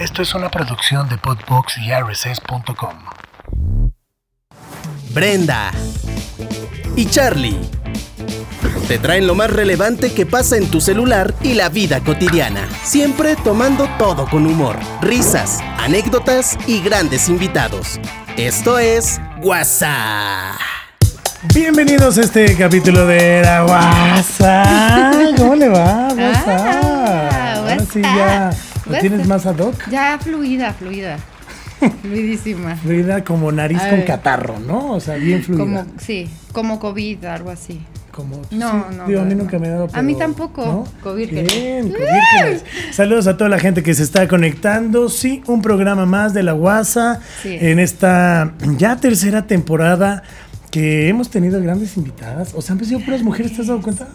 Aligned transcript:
Esto 0.00 0.22
es 0.22 0.34
una 0.34 0.48
producción 0.50 1.08
de 1.10 1.18
Podbox 1.18 1.76
y 1.76 1.92
RSS.com. 1.92 2.94
Brenda 5.10 5.70
y 6.96 7.04
Charlie 7.04 7.60
te 8.88 8.98
traen 8.98 9.26
lo 9.26 9.34
más 9.34 9.50
relevante 9.50 10.12
que 10.14 10.24
pasa 10.24 10.56
en 10.56 10.70
tu 10.70 10.80
celular 10.80 11.34
y 11.42 11.52
la 11.52 11.68
vida 11.68 12.00
cotidiana, 12.00 12.66
siempre 12.82 13.36
tomando 13.36 13.86
todo 13.98 14.26
con 14.26 14.46
humor, 14.46 14.76
risas, 15.02 15.60
anécdotas 15.78 16.56
y 16.66 16.80
grandes 16.80 17.28
invitados. 17.28 18.00
Esto 18.38 18.78
es 18.78 19.20
WhatsApp. 19.42 20.56
Bienvenidos 21.54 22.16
a 22.16 22.22
este 22.22 22.56
capítulo 22.56 23.06
de 23.06 23.42
la 23.42 23.64
WhatsApp. 23.66 25.36
¿Cómo 25.36 25.54
le 25.56 25.68
va? 25.68 26.08
WhatsApp. 26.08 26.84
Ah, 26.84 27.54
Ahora 27.56 27.78
sí 27.92 28.00
ya 28.02 28.50
lo 28.90 28.98
tienes 28.98 29.26
más 29.26 29.46
ad 29.46 29.58
hoc. 29.58 29.74
Ya 29.90 30.18
fluida, 30.18 30.72
fluida. 30.72 31.18
Fluidísima. 32.02 32.76
Fluida 32.76 33.24
como 33.24 33.50
nariz 33.50 33.80
con 33.88 34.02
catarro, 34.02 34.58
¿no? 34.60 34.92
O 34.92 35.00
sea, 35.00 35.16
bien 35.16 35.42
fluida. 35.42 35.62
Como, 35.62 35.86
sí, 35.98 36.28
como 36.52 36.78
COVID, 36.78 37.24
algo 37.24 37.50
así. 37.50 37.80
Como, 38.10 38.42
No, 38.50 38.86
sí, 38.90 38.96
no, 38.96 39.06
digo, 39.06 39.20
a 39.20 39.24
mí 39.24 39.34
nunca 39.34 39.58
me 39.58 39.68
ha 39.68 39.70
dado. 39.70 39.88
A 39.92 40.02
mí 40.02 40.14
pero, 40.14 40.26
tampoco, 40.26 40.66
¿no? 41.04 41.14
Bien. 41.14 41.94
Saludos 42.92 43.26
a 43.28 43.36
toda 43.36 43.48
la 43.48 43.58
gente 43.58 43.82
que 43.82 43.94
se 43.94 44.02
está 44.02 44.28
conectando. 44.28 45.08
Sí, 45.08 45.42
un 45.46 45.62
programa 45.62 46.04
más 46.06 46.34
de 46.34 46.42
la 46.42 46.52
WhatsApp 46.54 47.22
Sí. 47.42 47.56
en 47.58 47.78
esta 47.78 48.52
ya 48.76 48.96
tercera 48.96 49.46
temporada 49.46 50.22
que 50.70 51.08
hemos 51.08 51.30
tenido 51.30 51.60
grandes 51.62 51.96
invitadas. 51.96 52.52
O 52.54 52.60
sea, 52.62 52.74
han 52.74 52.84
sido 52.84 53.00
puras 53.00 53.22
mujeres, 53.22 53.54
¿te 53.54 53.62
has 53.62 53.68
dado 53.68 53.80
cuenta? 53.80 54.08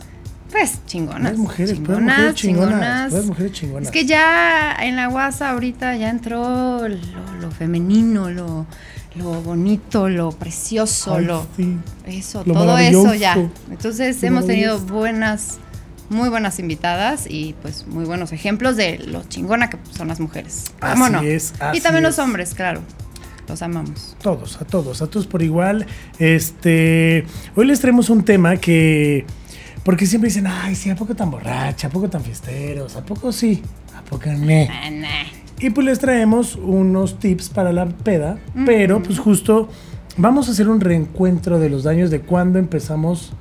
Pues 0.56 0.80
chingonas. 0.86 1.34
Puras 1.34 1.38
mujeres, 1.38 1.74
chingonas, 1.74 2.18
mujeres 2.18 2.36
chingonas. 2.36 3.26
mujeres 3.26 3.52
chingonas. 3.52 3.86
Es 3.88 3.92
que 3.92 4.06
ya 4.06 4.74
en 4.80 4.96
la 4.96 5.10
WhatsApp 5.10 5.52
ahorita 5.52 5.98
ya 5.98 6.10
entró 6.10 6.88
lo, 6.88 6.98
lo 7.42 7.52
femenino, 7.52 8.30
lo, 8.30 8.66
lo 9.16 9.42
bonito, 9.42 10.08
lo 10.08 10.32
precioso, 10.32 11.16
Ay, 11.16 11.26
lo 11.26 11.46
sí. 11.58 11.78
eso, 12.06 12.44
Lo 12.46 12.54
todo 12.54 12.78
eso 12.78 13.14
ya. 13.16 13.38
Entonces 13.70 14.24
hemos 14.24 14.48
tenido 14.48 14.80
buenas, 14.80 15.58
muy 16.10 16.30
buenas 16.30 16.58
invitadas 16.60 17.26
y 17.30 17.54
pues 17.62 17.86
muy 17.88 18.06
buenos 18.06 18.32
ejemplos 18.32 18.78
de 18.78 19.00
lo 19.00 19.26
chingona 19.26 19.70
que 19.70 19.78
son 19.92 20.08
las 20.08 20.22
mujeres. 20.22 20.72
¿Cómo 20.80 21.04
Así 21.04 21.14
no? 21.14 21.22
es, 21.22 21.54
así 21.60 21.80
y 21.80 21.82
también 21.82 22.06
es. 22.06 22.12
los 22.18 22.20
hombres, 22.26 22.54
claro. 22.54 22.80
Los 23.50 23.62
amamos. 23.62 24.16
Todos, 24.22 24.60
a 24.62 24.66
todos, 24.66 25.02
a 25.02 25.08
todos 25.08 25.28
por 25.28 25.44
igual. 25.44 25.86
Este, 26.18 27.26
hoy 27.56 27.68
les 27.68 27.80
traemos 27.80 28.10
un 28.10 28.24
tema 28.24 28.58
que, 28.58 29.26
porque 29.86 30.08
siempre 30.08 30.30
dicen, 30.30 30.48
ay, 30.48 30.74
sí, 30.74 30.90
¿a 30.90 30.96
poco 30.96 31.16
tan 31.16 31.30
borracha? 31.30 31.88
¿A 31.88 31.90
poco 31.92 32.10
tan 32.10 32.24
fiesteros? 32.24 32.96
¿A 32.96 33.06
poco 33.06 33.32
sí? 33.32 33.62
¿A 33.96 34.02
poco 34.02 34.32
no? 34.32 34.68
Ah. 34.68 34.90
Y 35.60 35.70
pues 35.70 35.86
les 35.86 36.00
traemos 36.00 36.56
unos 36.56 37.20
tips 37.20 37.50
para 37.50 37.72
la 37.72 37.86
peda, 37.86 38.40
pero 38.66 39.04
pues 39.04 39.20
justo 39.20 39.70
vamos 40.18 40.50
a 40.50 40.54
hacer 40.54 40.70
un 40.70 40.82
reencuentro 40.82 41.60
de 41.60 41.70
los 41.70 41.84
daños 41.84 42.10
de 42.10 42.22
cuando 42.22 42.58
empezamos 42.58 43.34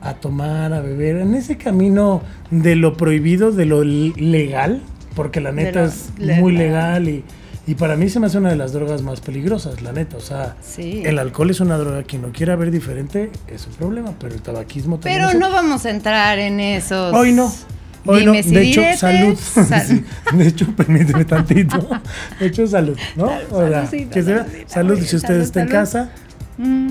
a 0.00 0.14
tomar, 0.14 0.72
a 0.72 0.80
beber, 0.80 1.18
en 1.18 1.34
ese 1.34 1.58
camino 1.58 2.22
de 2.50 2.76
lo 2.76 2.96
prohibido, 2.96 3.52
de 3.52 3.66
lo 3.66 3.84
legal, 3.84 4.80
porque 5.14 5.42
la 5.42 5.52
neta 5.52 5.84
es 5.84 6.12
muy 6.18 6.52
legal. 6.52 7.04
legal 7.04 7.08
y, 7.08 7.24
y 7.66 7.74
para 7.76 7.96
mí 7.96 8.08
se 8.10 8.20
me 8.20 8.26
hace 8.26 8.38
una 8.38 8.50
de 8.50 8.56
las 8.56 8.72
drogas 8.72 9.02
más 9.02 9.20
peligrosas, 9.20 9.80
la 9.82 9.92
neta, 9.92 10.16
o 10.16 10.20
sea, 10.20 10.56
Sí. 10.62 11.02
el 11.04 11.18
alcohol 11.18 11.50
es 11.50 11.60
una 11.60 11.76
droga, 11.78 12.02
quien 12.02 12.22
lo 12.22 12.30
quiera 12.32 12.56
ver 12.56 12.70
diferente 12.70 13.30
es 13.48 13.66
un 13.66 13.72
problema, 13.74 14.12
pero 14.18 14.34
el 14.34 14.42
tabaquismo 14.42 14.98
también 14.98 15.20
Pero 15.22 15.30
es 15.32 15.38
no 15.38 15.50
vamos 15.50 15.84
a 15.86 15.90
entrar 15.90 16.38
en 16.38 16.60
esos. 16.60 17.14
Hoy 17.14 17.32
no. 17.32 17.52
Hoy 18.06 18.26
no. 18.26 18.32
De 18.32 18.62
hecho, 18.62 18.82
salud. 18.98 19.38
Sal- 19.38 19.86
Sí, 19.86 20.04
De 20.36 20.46
hecho, 20.48 20.66
permíteme 20.76 21.24
tantito. 21.24 21.88
De 22.38 22.46
hecho, 22.46 22.66
salud, 22.66 22.98
¿no? 23.16 23.30
O 23.50 23.66
sea, 23.66 23.86
Saludcita, 23.86 24.10
que 24.10 24.22
sea- 24.22 24.36
saludcita, 24.44 24.68
salud 24.68 24.98
si 25.02 25.16
usted 25.16 25.28
salud, 25.28 25.40
está 25.42 25.62
en 25.62 25.68
casa. 25.68 26.10
Mm, 26.58 26.88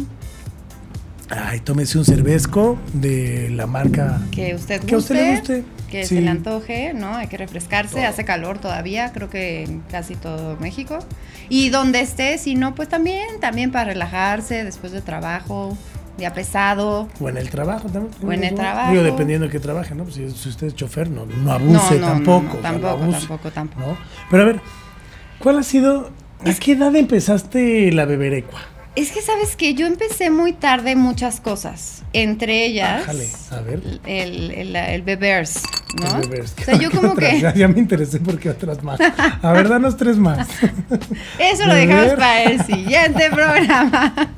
Ay, 1.29 1.59
tómese 1.61 1.97
un 1.97 2.05
cervezco 2.05 2.77
de 2.93 3.49
la 3.55 3.65
marca 3.65 4.21
que 4.31 4.53
usted 4.55 4.75
guste. 4.77 4.87
que 4.87 4.95
usted 4.95 5.15
le 5.15 5.31
guste. 5.37 5.63
Que 5.93 6.05
Sí. 6.05 6.15
se 6.15 6.21
le 6.21 6.29
antoje, 6.31 6.93
¿no? 6.95 7.15
Hay 7.15 7.27
que 7.27 7.37
refrescarse, 7.37 7.95
Todo. 7.97 8.07
hace 8.07 8.25
calor 8.25 8.57
todavía, 8.57 9.11
creo 9.13 9.29
que 9.29 9.63
en 9.63 9.81
casi 9.91 10.15
todo 10.15 10.57
México. 10.59 10.97
Y 11.49 11.69
donde 11.69 11.99
esté, 12.01 12.37
si 12.39 12.55
no, 12.55 12.73
pues 12.73 12.89
también, 12.89 13.39
también 13.39 13.71
para 13.71 13.85
relajarse 13.85 14.63
después 14.63 14.91
de 14.91 15.01
trabajo, 15.01 15.77
día 16.17 16.33
pesado. 16.33 17.07
O 17.19 17.29
en 17.29 17.37
el 17.37 17.49
trabajo 17.51 17.89
también. 17.89 18.11
O 18.27 18.31
en 18.33 18.43
el 18.43 18.55
trabajo. 18.55 18.89
Digo, 18.91 19.03
dependiendo 19.03 19.45
de 19.45 19.51
qué 19.51 19.59
trabaje, 19.59 19.93
¿no? 19.93 20.03
Pues 20.03 20.15
si, 20.15 20.29
si 20.31 20.49
usted 20.49 20.67
es 20.67 20.75
chofer, 20.75 21.09
no, 21.11 21.27
no 21.27 21.51
abuse 21.51 21.73
No, 21.73 21.91
no, 21.91 21.99
no, 21.99 22.07
tampoco. 22.07 22.41
no, 22.55 22.59
tampoco, 22.61 22.87
abuse, 22.87 23.19
tampoco, 23.19 23.51
tampoco. 23.51 23.97
Pero 24.31 24.43
a 24.43 24.45
ver, 24.47 24.61
¿cuál 25.37 25.59
ha 25.59 25.63
sido, 25.63 26.09
a 26.43 26.53
qué 26.59 26.71
edad 26.71 26.95
empezaste 26.95 27.91
la 27.91 28.05
beberecua? 28.05 28.61
Es 28.95 29.11
que 29.11 29.23
sabes 29.23 29.55
que 29.55 29.73
yo 29.73 29.87
empecé 29.87 30.29
muy 30.29 30.53
tarde 30.53 30.95
muchas 30.95 31.39
cosas, 31.41 32.03
entre 32.13 32.63
ellas 32.65 32.99
Bájale, 33.01 33.27
a 33.49 33.59
ver. 33.61 33.81
el, 34.05 34.51
el, 34.51 34.75
el 34.75 35.01
bebers, 35.01 35.63
¿no? 35.99 36.21
El 36.21 36.29
bebés. 36.29 36.53
O 36.61 36.63
sea, 36.63 36.75
yo 36.77 36.91
¿Qué 36.91 36.97
como 36.97 37.13
otras? 37.13 37.31
que 37.31 37.39
Ya, 37.41 37.53
ya 37.55 37.67
me 37.67 37.79
interesé 37.79 38.19
porque 38.19 38.51
otras 38.51 38.83
más. 38.83 38.99
A 39.41 39.51
ver, 39.51 39.67
danos 39.67 39.97
tres 39.97 40.17
más. 40.17 40.47
eso 41.39 41.65
lo 41.65 41.73
dejamos 41.73 42.13
para 42.13 42.43
el 42.43 42.63
siguiente 42.63 43.29
programa. 43.31 44.13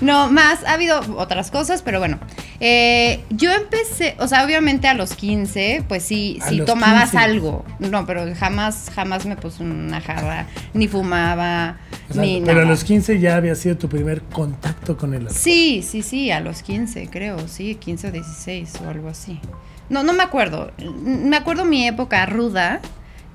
No, 0.00 0.30
más, 0.30 0.62
ha 0.64 0.74
habido 0.74 1.00
otras 1.16 1.50
cosas, 1.50 1.82
pero 1.82 1.98
bueno. 1.98 2.18
Eh, 2.60 3.24
yo 3.30 3.52
empecé, 3.52 4.14
o 4.18 4.28
sea, 4.28 4.44
obviamente 4.44 4.86
a 4.88 4.94
los 4.94 5.14
15, 5.14 5.84
pues 5.88 6.02
sí, 6.02 6.38
A 6.42 6.48
sí 6.48 6.60
tomabas 6.66 7.10
15. 7.12 7.18
algo. 7.18 7.64
No, 7.78 8.04
pero 8.06 8.26
jamás, 8.38 8.90
jamás 8.94 9.24
me 9.26 9.36
puse 9.36 9.62
una 9.62 10.00
jarra, 10.00 10.46
ni 10.74 10.86
fumaba, 10.88 11.78
ni 12.14 12.42
pero 12.44 12.62
a 12.62 12.64
los 12.64 12.84
15 12.84 13.18
ya 13.20 13.36
había 13.36 13.54
sido 13.54 13.76
tu 13.76 13.88
primer 13.88 14.22
contacto 14.22 14.96
con 14.96 15.14
el 15.14 15.22
alcohol. 15.22 15.36
Sí, 15.36 15.82
sí, 15.82 16.02
sí, 16.02 16.30
a 16.30 16.40
los 16.40 16.62
15, 16.62 17.08
creo, 17.08 17.46
sí, 17.48 17.74
15 17.74 18.08
o 18.08 18.12
16 18.12 18.72
o 18.84 18.88
algo 18.88 19.08
así. 19.08 19.40
No, 19.88 20.02
no 20.02 20.12
me 20.12 20.22
acuerdo. 20.22 20.70
Me 21.02 21.36
acuerdo 21.36 21.64
mi 21.64 21.86
época 21.86 22.24
ruda, 22.26 22.80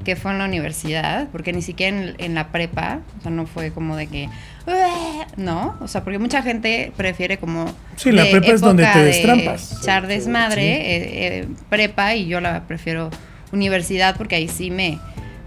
que 0.03 0.15
fue 0.15 0.31
en 0.31 0.37
la 0.39 0.45
universidad, 0.45 1.27
porque 1.31 1.53
ni 1.53 1.61
siquiera 1.61 1.97
en, 1.97 2.15
en 2.17 2.35
la 2.35 2.49
prepa, 2.49 2.99
o 3.19 3.21
sea, 3.21 3.31
no 3.31 3.45
fue 3.47 3.71
como 3.71 3.95
de 3.95 4.07
que, 4.07 4.29
no, 5.37 5.75
o 5.79 5.87
sea, 5.87 6.03
porque 6.03 6.19
mucha 6.19 6.41
gente 6.41 6.91
prefiere 6.97 7.37
como... 7.37 7.65
Sí, 7.95 8.11
la 8.11 8.23
de 8.23 8.31
prepa 8.31 8.47
es 8.47 8.61
donde 8.61 8.85
te 8.85 8.99
de 8.99 9.05
destrampas. 9.05 9.81
Echar 9.81 10.03
Sí, 10.03 10.07
desmadre, 10.09 10.61
sí. 10.61 10.67
eh, 10.67 11.27
eh, 11.41 11.47
prepa, 11.69 12.15
y 12.15 12.27
yo 12.27 12.41
la 12.41 12.63
prefiero 12.67 13.09
universidad, 13.51 14.15
porque 14.17 14.35
ahí 14.35 14.47
sí 14.47 14.71
me... 14.71 14.99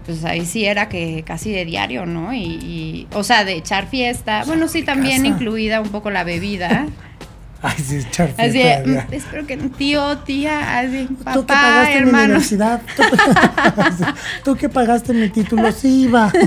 Pues 0.07 0.23
ahí 0.25 0.45
sí 0.45 0.65
era 0.65 0.89
que 0.89 1.23
casi 1.27 1.51
de 1.51 1.65
diario, 1.65 2.05
¿no? 2.07 2.33
Y, 2.33 2.39
y- 2.39 3.07
o 3.13 3.23
sea, 3.23 3.43
de 3.45 3.53
echar 3.53 3.87
fiesta. 3.89 4.43
bueno, 4.47 4.67
sí, 4.67 4.81
también 4.83 5.17
casa. 5.23 5.27
incluida 5.27 5.81
un 5.81 5.89
poco 5.89 6.09
la 6.09 6.23
bebida. 6.23 6.87
Ay, 7.61 7.75
sí, 7.83 7.95
echar 7.97 8.29
Así, 8.37 8.51
fiesta, 8.51 8.83
de, 8.83 8.93
ya. 8.93 9.07
"Mm, 9.09 9.13
espero 9.13 9.47
que 9.47 9.57
tío, 9.57 10.17
tía, 10.19 10.79
así, 10.79 11.07
Tú 11.09 11.17
que 11.17 11.23
papá, 11.23 11.43
pagaste 11.47 12.01
mi 12.05 12.09
universidad. 12.11 12.81
Tú, 12.95 13.03
tú 14.45 14.55
que 14.55 14.69
pagaste 14.69 15.13
mi 15.13 15.27
título, 15.29 15.71
sí 15.71 16.03
iba. 16.03 16.31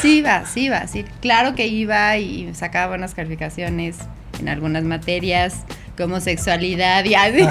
Sí 0.00 0.18
iba, 0.18 0.44
sí 0.46 0.62
iba, 0.64 0.86
sí. 0.86 1.04
Claro 1.20 1.54
que 1.54 1.66
iba 1.68 2.16
y 2.16 2.52
sacaba 2.54 2.88
buenas 2.88 3.14
calificaciones 3.14 3.96
en 4.40 4.48
algunas 4.48 4.82
materias, 4.84 5.64
como 5.96 6.20
sexualidad 6.20 7.04
y 7.04 7.14
así. 7.14 7.46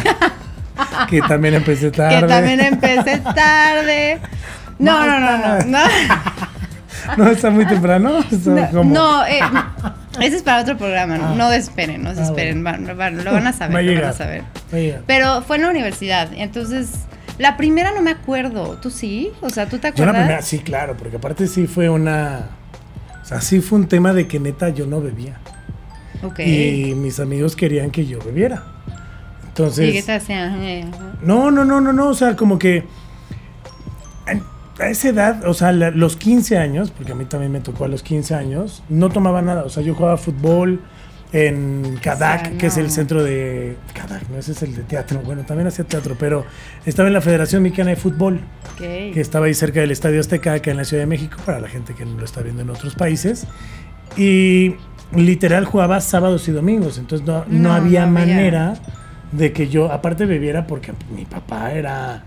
que 1.10 1.22
también 1.22 1.54
empecé 1.56 1.92
tarde. 1.92 2.20
que 2.22 2.28
también 2.28 2.60
empecé 2.60 3.18
tarde. 3.20 4.20
No, 4.80 5.06
no, 5.06 5.20
no, 5.20 5.38
no. 5.38 5.66
No, 5.66 5.80
No, 7.18 7.28
está 7.30 7.50
muy 7.52 7.66
temprano. 7.66 8.20
Está 8.32 8.72
no, 8.72 9.26
eh, 9.26 9.40
ese 10.22 10.38
es 10.38 10.44
para 10.44 10.62
otro 10.62 10.78
programa. 10.78 11.18
No, 11.18 11.28
Ah. 11.30 11.36
no 11.38 11.50
desesperen, 11.50 12.04
no 12.04 12.10
Ah, 12.10 12.14
desesperen. 12.14 12.64
van- 12.64 12.86
van- 12.98 13.24
lo 13.24 13.32
van 13.32 13.48
a 13.48 13.54
saber, 13.54 13.84
lo 13.84 14.02
van 14.02 14.10
a 14.10 14.14
saber. 14.14 14.44
Pero 15.06 15.42
fue 15.44 15.58
en 15.58 15.64
la 15.64 15.70
universidad, 15.70 16.30
entonces 16.36 16.90
la 17.38 17.56
primera 17.58 17.92
no 17.94 18.02
me 18.02 18.12
acuerdo. 18.12 18.78
¿Tú 18.82 18.90
sí? 18.90 19.32
O 19.42 19.50
sea, 19.50 19.68
¿tú 19.68 19.78
te 19.80 19.88
yo 19.96 20.06
la 20.06 20.12
acuerdas? 20.12 20.16
primera, 20.16 20.42
sí, 20.42 20.60
claro, 20.60 20.96
porque 20.98 21.18
aparte 21.18 21.48
sí 21.48 21.68
fue 21.68 21.90
una. 21.90 22.48
O 23.22 23.26
sea, 23.26 23.42
sí 23.42 23.62
fue 23.62 23.80
un 23.80 23.88
tema 23.88 24.12
de 24.14 24.28
que 24.28 24.40
neta 24.40 24.70
yo 24.70 24.86
no 24.88 25.02
bebía. 25.02 25.38
Ok. 26.24 26.40
Y 26.40 26.96
mis 26.96 27.20
amigos 27.20 27.56
querían 27.56 27.92
que 27.92 28.06
yo 28.06 28.20
bebiera. 28.20 28.64
Entonces. 29.48 29.90
¿Y 29.90 29.94
qué 29.94 30.04
te 30.04 30.14
hacían? 30.14 30.92
No, 31.22 31.52
no, 31.52 31.64
no, 31.64 31.80
no, 31.80 31.94
no. 31.94 32.08
O 32.08 32.14
sea, 32.14 32.36
como 32.36 32.58
que 32.60 32.86
a 34.80 34.90
esa 34.90 35.10
edad, 35.10 35.46
o 35.48 35.54
sea, 35.54 35.72
la- 35.72 35.92
los 35.92 36.16
15 36.16 36.58
años, 36.58 36.92
porque 36.92 37.12
a 37.12 37.16
mí 37.16 37.26
también 37.26 37.52
me 37.52 37.60
tocó 37.60 37.86
a 37.86 37.88
los 37.88 38.04
15 38.04 38.36
años, 38.36 38.84
no 38.90 39.10
tomaba 39.10 39.42
nada. 39.42 39.64
O 39.64 39.70
sea, 39.70 39.84
yo 39.84 39.94
jugaba 39.96 40.18
fútbol 40.18 40.82
en 41.32 41.98
O 42.00 42.02
sea, 42.02 42.58
que 42.58 42.68
es 42.68 42.78
el 42.78 42.90
centro 42.90 43.24
de. 43.24 43.76
Cadak, 43.94 44.28
no, 44.30 44.38
ese 44.40 44.52
es 44.54 44.64
el 44.64 44.76
de 44.76 44.82
teatro. 44.82 45.22
Bueno, 45.24 45.44
también 45.44 45.68
hacía 45.68 45.86
teatro, 45.86 46.16
pero 46.20 46.44
estaba 46.88 47.08
en 47.08 47.14
la 47.14 47.22
Federación 47.22 47.62
Mexicana 47.62 47.92
de 47.92 47.98
Fútbol, 47.98 48.40
que 48.78 49.20
estaba 49.22 49.46
ahí 49.46 49.54
cerca 49.54 49.80
del 49.80 49.92
Estadio 49.92 50.20
Azteca, 50.20 50.54
acá 50.54 50.72
en 50.72 50.78
la 50.78 50.86
Ciudad 50.86 51.04
de 51.04 51.08
México, 51.08 51.38
para 51.46 51.60
la 51.60 51.68
gente 51.68 51.94
que 51.94 52.04
lo 52.06 52.26
está 52.26 52.42
viendo 52.42 52.64
en 52.64 52.70
otros 52.72 52.96
países. 52.96 53.46
Y 54.18 54.76
literal 55.16 55.66
jugaba 55.66 56.02
sábados 56.02 56.48
y 56.48 56.52
domingos, 56.52 56.98
entonces 56.98 57.28
no, 57.28 57.46
no 57.48 57.70
No, 57.70 57.74
había 57.74 58.06
no 58.08 58.18
había. 58.20 58.36
manera 58.36 58.74
de 59.32 59.52
que 59.54 59.68
yo, 59.70 59.92
aparte 59.92 60.26
bebiera 60.26 60.66
porque 60.66 60.94
mi 61.16 61.26
papá 61.26 61.72
era 61.74 62.24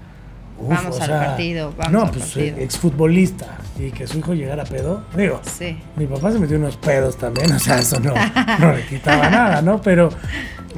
Uf, 0.62 0.68
vamos 0.74 1.00
al 1.00 1.06
sea, 1.08 1.26
partido, 1.26 1.72
vamos 1.76 1.92
no, 1.92 2.02
al 2.02 2.10
pues 2.10 2.24
partido. 2.24 2.56
exfutbolista 2.58 3.46
y 3.78 3.90
que 3.90 4.06
su 4.06 4.18
hijo 4.18 4.34
llegara 4.34 4.64
pedo. 4.64 5.02
Digo, 5.16 5.40
Sí. 5.44 5.78
mi 5.96 6.06
papá 6.06 6.30
se 6.32 6.38
metió 6.38 6.56
unos 6.56 6.76
pedos 6.76 7.16
también, 7.16 7.50
o 7.52 7.58
sea, 7.58 7.78
eso 7.78 7.98
no, 8.00 8.14
no 8.58 8.72
le 8.72 8.84
quitaba 8.86 9.28
nada, 9.30 9.62
¿no? 9.62 9.80
Pero, 9.82 10.08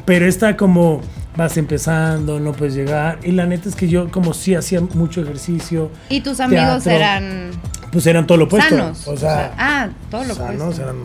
pero 0.04 0.26
está 0.26 0.56
como 0.56 1.00
vas 1.36 1.56
empezando, 1.56 2.38
no 2.40 2.52
puedes 2.52 2.74
llegar. 2.74 3.18
Y 3.24 3.32
la 3.32 3.44
neta 3.46 3.68
es 3.68 3.74
que 3.74 3.88
yo, 3.88 4.10
como 4.10 4.34
sí 4.34 4.54
hacía 4.54 4.80
mucho 4.80 5.20
ejercicio, 5.22 5.90
Y 6.08 6.20
tus 6.20 6.38
amigos 6.40 6.84
Teatro. 6.84 6.92
eran 6.92 7.50
pues 7.90 8.06
eran 8.06 8.26
todo 8.26 8.38
lo 8.38 8.44
opuesto. 8.44 8.70
sanos. 8.76 9.06
O 9.06 9.16
sea, 9.16 9.52
ah, 9.56 9.88
todo 10.10 10.24
lo 10.24 10.34
sanos, 10.34 10.60
opuesto. 10.78 10.82
eran. 10.82 10.96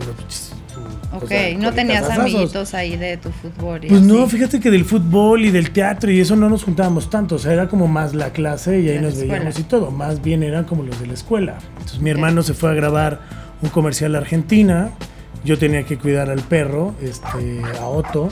O 1.12 1.16
Ok, 1.16 1.28
sea, 1.28 1.58
no 1.58 1.72
tenías 1.72 2.08
amiguitos 2.08 2.72
ahí 2.74 2.96
de 2.96 3.16
tu 3.16 3.30
fútbol. 3.30 3.84
y 3.84 3.88
Pues 3.88 4.00
no, 4.02 4.26
fíjate 4.28 4.60
que 4.60 4.70
del 4.70 4.84
fútbol 4.84 5.44
y 5.44 5.50
del 5.50 5.70
teatro 5.72 6.10
y 6.10 6.20
eso 6.20 6.36
no 6.36 6.48
nos 6.48 6.62
juntábamos 6.64 7.10
tanto, 7.10 7.34
o 7.34 7.38
sea, 7.38 7.52
era 7.52 7.68
como 7.68 7.88
más 7.88 8.14
la 8.14 8.30
clase 8.30 8.80
y 8.80 8.88
ahí 8.88 8.94
De 8.96 9.00
nos 9.02 9.18
veíamos 9.18 9.58
y 9.58 9.62
todo, 9.64 9.90
más 9.90 10.22
bien 10.22 10.42
eran 10.42 10.64
como 10.64 10.82
los 10.84 11.00
de 11.00 11.06
la 11.08 11.14
escuela. 11.14 11.58
Entonces 11.78 12.00
mi 12.00 12.10
hermano 12.10 12.42
se 12.42 12.54
fue 12.54 12.70
a 12.70 12.74
grabar 12.74 13.20
un 13.62 13.70
comercial 13.70 14.14
a 14.14 14.18
Argentina, 14.18 14.90
yo 15.44 15.58
tenía 15.58 15.82
que 15.84 15.98
cuidar 15.98 16.30
al 16.30 16.40
perro, 16.42 16.94
este, 17.02 17.62
a 17.80 17.86
Otto, 17.86 18.28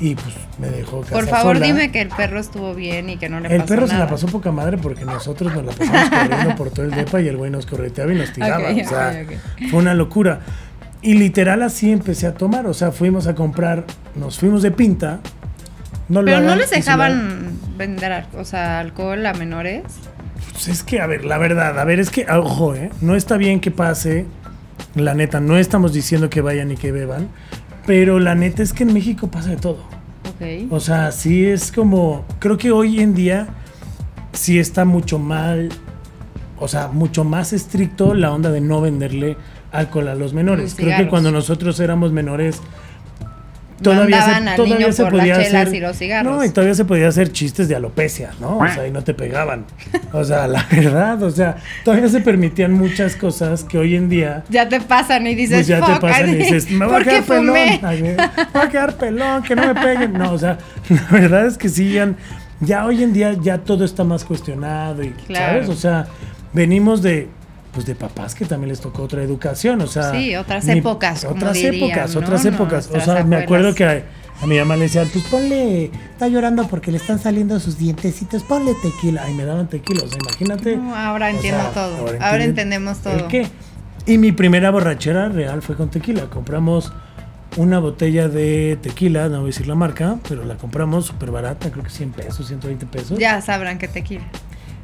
y 0.00 0.14
pues 0.14 0.34
me 0.58 0.68
dejó 0.70 1.00
casa 1.00 1.12
Por 1.14 1.26
favor, 1.26 1.56
sola. 1.56 1.66
dime 1.66 1.90
que 1.90 2.00
el 2.00 2.08
perro 2.08 2.38
estuvo 2.38 2.72
bien 2.74 3.10
y 3.10 3.16
que 3.16 3.28
no 3.28 3.40
le 3.40 3.48
El 3.48 3.62
pasó 3.62 3.74
perro 3.74 3.86
se 3.88 3.98
la 3.98 4.08
pasó 4.08 4.26
poca 4.28 4.52
madre 4.52 4.78
porque 4.78 5.04
nosotros 5.04 5.52
nos 5.54 5.64
la 5.64 5.72
pasamos 5.72 6.10
corriendo 6.10 6.56
por 6.56 6.70
todo 6.70 6.84
el 6.86 6.92
depa 6.92 7.20
y 7.20 7.26
el 7.28 7.36
güey 7.36 7.50
nos 7.50 7.66
correteaba 7.66 8.12
y 8.12 8.16
nos 8.16 8.32
tiraba. 8.32 8.70
O 8.70 8.88
sea, 8.88 9.24
fue 9.70 9.78
una 9.80 9.94
locura. 9.94 10.40
Y 11.00 11.14
literal 11.14 11.62
así 11.62 11.92
empecé 11.92 12.26
a 12.26 12.34
tomar. 12.34 12.66
O 12.66 12.74
sea, 12.74 12.90
fuimos 12.90 13.26
a 13.26 13.34
comprar, 13.34 13.84
nos 14.16 14.38
fuimos 14.38 14.62
de 14.62 14.70
pinta. 14.70 15.20
No 16.08 16.24
Pero 16.24 16.40
no 16.40 16.56
les 16.56 16.70
dejaban 16.70 17.58
vender, 17.76 18.24
o 18.36 18.44
sea, 18.44 18.80
alcohol 18.80 19.24
a 19.26 19.34
menores. 19.34 19.84
Pues 20.52 20.68
es 20.68 20.82
que, 20.82 21.00
a 21.00 21.06
ver, 21.06 21.24
la 21.24 21.38
verdad, 21.38 21.78
a 21.78 21.84
ver, 21.84 22.00
es 22.00 22.10
que, 22.10 22.26
ojo, 22.30 22.74
¿eh? 22.74 22.90
No 23.00 23.14
está 23.14 23.36
bien 23.36 23.60
que 23.60 23.70
pase. 23.70 24.26
La 24.94 25.14
neta, 25.14 25.40
no 25.40 25.58
estamos 25.58 25.92
diciendo 25.92 26.30
que 26.30 26.40
vayan 26.40 26.72
y 26.72 26.76
que 26.76 26.92
beban. 26.92 27.28
Pero 27.86 28.18
la 28.18 28.34
neta 28.34 28.62
es 28.62 28.72
que 28.72 28.82
en 28.82 28.92
México 28.92 29.28
pasa 29.28 29.50
de 29.50 29.56
todo. 29.56 29.84
Ok. 30.28 30.70
O 30.70 30.80
sea, 30.80 31.12
sí 31.12 31.46
es 31.46 31.70
como. 31.70 32.24
Creo 32.38 32.58
que 32.58 32.72
hoy 32.72 33.00
en 33.00 33.14
día 33.14 33.48
sí 34.32 34.58
está 34.58 34.84
mucho 34.84 35.18
mal. 35.18 35.68
O 36.58 36.66
sea, 36.68 36.88
mucho 36.88 37.22
más 37.22 37.52
estricto 37.52 38.14
la 38.14 38.32
onda 38.32 38.50
de 38.50 38.60
no 38.60 38.80
venderle 38.80 39.36
alcohol 39.72 40.08
a 40.08 40.14
los 40.14 40.32
menores. 40.32 40.74
Creo 40.74 40.96
que 40.96 41.08
cuando 41.08 41.30
nosotros 41.30 41.78
éramos 41.80 42.12
menores. 42.12 42.60
Mandaban 43.80 44.56
por 44.56 45.14
las 45.14 45.46
chelas 45.46 45.72
y 45.72 45.78
los 45.78 45.96
cigarros. 45.96 46.36
No, 46.36 46.44
y 46.44 46.50
todavía 46.50 46.74
se 46.74 46.84
podía 46.84 47.06
hacer 47.08 47.30
chistes 47.30 47.68
de 47.68 47.76
alopecia, 47.76 48.30
¿no? 48.40 48.58
O 48.58 48.66
sea, 48.66 48.86
y 48.86 48.90
no 48.90 49.04
te 49.04 49.14
pegaban. 49.14 49.66
O 50.12 50.24
sea, 50.24 50.48
la 50.48 50.66
verdad, 50.72 51.22
o 51.22 51.30
sea, 51.30 51.56
todavía 51.84 52.08
se 52.08 52.20
permitían 52.20 52.72
muchas 52.72 53.14
cosas 53.14 53.62
que 53.62 53.78
hoy 53.78 53.94
en 53.94 54.08
día 54.08 54.42
Ya 54.48 54.68
te 54.68 54.80
pasan 54.80 55.26
y 55.28 55.36
dices, 55.36 55.58
pues 55.58 55.66
ya 55.68 55.80
te 55.80 55.92
"Fuck, 55.92 56.00
pasan 56.00 56.30
y 56.30 56.34
dices, 56.34 56.70
me 56.72 56.86
voy 56.86 56.94
a 56.94 56.98
¿por 56.98 57.04
qué 57.04 57.10
quedar 57.10 57.24
pelón. 57.24 57.56
Ay, 57.82 58.02
me 58.02 58.14
voy 58.16 58.26
a 58.62 58.68
quedar 58.68 58.96
pelón, 58.96 59.42
que 59.44 59.54
no 59.54 59.66
me 59.72 59.80
peguen. 59.80 60.12
No, 60.14 60.32
o 60.32 60.38
sea, 60.38 60.58
la 60.88 61.06
verdad 61.12 61.46
es 61.46 61.56
que 61.56 61.68
sí, 61.68 61.92
ya, 61.92 62.12
ya 62.60 62.84
hoy 62.84 63.04
en 63.04 63.12
día 63.12 63.34
ya 63.40 63.58
todo 63.58 63.84
está 63.84 64.02
más 64.02 64.24
cuestionado 64.24 65.04
y, 65.04 65.10
Claro. 65.10 65.52
¿sabes? 65.62 65.68
O 65.68 65.76
sea, 65.80 66.06
venimos 66.52 67.00
de, 67.00 67.28
pues 67.78 67.86
de 67.86 67.94
papás 67.94 68.34
que 68.34 68.44
también 68.44 68.70
les 68.70 68.80
tocó 68.80 69.04
otra 69.04 69.22
educación, 69.22 69.80
o 69.80 69.86
sea. 69.86 70.10
Sí, 70.10 70.34
otras 70.34 70.64
mi- 70.64 70.78
épocas, 70.78 71.24
como 71.24 71.36
Otras 71.36 71.54
dirían, 71.54 71.74
épocas, 71.76 72.12
¿no? 72.14 72.20
otras 72.20 72.44
épocas. 72.44 72.90
O 72.92 73.00
sea, 73.00 73.22
me 73.22 73.36
acuerdo 73.36 73.72
que 73.72 73.84
a, 73.84 74.02
a 74.42 74.46
mi 74.48 74.58
mamá 74.58 74.74
le 74.74 74.82
decían, 74.82 75.08
pues 75.12 75.24
ponle, 75.26 75.84
está 76.10 76.26
llorando 76.26 76.66
porque 76.66 76.90
le 76.90 76.96
están 76.96 77.20
saliendo 77.20 77.60
sus 77.60 77.78
dientecitos, 77.78 78.42
ponle 78.42 78.74
tequila. 78.82 79.30
Y 79.30 79.34
me 79.34 79.44
daban 79.44 79.68
tequila, 79.68 80.02
o 80.04 80.08
sea, 80.08 80.18
imagínate. 80.18 80.76
No, 80.76 80.92
ahora 80.96 81.30
entiendo 81.30 81.62
sea, 81.62 81.70
todo. 81.72 81.98
Ahora, 82.20 82.42
entendemos 82.42 82.98
todo. 82.98 83.14
¿El 83.14 83.26
qué? 83.28 83.46
Y 84.06 84.18
mi 84.18 84.32
primera 84.32 84.70
borrachera 84.72 85.28
real 85.28 85.62
fue 85.62 85.76
con 85.76 85.88
tequila. 85.88 86.22
Compramos 86.30 86.92
una 87.56 87.78
botella 87.78 88.26
de 88.28 88.76
tequila, 88.82 89.28
no 89.28 89.36
voy 89.38 89.44
a 89.44 89.46
decir 89.52 89.68
la 89.68 89.76
marca, 89.76 90.16
pero 90.28 90.44
la 90.44 90.56
compramos 90.56 91.06
súper 91.06 91.30
barata, 91.30 91.70
creo 91.70 91.84
que 91.84 91.90
100 91.90 92.10
pesos, 92.10 92.48
120 92.48 92.86
pesos. 92.86 93.18
Ya 93.20 93.40
sabrán 93.40 93.78
que 93.78 93.86
tequila. 93.86 94.24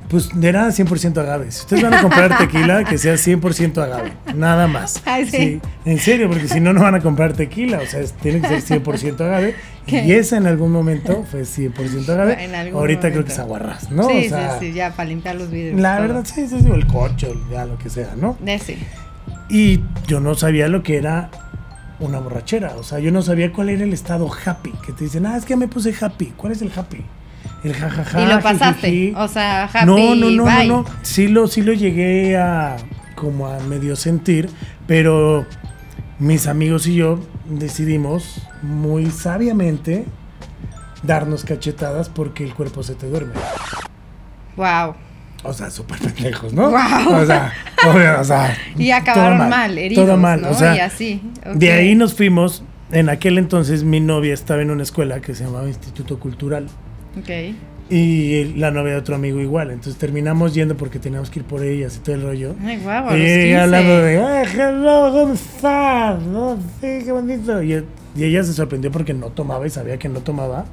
Pues 0.09 0.29
era 0.41 0.69
100% 0.69 1.17
agave. 1.19 1.51
Si 1.51 1.61
ustedes 1.63 1.83
van 1.83 1.95
a 1.95 2.03
comprar 2.03 2.37
tequila, 2.39 2.85
que 2.85 2.99
sea 2.99 3.15
100% 3.15 3.79
agave. 3.83 4.13
Nada 4.35 4.67
más. 4.67 5.03
Ay, 5.07 5.27
sí. 5.29 5.61
En 5.85 5.99
serio, 5.99 6.29
porque 6.29 6.47
si 6.47 6.61
no, 6.61 6.73
no 6.73 6.83
van 6.83 6.95
a 6.95 7.01
comprar 7.01 7.33
tequila. 7.33 7.81
O 7.81 7.87
sea, 7.87 8.01
es- 8.01 8.13
tiene 8.13 8.41
que 8.41 8.49
ser 8.61 8.83
100% 8.83 9.21
agave. 9.25 9.55
¿Qué? 9.87 10.05
Y 10.05 10.13
esa 10.13 10.37
en 10.37 10.47
algún 10.47 10.73
momento 10.73 11.25
fue 11.31 11.43
100% 11.43 12.09
agave. 12.11 12.37
En 12.45 12.55
algún 12.55 12.79
Ahorita 12.81 13.11
creo 13.11 13.25
que 13.25 13.33
es 13.33 13.39
aguarrás, 13.39 13.91
¿no? 13.91 14.09
sí, 14.09 14.27
o 14.27 14.29
sea, 14.29 14.59
sí, 14.61 14.67
sí, 14.69 14.73
ya 14.73 14.93
para 14.93 15.09
limpiar 15.09 15.37
los 15.37 15.51
vidrios. 15.51 15.81
La 15.81 15.97
todo. 15.97 16.07
verdad, 16.09 16.25
sí, 16.33 16.47
sí, 16.49 16.59
sí, 16.61 16.69
el 16.71 16.87
coche, 16.87 17.29
o 17.29 17.51
ya 17.51 17.65
lo 17.65 17.77
que 17.79 17.89
sea, 17.91 18.11
¿no? 18.17 18.37
De 18.41 18.59
sí. 18.59 18.77
Y 19.49 19.81
yo 20.07 20.21
no 20.21 20.35
sabía 20.35 20.69
lo 20.69 20.83
que 20.83 20.97
era 20.97 21.31
una 21.99 22.19
borrachera. 22.19 22.75
O 22.77 22.83
sea, 22.83 22.99
yo 22.99 23.11
no 23.11 23.23
sabía 23.23 23.53
cuál 23.53 23.69
era 23.71 23.85
el 23.85 23.93
estado 23.93 24.31
happy. 24.45 24.73
Que 24.87 24.93
te 24.93 25.05
dicen, 25.05 25.27
ah, 25.27 25.37
es 25.37 25.45
que 25.45 25.57
me 25.57 25.67
puse 25.69 25.95
happy. 25.99 26.33
¿Cuál 26.37 26.53
es 26.53 26.63
el 26.63 26.71
happy? 26.75 27.03
El 27.65 27.75
jajaja. 27.75 28.21
y 28.21 28.27
lo 28.27 28.41
pasaste. 28.41 29.15
O 29.17 29.27
sea, 29.27 29.65
happy, 29.65 29.87
no, 29.87 30.15
no, 30.15 30.31
no, 30.31 30.45
bye. 30.45 30.69
no, 30.69 30.83
no. 30.83 30.85
Sí 31.03 31.29
lo, 31.29 31.47
sí 31.49 31.63
lo 31.63 31.73
llegué 31.73 32.37
a 32.37 32.77
como 33.15 33.47
a 33.49 33.59
medio 33.61 33.97
sentir, 33.97 34.51
pero 34.87 35.47
mis 36.19 36.47
amigos 36.47 36.87
y 36.87 36.97
yo 36.97 37.21
decidimos 37.47 38.43
muy 38.63 39.11
sabiamente 39.11 40.05
darnos 41.03 41.45
cachetadas 41.45 42.09
porque 42.09 42.45
el 42.45 42.55
cuerpo 42.55 42.83
se 42.83 42.95
te 42.95 43.09
duerme. 43.09 43.33
Wow. 44.57 44.95
O 45.43 45.53
sea, 45.53 45.71
súper 45.71 45.99
pendejos, 45.99 46.53
¿no? 46.53 46.71
Guau. 46.71 47.23
O 47.23 47.27
sea, 47.27 47.53
obvio, 47.87 48.21
o 48.21 48.25
sea, 48.25 48.57
Y 48.77 48.91
acabaron 48.91 49.39
todo 49.39 49.49
mal, 49.49 49.79
heridos, 49.79 50.07
Todo 50.07 50.17
mal, 50.17 50.41
¿no? 50.41 50.51
o 50.51 50.55
sea, 50.55 50.77
y 50.77 50.81
así. 50.81 51.23
de 51.55 51.73
ahí 51.73 51.95
nos 51.95 52.15
fuimos. 52.15 52.63
En 52.91 53.09
aquel 53.09 53.39
entonces 53.39 53.83
mi 53.83 53.99
novia 53.99 54.35
estaba 54.35 54.63
en 54.63 54.71
una 54.71 54.83
escuela 54.83 55.21
que 55.21 55.35
se 55.35 55.45
llamaba 55.45 55.67
Instituto 55.67 56.21
Cultural 56.21 56.69
Ok. 57.19 57.55
y 57.91 58.45
la 58.57 58.71
novia 58.71 58.93
de 58.95 58.99
otro 58.99 59.15
amigo 59.15 59.41
igual. 59.41 59.71
Entonces 59.71 59.97
terminamos 59.97 60.55
yendo 60.55 60.77
porque 60.77 60.99
teníamos 60.99 61.31
que 61.31 61.41
ir 61.41 61.45
por 61.45 61.63
ellas 61.63 61.97
y 61.97 62.01
todo 62.01 62.15
el 62.17 62.23
rollo. 62.23 62.55
Ay, 62.65 62.79
guau, 62.83 63.09
a 63.11 63.17
y 63.17 63.21
los 63.21 63.29
ella 63.29 63.45
15. 63.45 63.57
hablando 63.61 63.97
de, 64.03 64.19
¡ay, 64.23 64.47
hello, 64.55 65.11
¿cómo 65.13 65.35
estás? 65.35 66.23
No, 66.23 66.57
sí, 66.81 66.99
qué 67.05 67.13
bonito. 67.13 67.63
Y, 67.63 67.85
y 68.17 68.25
ella 68.25 68.43
se 68.43 68.53
sorprendió 68.55 68.91
porque 68.91 69.13
no 69.15 69.27
tomaba 69.29 69.67
y 69.67 69.71
sabía 69.71 69.99
que 69.99 70.09
no 70.09 70.21
tomaba. 70.21 70.65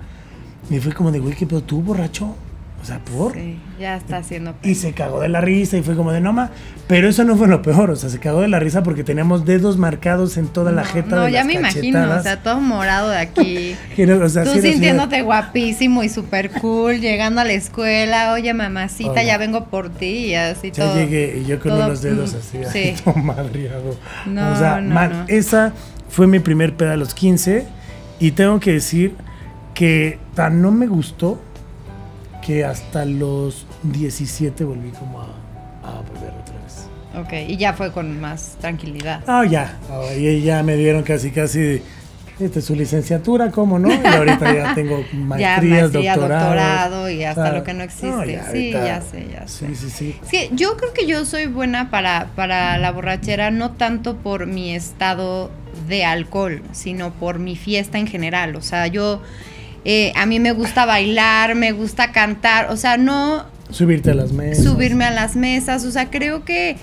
Y 0.70 0.80
fue 0.80 0.94
como 0.94 1.12
de, 1.12 1.20
güey, 1.20 1.36
¿qué 1.36 1.46
pedo 1.46 1.62
tú, 1.62 1.82
borracho? 1.82 2.36
O 2.82 2.84
sea, 2.86 2.98
¿por? 3.00 3.34
Sí, 3.34 3.60
ya 3.80 3.96
está 3.96 4.18
haciendo. 4.18 4.56
Y 4.64 4.74
se 4.74 4.94
cagó 4.94 5.20
de 5.20 5.30
la 5.30 5.40
risa 5.40 5.78
y 5.78 5.84
fue 5.84 5.96
como 5.96 6.12
de 6.12 6.20
no 6.20 6.34
ma. 6.34 6.50
Pero 6.88 7.08
eso 7.08 7.24
no 7.24 7.36
fue 7.38 7.48
lo 7.48 7.62
peor, 7.62 7.92
o 7.92 7.96
sea, 7.96 8.10
se 8.10 8.20
cagó 8.20 8.42
de 8.42 8.48
la 8.48 8.60
risa 8.60 8.82
porque 8.82 9.04
teníamos 9.04 9.46
dedos 9.46 9.78
marcados 9.78 10.36
en 10.38 10.48
toda 10.48 10.72
la 10.72 10.82
no, 10.82 10.88
jeta 10.88 11.16
no, 11.18 11.22
de 11.26 11.32
ya 11.32 11.38
las 11.40 11.46
me 11.48 11.54
imagino, 11.54 12.12
o 12.18 12.22
sea, 12.24 12.42
todo 12.42 12.60
morado 12.60 13.10
de 13.10 13.20
aquí. 13.20 13.76
O 14.22 14.30
sea, 14.30 14.44
Tú 14.44 14.50
sí 14.50 14.58
era 14.58 14.60
así 14.60 14.62
de- 14.62 14.72
sintiéndote 14.74 15.22
guapísimo 15.22 16.04
y 16.04 16.10
súper 16.10 16.50
cool, 16.52 17.00
llegando 17.00 17.40
a 17.42 17.46
la 17.46 17.54
escuela, 17.54 18.34
oye 18.34 18.54
mamacita, 18.54 19.12
Hola. 19.12 19.24
ya 19.24 19.38
vengo 19.38 19.66
por 19.66 19.90
ti 19.92 20.28
y 20.28 20.36
así 20.36 20.72
Ya 20.72 20.84
todo. 20.86 20.96
llegué 20.96 21.42
y 21.44 21.46
yo 21.48 21.60
con 21.60 21.72
todo, 21.74 21.86
unos 21.86 22.02
dedos 22.02 22.34
mm, 22.34 22.38
así, 22.38 22.58
sí. 22.72 22.78
ahí, 22.80 22.96
todo 23.06 23.14
madreado. 23.16 23.96
No, 24.26 24.52
o 24.52 24.56
sea, 24.58 24.82
no, 24.82 24.94
man, 24.96 25.12
no. 25.12 25.26
esa 25.28 25.72
fue 26.10 26.26
mi 26.28 26.40
primer 26.40 26.76
peda 26.76 26.94
a 26.94 26.98
los 26.98 27.14
15 27.14 27.68
y 28.20 28.32
tengo 28.32 28.60
que 28.60 28.72
decir 28.74 29.14
que 29.76 30.20
tan 30.34 30.62
no 30.62 30.72
me 30.72 30.88
gustó 30.88 31.40
que 32.46 32.66
hasta 32.66 33.06
los 33.06 33.66
17 33.84 34.64
volví 34.64 34.90
como 34.92 35.22
a, 35.22 35.26
a 35.84 36.02
beber 36.14 36.34
otra 36.42 36.56
vez. 36.64 36.88
Ok, 37.16 37.50
y 37.50 37.58
ya 37.58 37.74
fue 37.74 37.92
con 37.92 38.20
más 38.20 38.56
tranquilidad. 38.60 39.22
Ah, 39.28 39.46
ya. 39.46 39.78
Ah, 39.90 40.14
y 40.18 40.42
ya 40.42 40.64
me 40.64 40.76
dieron 40.76 41.04
casi, 41.04 41.32
casi 41.32 41.82
esta 42.40 42.58
es 42.60 42.66
su 42.66 42.74
licenciatura, 42.76 43.52
¿cómo 43.52 43.78
no? 43.78 43.90
Y 43.94 44.06
ahorita 44.08 44.54
ya 44.56 44.74
tengo 44.76 45.00
ya 45.12 45.16
maestrías, 45.18 45.82
maestría, 45.82 46.16
doctorados. 46.16 46.50
doctorado 46.50 47.10
y 47.12 47.24
hasta 47.24 47.48
Ah, 47.48 47.52
lo 47.52 47.64
que 47.64 47.74
no 47.74 47.84
existe. 47.84 48.08
no, 48.10 48.24
sí, 48.24 48.32
ya 48.32 48.48
ahorita- 48.48 48.86
ya 48.86 49.02
sé, 49.02 49.28
ya 49.32 49.48
sé. 49.48 49.68
Sí, 49.68 49.76
sí, 49.76 49.90
sí. 49.90 50.20
Es 50.24 50.30
que 50.30 50.50
yo 50.54 50.76
creo 50.78 50.94
que 50.94 51.06
yo 51.06 51.26
soy 51.26 51.46
buena 51.46 51.92
para, 51.92 52.30
para 52.36 52.78
la 52.80 52.92
borrachera, 52.92 53.52
no 53.52 53.72
tanto 53.74 54.16
por 54.18 54.48
mi 54.48 54.74
estado 54.74 55.52
de 55.88 56.04
alcohol, 56.06 56.64
sino 56.72 57.12
por 57.12 57.38
mi 57.40 57.56
fiesta 57.56 58.00
en 58.00 58.08
general. 58.08 58.56
O 58.56 58.62
sea, 58.62 58.88
yo, 58.88 59.22
eh, 59.86 60.12
a 60.16 60.26
mí 60.26 60.40
me 60.40 60.52
gusta 60.52 60.86
bailar, 60.86 61.56
me 61.56 61.72
gusta 61.72 62.12
cantar, 62.12 62.72
o 62.72 62.78
sea, 62.78 62.98
no 62.98 63.46
Subirte 63.70 64.12
a 64.12 64.14
las 64.16 64.32
mesas. 64.34 64.64
subirme 64.66 65.06
a 65.06 65.12
las 65.12 65.36
mesas, 65.36 65.86
o 65.86 65.92
sea, 65.92 66.10
creo 66.10 66.44
que... 66.44 66.76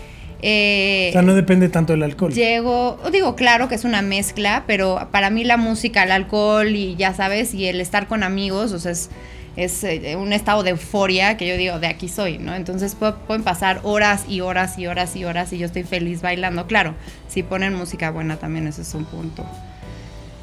eh, 0.43 1.09
O 1.11 1.13
sea, 1.13 1.23
no 1.23 1.35
depende 1.35 1.69
tanto 1.69 1.93
del 1.93 2.03
alcohol. 2.03 2.33
Llego, 2.33 2.99
digo, 3.13 3.37
claro 3.37 3.69
que 3.69 3.75
es 3.75 3.85
una 3.85 4.03
mezcla, 4.03 4.65
pero 4.67 5.09
para 5.11 5.31
mí 5.31 5.45
la 5.45 5.57
música, 5.57 6.03
el 6.05 6.13
alcohol 6.13 6.69
y 6.75 6.97
ya 6.97 7.13
sabes, 7.15 7.53
y 7.55 7.67
el 7.67 7.81
estar 7.81 8.07
con 8.09 8.23
amigos, 8.23 8.73
o 8.73 8.79
sea, 8.79 8.93
es, 8.93 9.11
es 9.57 9.85
eh, 9.85 10.17
un 10.17 10.33
estado 10.33 10.63
de 10.63 10.71
euforia 10.71 11.37
que 11.37 11.47
yo 11.47 11.57
digo, 11.57 11.79
de 11.81 11.89
aquí 11.89 12.09
soy, 12.09 12.39
¿no? 12.39 12.55
Entonces 12.55 12.97
pu- 12.99 13.17
pueden 13.27 13.43
pasar 13.43 13.81
horas 13.83 14.25
y 14.29 14.41
horas 14.41 14.79
y 14.79 14.87
horas 14.87 15.15
y 15.17 15.25
horas 15.25 15.53
y 15.53 15.59
yo 15.59 15.67
estoy 15.67 15.83
feliz 15.83 16.23
bailando. 16.23 16.67
Claro, 16.67 16.95
si 17.29 17.43
ponen 17.43 17.75
música 17.75 18.11
buena 18.11 18.37
también 18.37 18.67
ese 18.69 18.83
es 18.83 18.95
un 18.95 19.05
punto. 19.05 19.45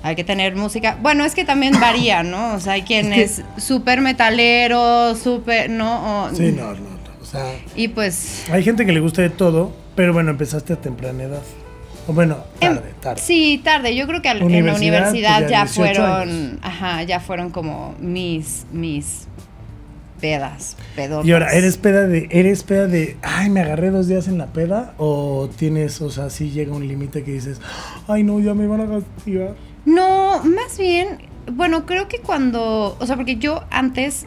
Hay 0.06 0.16
que 0.16 0.24
tener 0.24 0.56
música. 0.56 0.98
Bueno, 1.02 1.26
es 1.26 1.34
que 1.34 1.46
también 1.46 1.74
varía, 1.82 2.22
¿no? 2.24 2.54
O 2.54 2.60
sea, 2.60 2.74
hay 2.74 2.84
quien 2.84 3.12
Es 3.12 3.42
súper 3.58 4.02
metalero, 4.02 5.16
súper, 5.16 5.70
¿no? 5.70 6.26
O- 6.26 6.30
Sí, 6.36 6.52
no, 6.52 6.74
no. 6.74 7.26
sea, 7.26 7.44
Y 7.76 7.88
pues 7.88 8.46
hay 8.52 8.64
gente 8.64 8.86
que 8.86 8.92
le 8.92 9.00
gusta 9.00 9.24
de 9.24 9.32
todo, 9.32 9.74
pero 9.96 10.14
bueno, 10.14 10.30
empezaste 10.30 10.74
a 10.74 10.76
temprana 10.76 11.24
edad. 11.24 11.42
O 12.08 12.14
bueno, 12.14 12.38
Em, 12.60 12.76
tarde, 12.76 12.94
tarde. 13.02 13.20
Sí, 13.22 13.60
tarde. 13.64 13.96
Yo 13.96 14.06
creo 14.06 14.22
que 14.22 14.30
en 14.30 14.38
la 14.40 14.46
Universidad, 14.46 15.10
pues, 15.10 15.22
ya 15.24 15.40
ya, 15.40 15.64
18 15.64 15.74
fueron, 15.74 16.30
años. 16.30 16.60
ajá, 16.62 17.02
ya 17.02 17.20
fueron 17.20 17.50
como 17.50 17.96
mis, 18.00 18.68
mis 18.72 19.28
pedas, 20.22 20.78
pedotas. 20.96 21.26
Y 21.26 21.32
ahora, 21.34 21.52
¿eres 21.54 21.78
peda 21.78 22.06
de, 22.08 22.28
eres 22.30 22.62
peda 22.64 22.86
de, 22.88 23.18
ay, 23.24 23.50
me 23.50 23.62
agarré 23.62 23.90
dos 23.90 24.08
días 24.08 24.28
en 24.28 24.38
la 24.38 24.48
peda? 24.48 24.94
¿O 24.98 25.50
tienes, 25.58 26.00
o 26.02 26.10
sea, 26.12 26.30
si 26.30 26.52
llega 26.52 26.74
un 26.76 26.88
límite 26.88 27.24
que 27.24 27.32
dices, 27.32 27.60
ay, 28.08 28.24
no, 28.24 28.40
ya 28.40 28.54
me 28.54 28.68
van 28.68 28.82
a 28.82 28.86
castigar? 28.88 29.56
No, 29.86 30.44
más 30.44 30.78
bien, 30.78 31.20
bueno, 31.52 31.86
creo 31.86 32.08
que 32.08 32.20
cuando, 32.20 32.98
o 33.00 33.06
sea, 33.06 33.16
porque 33.16 33.38
yo 33.38 33.64
antes 33.70 34.26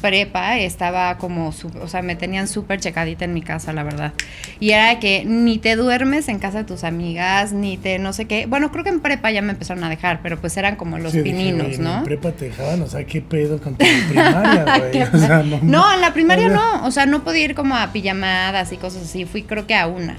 prepa 0.00 0.58
estaba 0.58 1.16
como, 1.16 1.52
o 1.80 1.88
sea, 1.88 2.02
me 2.02 2.16
tenían 2.16 2.48
súper 2.48 2.80
checadita 2.80 3.24
en 3.24 3.32
mi 3.34 3.40
casa, 3.40 3.72
la 3.72 3.84
verdad. 3.84 4.12
Y 4.58 4.70
era 4.70 4.98
que 4.98 5.24
ni 5.24 5.58
te 5.58 5.76
duermes 5.76 6.28
en 6.28 6.40
casa 6.40 6.58
de 6.58 6.64
tus 6.64 6.82
amigas, 6.82 7.52
ni 7.52 7.76
te 7.76 8.00
no 8.00 8.12
sé 8.12 8.24
qué. 8.26 8.46
Bueno, 8.46 8.72
creo 8.72 8.82
que 8.82 8.90
en 8.90 8.98
prepa 9.00 9.30
ya 9.30 9.42
me 9.42 9.52
empezaron 9.52 9.84
a 9.84 9.88
dejar, 9.88 10.18
pero 10.20 10.40
pues 10.40 10.56
eran 10.56 10.74
como 10.74 10.98
los 10.98 11.12
Sí, 11.12 11.20
pininos, 11.22 11.68
"Oye, 11.68 11.78
¿no? 11.78 11.98
En 11.98 12.04
prepa 12.04 12.32
te 12.32 12.46
dejaban, 12.46 12.82
o 12.82 12.88
sea, 12.88 13.04
¿qué 13.04 13.22
pedo 13.22 13.60
con 13.60 13.76
tu 13.76 13.84
primaria, 14.08 14.64
güey? 14.78 15.02
O 15.02 15.18
sea, 15.18 15.42
no, 15.44 15.60
No, 15.62 15.94
en 15.94 16.00
la 16.00 16.12
primaria 16.12 16.48
no, 16.48 16.84
o 16.84 16.90
sea, 16.90 17.06
no 17.06 17.22
podía 17.22 17.44
ir 17.44 17.54
como 17.54 17.76
a 17.76 17.92
pijamadas 17.92 18.72
y 18.72 18.78
cosas 18.78 19.04
así, 19.04 19.24
fui 19.24 19.44
creo 19.44 19.68
que 19.68 19.76
a 19.76 19.86
una, 19.86 20.16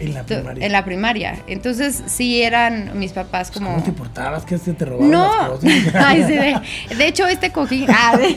En 0.00 0.14
la 0.14 0.24
primaria. 0.24 0.66
en 0.66 0.72
la 0.72 0.84
primaria. 0.84 1.38
Entonces 1.46 2.02
sí 2.06 2.42
eran 2.42 2.98
mis 2.98 3.12
papás 3.12 3.50
como... 3.50 3.70
¿Cómo 3.72 3.82
te 3.84 3.92
portabas? 3.92 4.44
¿Qué? 4.44 4.58
¿Te 4.58 4.84
robaban 4.84 5.10
No, 5.10 5.30
las 5.36 5.48
cosas? 5.60 5.94
Ay, 5.94 6.24
sí, 6.26 6.32
de, 6.34 6.96
de 6.96 7.06
hecho 7.06 7.26
este 7.26 7.50
cojín, 7.52 7.86
ah, 7.90 8.16
de- 8.16 8.36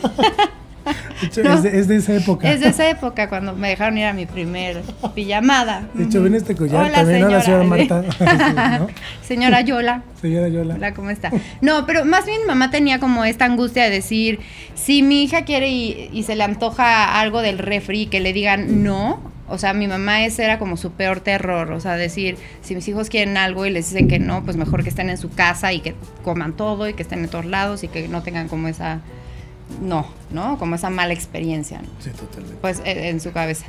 no. 1.44 1.53
es, 1.53 1.63
de, 1.63 1.79
es 1.79 1.88
de 1.88 1.96
esa 1.98 2.15
época. 2.15 2.51
es 2.51 2.60
de 2.62 2.70
esa 2.70 2.89
época 2.89 3.29
cuando 3.29 3.53
me 3.53 3.70
dejaron 3.70 3.98
ir 3.98 4.06
a 4.06 4.13
mi 4.13 4.25
primer 4.25 4.82
pijamada. 5.15 5.88
De 5.94 6.06
hecho, 6.06 6.22
ven 6.22 6.36
este 6.36 6.56
collar 6.56 6.86
Hola, 6.86 6.98
también, 7.00 7.22
¿no? 7.22 7.29
La 7.29 7.41
señora 7.41 7.65
señora. 7.65 7.88
Marta. 7.88 8.77
¿no? 8.79 8.88
Señora 9.22 9.62
Yola. 9.62 10.03
Señora 10.22 10.48
Yola. 10.48 10.75
Hola, 10.75 10.94
¿cómo 10.94 11.10
está? 11.10 11.32
No, 11.62 11.86
pero 11.86 12.06
más 12.06 12.25
bien 12.25 12.41
mi 12.41 12.48
mamá 12.48 12.72
tenía 12.72 13.00
como 13.00 13.25
esta 13.25 13.46
angustia 13.46 13.84
de 13.84 13.89
decir, 13.89 14.39
si 14.75 15.03
mi 15.03 15.24
hija 15.24 15.44
quiere 15.44 15.70
y, 15.70 16.10
y 16.12 16.24
se 16.24 16.36
le 16.36 16.44
antoja 16.44 17.20
algo 17.20 17.41
del 17.41 17.58
refri, 17.58 18.08
que 18.08 18.20
le 18.20 18.34
digan 18.34 18.84
no. 18.84 19.38
O 19.50 19.58
sea, 19.58 19.74
mi 19.74 19.88
mamá 19.88 20.25
ese 20.25 20.44
era 20.44 20.60
como 20.60 20.75
su 20.75 20.91
peor 20.91 21.22
terror. 21.22 21.72
O 21.72 21.79
sea, 21.79 21.96
decir, 21.96 22.38
si 22.62 22.75
mis 22.75 22.88
hijos 22.88 23.10
quieren 23.10 23.38
algo 23.38 23.65
y 23.65 23.70
les 23.70 23.89
dicen 23.89 24.08
que 24.08 24.20
no, 24.20 24.44
pues 24.44 24.58
mejor 24.58 24.84
que 24.84 24.89
estén 24.89 25.10
en 25.10 25.17
su 25.17 25.29
casa 25.29 25.72
y 25.72 25.79
que 25.79 25.96
coman 26.24 26.53
todo 26.53 26.88
y 26.89 26.94
que 26.94 27.03
estén 27.03 27.20
en 27.24 27.29
todos 27.29 27.46
lados 27.46 27.84
y 27.84 27.88
que 27.88 28.08
no 28.10 28.24
tengan 28.24 28.50
como 28.50 28.67
esa, 28.67 29.00
no, 29.82 30.08
¿no? 30.32 30.58
Como 30.58 30.76
esa 30.76 30.90
mala 30.90 31.14
experiencia. 31.14 31.80
¿no? 31.82 31.88
Sí, 32.00 32.10
totalmente. 32.12 32.58
pues 32.62 32.82
e- 32.86 33.10
en 33.10 33.20
su 33.20 33.32
cabeza. 33.32 33.66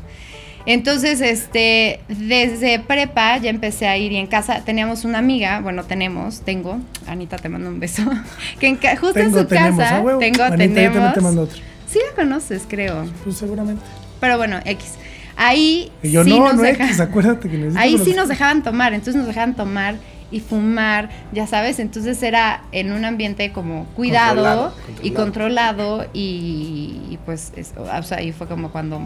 Entonces, 0.66 1.20
este, 1.22 2.00
desde 2.08 2.78
prepa 2.80 3.38
ya 3.38 3.48
empecé 3.48 3.86
a 3.88 3.96
ir 3.96 4.12
y 4.12 4.16
en 4.16 4.26
casa 4.26 4.62
teníamos 4.64 5.04
una 5.04 5.18
amiga, 5.18 5.60
bueno, 5.60 5.84
tenemos, 5.84 6.40
tengo, 6.42 6.78
Anita 7.06 7.36
te 7.38 7.48
mando 7.48 7.70
un 7.70 7.80
beso, 7.80 8.02
que 8.60 8.66
en 8.68 8.76
ca- 8.76 8.96
justo 8.96 9.14
Tengo, 9.14 9.38
en 9.38 9.42
su 9.44 9.48
tenemos, 9.48 9.78
casa, 9.78 9.96
a 9.96 10.00
huevo. 10.00 10.18
tengo, 10.18 10.42
Anita, 10.42 10.58
tenemos. 10.58 11.14
te 11.14 11.20
mando 11.20 11.42
otro. 11.42 11.58
Sí 11.86 11.98
la 12.06 12.14
conoces, 12.22 12.64
creo. 12.68 13.06
Pues 13.24 13.36
seguramente. 13.38 13.82
Pero 14.20 14.36
bueno, 14.36 14.58
X. 14.64 14.94
Ahí 15.36 15.90
Y 16.02 16.10
yo, 16.10 16.24
sí 16.24 16.30
no, 16.30 16.46
nos 16.46 16.56
no 16.56 16.64
X, 16.64 17.00
acuérdate 17.00 17.48
que 17.48 17.70
Ahí 17.76 17.96
sí 17.96 18.12
nos 18.12 18.28
dejaban 18.28 18.62
tomar, 18.62 18.92
entonces 18.92 19.14
nos 19.14 19.26
dejaban 19.26 19.54
tomar 19.54 19.94
y 20.30 20.40
fumar, 20.40 21.08
ya 21.32 21.46
sabes, 21.46 21.78
entonces 21.78 22.22
era 22.22 22.62
en 22.72 22.92
un 22.92 23.04
ambiente 23.04 23.50
como 23.52 23.84
cuidado 23.96 24.34
Controlado, 24.36 24.74
y 25.02 25.10
controlado. 25.12 26.06
y, 26.12 27.00
y 27.10 27.18
pues, 27.24 27.52
es- 27.56 27.72
o 27.76 28.02
sea, 28.02 28.18
ahí 28.18 28.32
fue 28.32 28.46
como 28.46 28.70
cuando 28.70 29.00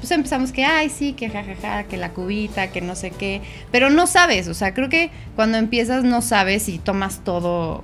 pues 0.00 0.10
empezamos 0.10 0.52
que, 0.52 0.64
ay, 0.64 0.90
sí, 0.90 1.14
que 1.14 1.30
jajaja, 1.30 1.84
que 1.84 1.96
la 1.96 2.10
cubita, 2.10 2.68
que 2.70 2.80
no 2.82 2.94
sé 2.94 3.10
qué, 3.10 3.40
pero 3.72 3.88
no 3.90 4.06
sabes, 4.06 4.46
o 4.48 4.54
sea, 4.54 4.74
creo 4.74 4.88
que 4.88 5.10
cuando 5.36 5.56
empiezas 5.58 6.04
no 6.04 6.20
sabes 6.20 6.68
y 6.68 6.78
tomas 6.78 7.20
todo 7.24 7.82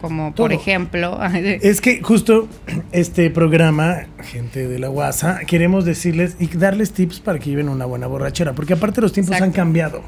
como, 0.00 0.34
por 0.34 0.52
ejemplo, 0.52 1.18
Es 1.34 1.80
que 1.80 2.00
justo 2.02 2.48
este 2.92 3.30
programa, 3.30 4.06
gente 4.22 4.66
de 4.68 4.78
la 4.78 4.90
WhatsApp, 4.90 5.44
queremos 5.46 5.84
decirles 5.84 6.36
y 6.38 6.46
darles 6.48 6.92
tips 6.92 7.20
para 7.20 7.38
que 7.38 7.50
lleven 7.50 7.68
una 7.68 7.84
buena 7.84 8.06
borrachera, 8.06 8.52
porque 8.52 8.74
aparte 8.74 9.00
los 9.00 9.12
tiempos 9.12 9.40
han 9.40 9.52
cambiado. 9.52 10.02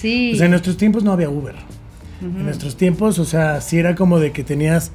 Sí, 0.00 0.34
sea, 0.36 0.46
en 0.46 0.50
nuestros 0.52 0.76
tiempos 0.76 1.04
no 1.04 1.12
había 1.12 1.30
Uber. 1.30 1.54
En 2.20 2.44
nuestros 2.44 2.76
tiempos, 2.76 3.18
o 3.20 3.24
sea, 3.24 3.60
sí 3.60 3.78
era 3.78 3.94
como 3.94 4.18
de 4.18 4.32
que 4.32 4.42
tenías 4.42 4.90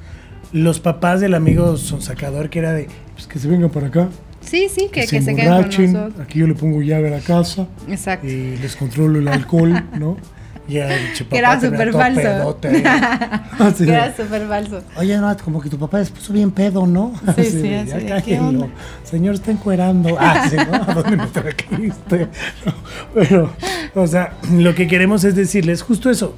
los 0.52 0.78
papás 0.78 1.20
del 1.20 1.34
amigo 1.34 1.76
sonsacador 1.78 2.50
que 2.50 2.58
era 2.58 2.72
de, 2.72 2.88
pues 3.14 3.26
que 3.26 3.38
se 3.38 3.48
vengan 3.48 3.70
para 3.70 3.86
acá, 3.86 4.08
sí, 4.40 4.68
sí, 4.68 4.88
que, 4.92 5.00
que, 5.00 5.06
que 5.06 5.06
se 5.06 5.22
se 5.22 5.34
queden 5.34 5.62
con 5.62 5.92
nosotros. 5.92 6.20
aquí 6.20 6.38
yo 6.38 6.46
le 6.46 6.54
pongo 6.54 6.82
llave 6.82 7.08
a 7.08 7.12
la 7.12 7.20
casa 7.20 7.66
Exacto. 7.88 8.26
y 8.28 8.56
les 8.58 8.76
controlo 8.76 9.18
el 9.18 9.28
alcohol, 9.28 9.84
¿no? 9.98 10.16
Y 10.66 10.78
el 10.78 11.12
Que 11.28 11.38
era 11.38 11.60
súper 11.60 11.92
falso. 11.92 12.58
Así 13.58 13.84
Que 13.84 13.90
de, 13.90 13.92
era 13.92 14.16
súper 14.16 14.48
falso. 14.48 14.82
Oye, 14.96 15.16
no, 15.18 15.36
como 15.38 15.60
que 15.60 15.68
tu 15.68 15.78
papá 15.78 16.04
se 16.04 16.10
puso 16.10 16.32
bien 16.32 16.50
pedo, 16.50 16.86
¿no? 16.86 17.12
Sí, 17.36 17.44
sí, 17.44 17.74
así 17.74 18.06
ya. 18.06 18.22
Señor, 19.04 19.34
está 19.34 19.50
encuerando. 19.50 20.16
Ah, 20.18 20.48
sí, 20.48 20.56
¿no? 20.56 20.74
¿A 20.74 20.94
dónde 20.94 21.16
me 21.16 21.26
trajiste? 21.26 22.28
No, 22.64 22.72
pero, 23.14 23.50
o 23.94 24.06
sea, 24.06 24.34
lo 24.52 24.74
que 24.74 24.86
queremos 24.86 25.24
es 25.24 25.34
decirles 25.34 25.82
justo 25.82 26.10
eso. 26.10 26.34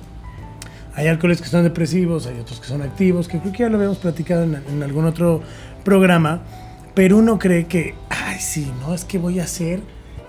Hay 0.95 1.09
alcoholes 1.09 1.41
que 1.41 1.49
son 1.49 1.63
depresivos, 1.63 2.27
hay 2.27 2.41
otros 2.41 2.59
que 2.59 2.67
son 2.67 2.83
activos, 2.83 3.29
que 3.29 3.39
creo 3.39 3.53
que 3.53 3.59
ya 3.59 3.69
lo 3.69 3.77
habíamos 3.77 3.99
platicado 3.99 4.45
en, 4.45 4.55
en 4.55 4.83
algún 4.83 5.05
otro 5.05 5.43
programa, 5.85 6.41
pero 6.95 7.19
uno 7.19 7.39
cree 7.39 7.67
que, 7.67 7.95
ay, 8.09 8.39
sí, 8.41 8.73
no, 8.81 8.95
es 8.95 9.05
que 9.05 9.19
voy 9.19 9.39
a 9.39 9.45
hacer, 9.45 9.81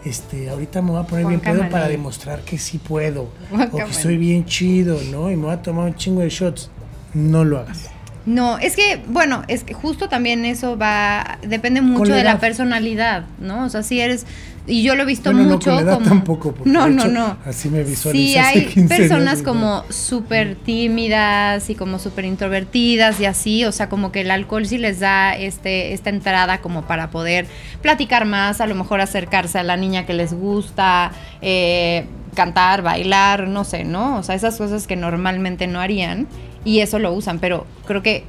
este, 0.08 0.50
ahorita 0.50 0.82
me 0.82 0.92
voy 0.92 1.02
a 1.02 1.04
poner 1.04 1.26
bien 1.26 1.40
pedo 1.40 1.70
para 1.70 1.88
demostrar 1.88 2.42
que 2.42 2.58
sí 2.58 2.78
puedo, 2.78 3.30
o 3.72 3.78
que 3.78 3.94
soy 3.94 4.18
bien 4.18 4.46
chido, 4.46 5.00
¿no? 5.12 5.30
Y 5.32 5.36
me 5.36 5.46
voy 5.46 5.54
a 5.54 5.62
tomar 5.62 5.86
un 5.86 5.96
chingo 5.96 6.22
de 6.22 6.30
shots. 6.30 6.70
No 7.14 7.44
lo 7.44 7.60
hagas. 7.60 7.90
No, 8.26 8.58
es 8.58 8.76
que, 8.76 9.02
bueno, 9.08 9.44
es 9.48 9.64
que 9.64 9.74
justo 9.74 10.10
también 10.10 10.44
eso 10.44 10.78
va, 10.78 11.40
depende 11.44 11.82
mucho 11.82 12.12
la 12.12 12.18
de 12.18 12.24
la 12.26 12.40
personalidad, 12.40 13.24
¿no? 13.40 13.66
O 13.66 13.70
sea, 13.70 13.84
si 13.84 14.02
eres, 14.02 14.26
y 14.68 14.84
yo 14.84 14.96
lo 14.96 15.04
he 15.04 15.06
visto 15.06 15.32
Bueno, 15.32 15.46
no, 15.46 15.54
mucho 15.56 15.72
con 15.72 15.86
como... 15.86 16.06
tampoco, 16.06 16.56
no, 16.66 16.88
no, 16.88 17.04
hecho, 17.04 17.12
no. 17.12 17.38
así 17.46 17.70
me 17.70 17.84
visualicé 17.84 18.34
Sí, 18.34 18.38
hay 18.38 18.66
15 18.66 18.96
personas 18.96 19.42
como 19.42 19.84
súper 19.90 20.56
tímidas 20.56 21.70
y 21.70 21.76
como 21.76 22.00
súper 22.00 22.26
introvertidas 22.26 23.20
y 23.20 23.26
así, 23.26 23.64
o 23.66 23.72
sea, 23.72 23.88
como 23.90 24.12
que 24.12 24.22
el 24.22 24.32
alcohol 24.32 24.66
sí 24.66 24.78
les 24.78 25.00
da 25.00 25.36
este, 25.36 25.94
esta 25.94 26.10
entrada 26.10 26.60
como 26.60 26.84
para 26.84 27.10
poder 27.10 27.48
platicar 27.82 28.26
más, 28.26 28.60
a 28.60 28.68
lo 28.68 28.76
mejor 28.76 29.00
acercarse 29.00 29.58
a 29.58 29.64
la 29.64 29.78
niña 29.78 30.06
que 30.06 30.14
les 30.14 30.34
gusta, 30.34 31.12
eh, 31.42 32.06
cantar, 32.36 32.82
bailar, 32.82 33.48
no 33.48 33.64
sé, 33.64 33.84
¿no? 33.84 34.18
O 34.18 34.24
sea, 34.24 34.36
esas 34.36 34.58
cosas 34.58 34.86
que 34.86 34.96
normalmente 34.96 35.66
no 35.68 35.80
harían 35.80 36.28
y 36.66 36.80
eso 36.82 37.00
lo 37.00 37.14
usan, 37.14 37.40
pero 37.40 37.66
creo 37.86 38.04
que 38.04 38.26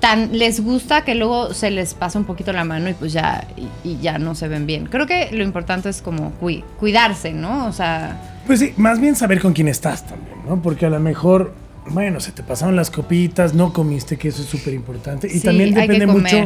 tan 0.00 0.36
les 0.38 0.60
gusta 0.62 1.02
que 1.04 1.14
luego 1.14 1.52
se 1.54 1.70
les 1.70 1.94
pasa 1.94 2.18
un 2.18 2.24
poquito 2.24 2.52
la 2.52 2.64
mano 2.64 2.88
y 2.90 2.94
pues 2.94 3.12
ya 3.12 3.46
y, 3.84 3.98
ya 3.98 4.18
no 4.18 4.34
se 4.34 4.48
ven 4.48 4.66
bien. 4.66 4.86
Creo 4.86 5.06
que 5.06 5.30
lo 5.32 5.42
importante 5.42 5.88
es 5.88 6.02
como 6.02 6.32
cui- 6.40 6.64
cuidarse, 6.78 7.32
¿no? 7.32 7.66
O 7.66 7.72
sea, 7.72 8.20
Pues 8.46 8.60
sí, 8.60 8.72
más 8.76 9.00
bien 9.00 9.16
saber 9.16 9.40
con 9.40 9.52
quién 9.52 9.68
estás 9.68 10.06
también, 10.06 10.36
¿no? 10.48 10.60
Porque 10.62 10.86
a 10.86 10.90
lo 10.90 11.00
mejor, 11.00 11.52
bueno, 11.88 12.20
se 12.20 12.32
te 12.32 12.42
pasaron 12.42 12.76
las 12.76 12.90
copitas, 12.90 13.54
no 13.54 13.72
comiste, 13.72 14.16
que 14.16 14.28
eso 14.28 14.42
es 14.42 14.48
súper 14.48 14.74
importante. 14.74 15.26
Y 15.28 15.38
Sí, 15.38 15.40
también 15.40 15.74
depende 15.74 16.06
mucho 16.06 16.44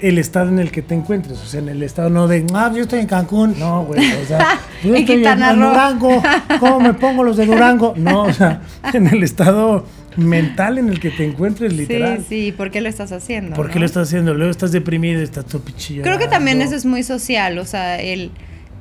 el 0.00 0.18
estado 0.18 0.48
en 0.48 0.58
el 0.58 0.70
que 0.70 0.82
te 0.82 0.94
encuentres. 0.94 1.38
O 1.38 1.46
sea, 1.46 1.60
en 1.60 1.68
el 1.68 1.82
estado 1.82 2.10
no 2.10 2.28
de, 2.28 2.46
ah, 2.54 2.72
yo 2.74 2.82
estoy 2.82 3.00
en 3.00 3.06
Cancún. 3.06 3.58
No, 3.58 3.84
güey, 3.84 4.00
o 4.12 4.26
sea, 4.26 4.60
yo 4.84 4.94
estoy 4.94 5.24
en. 5.24 5.60
Durango. 5.60 6.22
¿Cómo 6.60 6.80
me 6.80 6.94
pongo 6.94 7.24
los 7.24 7.36
de 7.36 7.46
Durango? 7.46 7.94
No, 7.96 8.24
o 8.24 8.32
sea, 8.32 8.62
en 8.92 9.06
el 9.08 9.22
estado 9.22 9.84
mental 10.16 10.78
en 10.78 10.88
el 10.88 11.00
que 11.00 11.10
te 11.10 11.24
encuentres, 11.24 11.72
literal. 11.72 12.18
sí, 12.18 12.46
sí, 12.46 12.52
¿por 12.52 12.70
qué 12.70 12.80
lo 12.80 12.88
estás 12.88 13.12
haciendo? 13.12 13.54
¿Por 13.54 13.68
qué 13.68 13.74
no? 13.74 13.80
lo 13.80 13.86
estás 13.86 14.08
haciendo? 14.08 14.34
Luego 14.34 14.50
estás 14.50 14.72
deprimido, 14.72 15.22
estás 15.22 15.46
todo 15.46 15.62
pichillo. 15.62 16.02
Creo 16.02 16.18
que 16.18 16.28
también 16.28 16.60
eso 16.60 16.74
es 16.74 16.84
muy 16.84 17.02
social, 17.02 17.58
o 17.58 17.64
sea, 17.64 18.00
el 18.00 18.32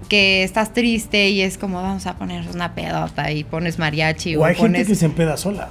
que 0.09 0.43
estás 0.43 0.73
triste 0.73 1.29
y 1.29 1.41
es 1.41 1.57
como 1.57 1.81
vamos 1.81 2.07
a 2.07 2.17
poner 2.17 2.47
una 2.53 2.73
pedota 2.73 3.31
y 3.31 3.43
pones 3.43 3.77
mariachi 3.77 4.35
O 4.35 4.41
o, 4.41 4.45
hay 4.45 4.55
gente 4.55 4.69
pones 4.69 4.87
que 4.87 4.95
se 4.95 5.05
empeda 5.05 5.37
sola. 5.37 5.69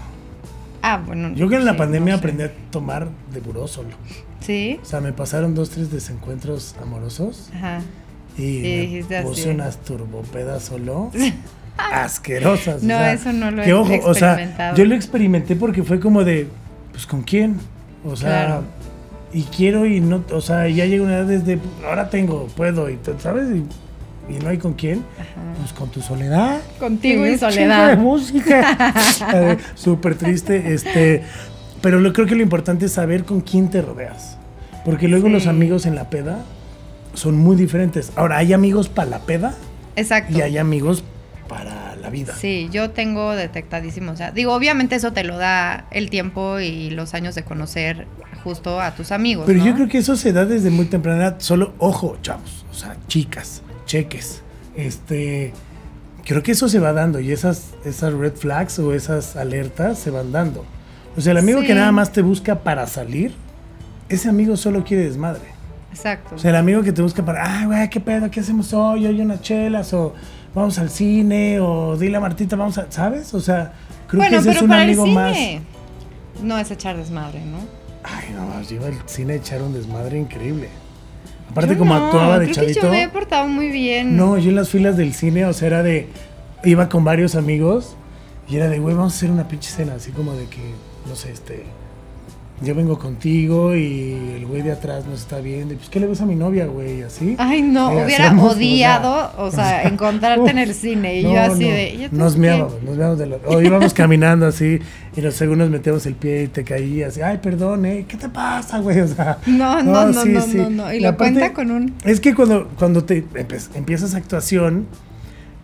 Ah, 0.88 1.02
bueno. 1.04 1.32
Yo 1.34 1.48
que 1.48 1.56
en 1.56 1.64
la 1.64 1.72
sí, 1.72 1.78
pandemia 1.78 2.14
no 2.14 2.18
sé. 2.18 2.20
aprendí 2.20 2.42
a 2.44 2.52
tomar 2.70 3.08
de 3.32 3.40
buró 3.40 3.66
solo. 3.66 3.90
Sí. 4.40 4.78
O 4.82 4.84
sea, 4.84 5.00
me 5.00 5.12
pasaron 5.12 5.54
dos, 5.54 5.70
tres 5.70 5.90
desencuentros 5.90 6.76
amorosos 6.80 7.50
Ajá. 7.54 7.80
y 8.38 8.42
me 8.62 8.80
dijiste 8.82 9.22
puse 9.22 9.40
así. 9.42 9.50
unas 9.50 9.78
turbopedas 9.78 10.62
solo. 10.64 11.10
asquerosas. 11.78 12.82
o 12.82 12.86
No, 12.86 12.94
sea, 12.98 13.12
eso 13.12 13.32
no 13.32 13.50
lo 13.50 13.62
que 13.62 13.70
he 13.70 13.74
ojo, 13.74 13.92
o 14.04 14.14
sea, 14.14 14.30
experimentado. 14.32 14.76
yo 14.76 14.84
lo 14.84 14.94
experimenté 14.94 15.56
porque 15.56 15.82
fue 15.82 16.00
como 16.00 16.24
de, 16.24 16.48
pues 16.92 17.06
con 17.06 17.22
quién, 17.22 17.56
o 18.04 18.16
sea, 18.16 18.46
Claro. 18.46 18.64
y 19.32 19.42
quiero 19.42 19.84
y 19.86 20.00
no, 20.00 20.24
o 20.32 20.40
sea, 20.40 20.68
ya 20.68 20.86
llega 20.86 21.04
una 21.04 21.18
edad 21.18 21.26
desde, 21.26 21.58
ahora 21.86 22.08
tengo, 22.08 22.46
puedo, 22.56 22.88
y 22.88 22.98
¿sabes? 23.18 23.48
Y, 23.56 23.64
y 24.28 24.42
no 24.42 24.48
hay 24.48 24.58
con 24.58 24.74
quién, 24.74 25.04
pues 25.60 25.72
con 25.72 25.88
tu 25.90 26.00
soledad. 26.00 26.60
Contigo 26.78 27.26
y 27.26 27.38
soledad. 27.38 27.90
de 27.90 27.96
música. 27.96 28.94
Súper 29.74 30.16
triste, 30.16 30.72
este, 30.74 31.22
pero 31.80 32.00
lo, 32.00 32.12
creo 32.12 32.26
que 32.26 32.34
lo 32.34 32.42
importante 32.42 32.86
es 32.86 32.92
saber 32.92 33.24
con 33.24 33.40
quién 33.40 33.70
te 33.70 33.82
rodeas, 33.82 34.38
porque 34.84 35.08
luego 35.08 35.26
Sí. 35.28 35.32
los 35.32 35.46
amigos 35.46 35.86
en 35.86 35.94
la 35.94 36.10
peda, 36.10 36.38
son 37.14 37.36
muy 37.36 37.56
diferentes. 37.56 38.12
Ahora, 38.16 38.38
hay 38.38 38.52
amigos 38.52 38.88
para 38.88 39.08
la 39.10 39.18
peda 39.20 39.54
Exacto. 39.96 40.36
y 40.36 40.42
hay 40.42 40.58
amigos 40.58 41.02
para 41.48 41.96
la 41.96 42.10
vida. 42.10 42.34
Sí, 42.38 42.68
yo 42.72 42.90
tengo 42.90 43.32
detectadísimo. 43.34 44.12
O 44.12 44.16
sea, 44.16 44.32
digo, 44.32 44.52
obviamente 44.52 44.96
eso 44.96 45.12
te 45.12 45.24
lo 45.24 45.38
da 45.38 45.86
el 45.92 46.10
tiempo 46.10 46.58
y 46.60 46.90
los 46.90 47.14
años 47.14 47.34
de 47.34 47.42
conocer 47.44 48.06
justo 48.44 48.80
a 48.80 48.94
tus 48.94 49.12
amigos. 49.12 49.44
Pero 49.46 49.60
¿no? 49.60 49.66
yo 49.66 49.74
creo 49.74 49.88
que 49.88 49.98
eso 49.98 50.16
se 50.16 50.32
da 50.32 50.44
desde 50.44 50.70
muy 50.70 50.86
temprana 50.86 51.22
edad. 51.22 51.36
Solo, 51.38 51.72
ojo, 51.78 52.18
chavos. 52.20 52.66
O 52.70 52.74
sea, 52.74 52.96
chicas, 53.08 53.62
cheques. 53.86 54.42
Este. 54.76 55.52
Creo 56.24 56.42
que 56.42 56.52
eso 56.52 56.68
se 56.68 56.80
va 56.80 56.92
dando 56.92 57.20
y 57.20 57.30
esas, 57.30 57.70
esas 57.84 58.12
red 58.12 58.34
flags 58.34 58.78
o 58.80 58.92
esas 58.92 59.36
alertas 59.36 59.98
se 60.00 60.10
van 60.10 60.32
dando. 60.32 60.64
O 61.16 61.20
sea, 61.20 61.30
el 61.32 61.38
amigo 61.38 61.60
Sí. 61.60 61.68
que 61.68 61.74
nada 61.74 61.92
más 61.92 62.12
te 62.12 62.20
busca 62.20 62.56
para 62.64 62.86
salir, 62.88 63.32
ese 64.08 64.28
amigo 64.28 64.56
solo 64.56 64.82
quiere 64.84 65.04
desmadre. 65.04 65.42
Exacto. 65.92 66.34
O 66.34 66.38
sea, 66.38 66.50
el 66.50 66.56
amigo 66.56 66.82
que 66.82 66.92
te 66.92 67.00
busca 67.00 67.24
para, 67.24 67.44
ah, 67.62 67.66
güey, 67.66 67.88
¿qué 67.88 68.00
pedo? 68.00 68.28
¿Qué 68.30 68.40
hacemos 68.40 68.72
hoy? 68.74 69.06
Hoy 69.06 69.20
unas 69.20 69.40
chelas 69.40 69.94
o 69.94 70.14
vamos 70.52 70.78
al 70.80 70.90
cine 70.90 71.60
o 71.60 71.96
dile 71.96 72.16
a 72.16 72.20
Martita, 72.20 72.56
vamos 72.56 72.76
a, 72.76 72.90
¿sabes? 72.90 73.32
O 73.32 73.40
sea, 73.40 73.72
creo 74.08 74.18
bueno, 74.20 74.30
que 74.30 74.36
ese 74.36 74.48
pero 74.48 74.56
es 74.58 74.62
un 74.62 74.68
para 74.68 74.84
el 74.84 74.96
más. 74.96 75.34
cine 75.36 75.62
no 76.42 76.58
es 76.58 76.70
echar 76.70 76.96
desmadre, 76.96 77.44
¿no? 77.44 77.58
Ay, 78.02 78.34
no, 78.34 78.74
iba 78.74 78.86
al 78.88 79.08
cine 79.08 79.34
a 79.34 79.36
echar 79.36 79.62
un 79.62 79.72
desmadre 79.72 80.18
increíble. 80.18 80.68
Aparte, 81.56 81.72
Yo 81.74 81.78
como 81.78 81.94
no, 81.94 82.04
actuaba 82.06 82.38
de 82.38 82.44
creo 82.46 82.54
chavito. 82.56 82.80
que 82.80 82.86
yo 82.86 82.90
me 82.92 83.02
he 83.04 83.08
portado 83.08 83.48
muy 83.48 83.70
bien. 83.70 84.16
No, 84.16 84.36
yo 84.36 84.50
en 84.50 84.56
las 84.56 84.68
filas 84.68 84.96
del 84.96 85.14
cine, 85.14 85.46
o 85.46 85.52
sea, 85.52 85.68
era 85.68 85.82
de. 85.82 86.08
Iba 86.64 86.88
con 86.88 87.02
varios 87.04 87.34
amigos 87.34 87.96
y 88.48 88.56
era 88.56 88.68
de, 88.68 88.78
güey, 88.78 88.94
vamos 88.94 89.14
a 89.14 89.16
hacer 89.16 89.30
una 89.30 89.48
pinche 89.48 89.70
cena, 89.70 89.94
así 89.94 90.10
como 90.10 90.32
de 90.34 90.46
que, 90.46 90.60
no 91.08 91.16
sé, 91.16 91.30
este. 91.32 91.64
Yo 92.62 92.74
vengo 92.74 92.98
contigo 92.98 93.74
y 93.76 94.12
el 94.36 94.46
güey 94.46 94.62
de 94.62 94.72
atrás 94.72 95.04
nos 95.04 95.20
está 95.20 95.40
viendo. 95.40 95.74
Y 95.74 95.76
pues, 95.76 95.90
¿qué 95.90 96.00
le 96.00 96.06
ves 96.06 96.22
a 96.22 96.26
mi 96.26 96.34
novia, 96.36 96.64
güey? 96.64 97.02
Así. 97.02 97.34
Ay, 97.38 97.60
no, 97.60 97.90
Eh, 97.92 98.04
hubiera 98.04 98.32
o 98.32 98.34
sea, 98.34 98.44
odiado, 98.44 99.30
o 99.36 99.50
sea, 99.50 99.82
encontrarte 99.82 100.50
en 100.52 100.58
el 100.58 100.72
cine 100.72 101.20
y 101.20 101.22
No, 101.24 101.34
yo 101.34 101.40
así 101.42 101.64
no, 101.64 101.70
de. 101.74 101.88
¿y 101.90 102.08
tú 102.08 102.16
Nos 102.16 102.38
meábamos, 102.38 102.82
nos 102.82 102.96
meábamos 102.96 103.18
de 103.18 103.26
la- 103.26 103.36
O 103.46 103.60
íbamos 103.60 103.92
caminando 103.92 104.46
así 104.46 104.78
y 105.14 105.20
nos, 105.20 105.34
según 105.34 105.58
nos 105.58 105.68
metíamos 105.68 106.06
el 106.06 106.14
pie 106.14 106.44
y 106.44 106.48
te 106.48 106.64
caías. 106.64 107.10
Así, 107.10 107.20
Ay, 107.20 107.38
perdón, 107.42 107.84
¿eh? 107.84 108.06
¿Qué 108.08 108.16
te 108.16 108.30
pasa, 108.30 108.78
güey? 108.78 109.00
O 109.06 109.08
sea. 109.08 109.36
No, 109.46 109.82
no, 109.82 110.06
no, 110.06 110.22
sí, 110.22 110.30
no, 110.30 110.40
sí. 110.40 110.56
no, 110.56 110.70
no. 110.70 110.92
Y 110.94 110.96
Y 110.96 111.00
lo 111.00 111.10
aparte, 111.10 111.34
cuenta 111.34 111.52
con 111.52 111.70
un. 111.70 111.94
Es 112.06 112.20
que 112.20 112.34
cuando, 112.34 112.68
cuando 112.78 113.04
te 113.04 113.22
empiezas 113.74 114.14
actuación, 114.14 114.86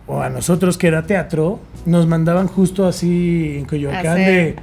o 0.05 0.21
a 0.21 0.29
nosotros 0.29 0.77
que 0.77 0.87
era 0.87 1.07
teatro, 1.07 1.59
nos 1.87 2.05
mandaban 2.05 2.47
justo 2.47 2.85
así 2.85 3.55
en 3.57 3.65
Coyoacán 3.65 4.15
de, 4.17 4.55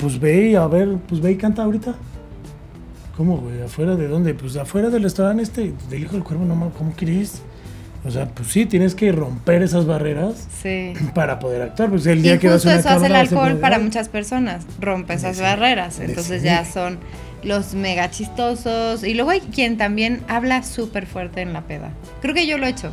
pues 0.00 0.18
ve 0.18 0.50
y 0.50 0.54
a 0.54 0.66
ver, 0.66 0.96
pues 1.08 1.20
ve 1.20 1.32
y 1.32 1.36
canta 1.36 1.62
ahorita. 1.62 1.94
¿Cómo, 3.16 3.36
güey? 3.38 3.60
¿Afuera 3.62 3.96
de 3.96 4.08
dónde? 4.08 4.34
Pues 4.34 4.56
afuera 4.56 4.88
del 4.88 5.02
restaurante 5.02 5.42
este, 5.42 5.74
del 5.90 6.02
Hijo 6.02 6.12
del 6.12 6.24
Cuervo, 6.24 6.44
no 6.44 6.54
mames, 6.56 6.74
¿cómo 6.76 6.92
crees? 6.96 7.42
O 8.02 8.10
sea, 8.10 8.26
pues 8.28 8.48
sí, 8.48 8.64
tienes 8.64 8.94
que 8.94 9.12
romper 9.12 9.62
esas 9.62 9.84
barreras 9.84 10.48
Sí. 10.62 10.94
para 11.14 11.38
poder 11.38 11.60
actuar. 11.62 11.90
Pues 11.90 12.06
el 12.06 12.20
Y 12.20 12.22
día 12.22 12.38
que 12.38 12.48
vas 12.48 12.62
justo 12.64 12.70
a 12.70 12.72
una 12.72 12.80
eso 12.80 12.88
hace 12.88 13.06
el 13.06 13.12
vas 13.12 13.20
alcohol 13.32 13.58
para 13.58 13.78
muchas 13.78 14.08
personas, 14.08 14.64
rompe 14.80 15.14
esas 15.14 15.36
Sí. 15.36 15.42
barreras. 15.42 15.94
Sí. 15.96 16.02
Entonces 16.06 16.42
ya 16.42 16.64
son 16.64 16.98
los 17.42 17.74
mega 17.74 18.10
chistosos. 18.10 19.04
Y 19.04 19.12
luego 19.12 19.30
hay 19.30 19.40
quien 19.40 19.76
también 19.76 20.22
habla 20.28 20.62
súper 20.62 21.04
fuerte 21.04 21.42
en 21.42 21.52
la 21.52 21.60
peda. 21.62 21.90
Creo 22.22 22.34
que 22.34 22.46
yo 22.46 22.56
lo 22.56 22.64
he 22.66 22.70
hecho. 22.70 22.90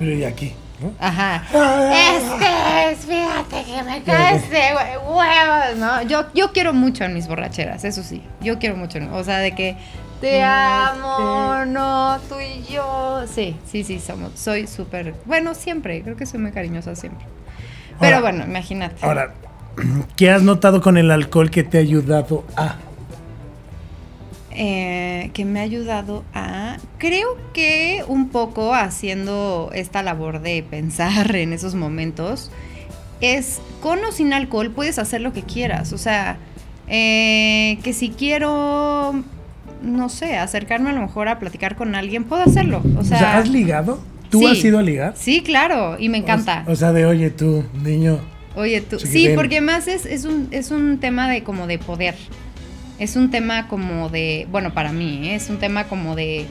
Pero 0.00 0.12
y 0.12 0.24
aquí, 0.24 0.52
¿no? 0.80 0.92
Ajá. 1.00 1.42
Este 1.92 2.92
es, 2.92 2.98
fíjate 3.00 3.64
que 3.64 3.82
me 3.82 4.02
caes 4.02 4.48
de 4.50 4.58
hue- 4.58 5.00
huevos, 5.06 5.78
¿no? 5.78 6.02
Yo, 6.02 6.26
yo 6.34 6.52
quiero 6.52 6.72
mucho 6.72 7.04
en 7.04 7.14
mis 7.14 7.26
borracheras, 7.28 7.84
eso 7.84 8.02
sí. 8.02 8.22
Yo 8.40 8.58
quiero 8.58 8.76
mucho. 8.76 8.98
O 9.12 9.24
sea, 9.24 9.38
de 9.38 9.54
que 9.54 9.76
te 10.20 10.42
amo, 10.42 11.64
no, 11.66 12.18
tú 12.28 12.36
y 12.40 12.64
yo. 12.72 13.24
Sí, 13.32 13.56
sí, 13.70 13.84
sí, 13.84 13.98
somos. 14.00 14.32
Soy 14.38 14.66
súper. 14.66 15.14
Bueno, 15.24 15.54
siempre. 15.54 16.02
Creo 16.02 16.16
que 16.16 16.26
soy 16.26 16.40
muy 16.40 16.52
cariñosa 16.52 16.94
siempre. 16.96 17.26
Pero 18.00 18.16
Ahora- 18.16 18.30
bueno, 18.30 18.44
imagínate. 18.44 19.04
Ahora, 19.04 19.32
¿qué 20.16 20.30
has 20.30 20.42
notado 20.42 20.80
con 20.80 20.96
el 20.96 21.10
alcohol 21.10 21.50
que 21.50 21.64
te 21.64 21.78
ha 21.78 21.80
ayudado 21.80 22.44
a? 22.56 22.76
Eh, 24.60 25.30
que 25.34 25.44
me 25.44 25.60
ha 25.60 25.62
ayudado 25.62 26.24
a, 26.34 26.78
creo 26.98 27.28
que 27.52 28.02
un 28.08 28.28
poco 28.28 28.74
haciendo 28.74 29.70
esta 29.72 30.02
labor 30.02 30.40
de 30.40 30.64
pensar 30.68 31.36
en 31.36 31.52
esos 31.52 31.76
momentos, 31.76 32.50
es 33.20 33.60
con 33.80 34.04
o 34.04 34.10
sin 34.10 34.32
alcohol 34.32 34.72
puedes 34.72 34.98
hacer 34.98 35.20
lo 35.20 35.32
que 35.32 35.42
quieras. 35.42 35.92
O 35.92 35.98
sea, 35.98 36.38
eh, 36.88 37.78
que 37.84 37.92
si 37.92 38.08
quiero, 38.08 39.22
no 39.80 40.08
sé, 40.08 40.36
acercarme 40.36 40.90
a 40.90 40.92
lo 40.92 41.02
mejor 41.02 41.28
a 41.28 41.38
platicar 41.38 41.76
con 41.76 41.94
alguien, 41.94 42.24
puedo 42.24 42.42
hacerlo. 42.42 42.82
O 42.96 43.00
O 43.00 43.04
sea, 43.04 43.38
¿has 43.38 43.48
ligado? 43.48 44.00
¿Tú 44.28 44.40
sí. 44.40 44.46
has 44.46 44.64
ido 44.64 44.80
a 44.80 44.82
ligar? 44.82 45.14
Sí, 45.16 45.40
claro, 45.42 45.96
y 46.00 46.08
me 46.08 46.18
encanta. 46.18 46.64
O, 46.66 46.72
o 46.72 46.74
sea, 46.74 46.92
de 46.92 47.06
oye 47.06 47.30
tú, 47.30 47.64
niño. 47.84 48.18
Oye, 48.56 48.80
tú. 48.80 48.98
Sí, 48.98 49.30
porque 49.36 49.60
más 49.60 49.86
es, 49.86 50.04
es, 50.04 50.24
un, 50.24 50.48
es 50.50 50.72
un 50.72 50.98
tema 50.98 51.30
de 51.30 51.44
como 51.44 51.68
de 51.68 51.78
poder. 51.78 52.16
Es 52.98 53.16
un 53.16 53.30
tema 53.30 53.68
como 53.68 54.08
de, 54.08 54.46
bueno, 54.50 54.72
para 54.74 54.92
mí, 54.92 55.28
¿eh? 55.28 55.34
es 55.36 55.48
un 55.50 55.58
tema 55.58 55.84
como 55.84 56.16
de 56.16 56.46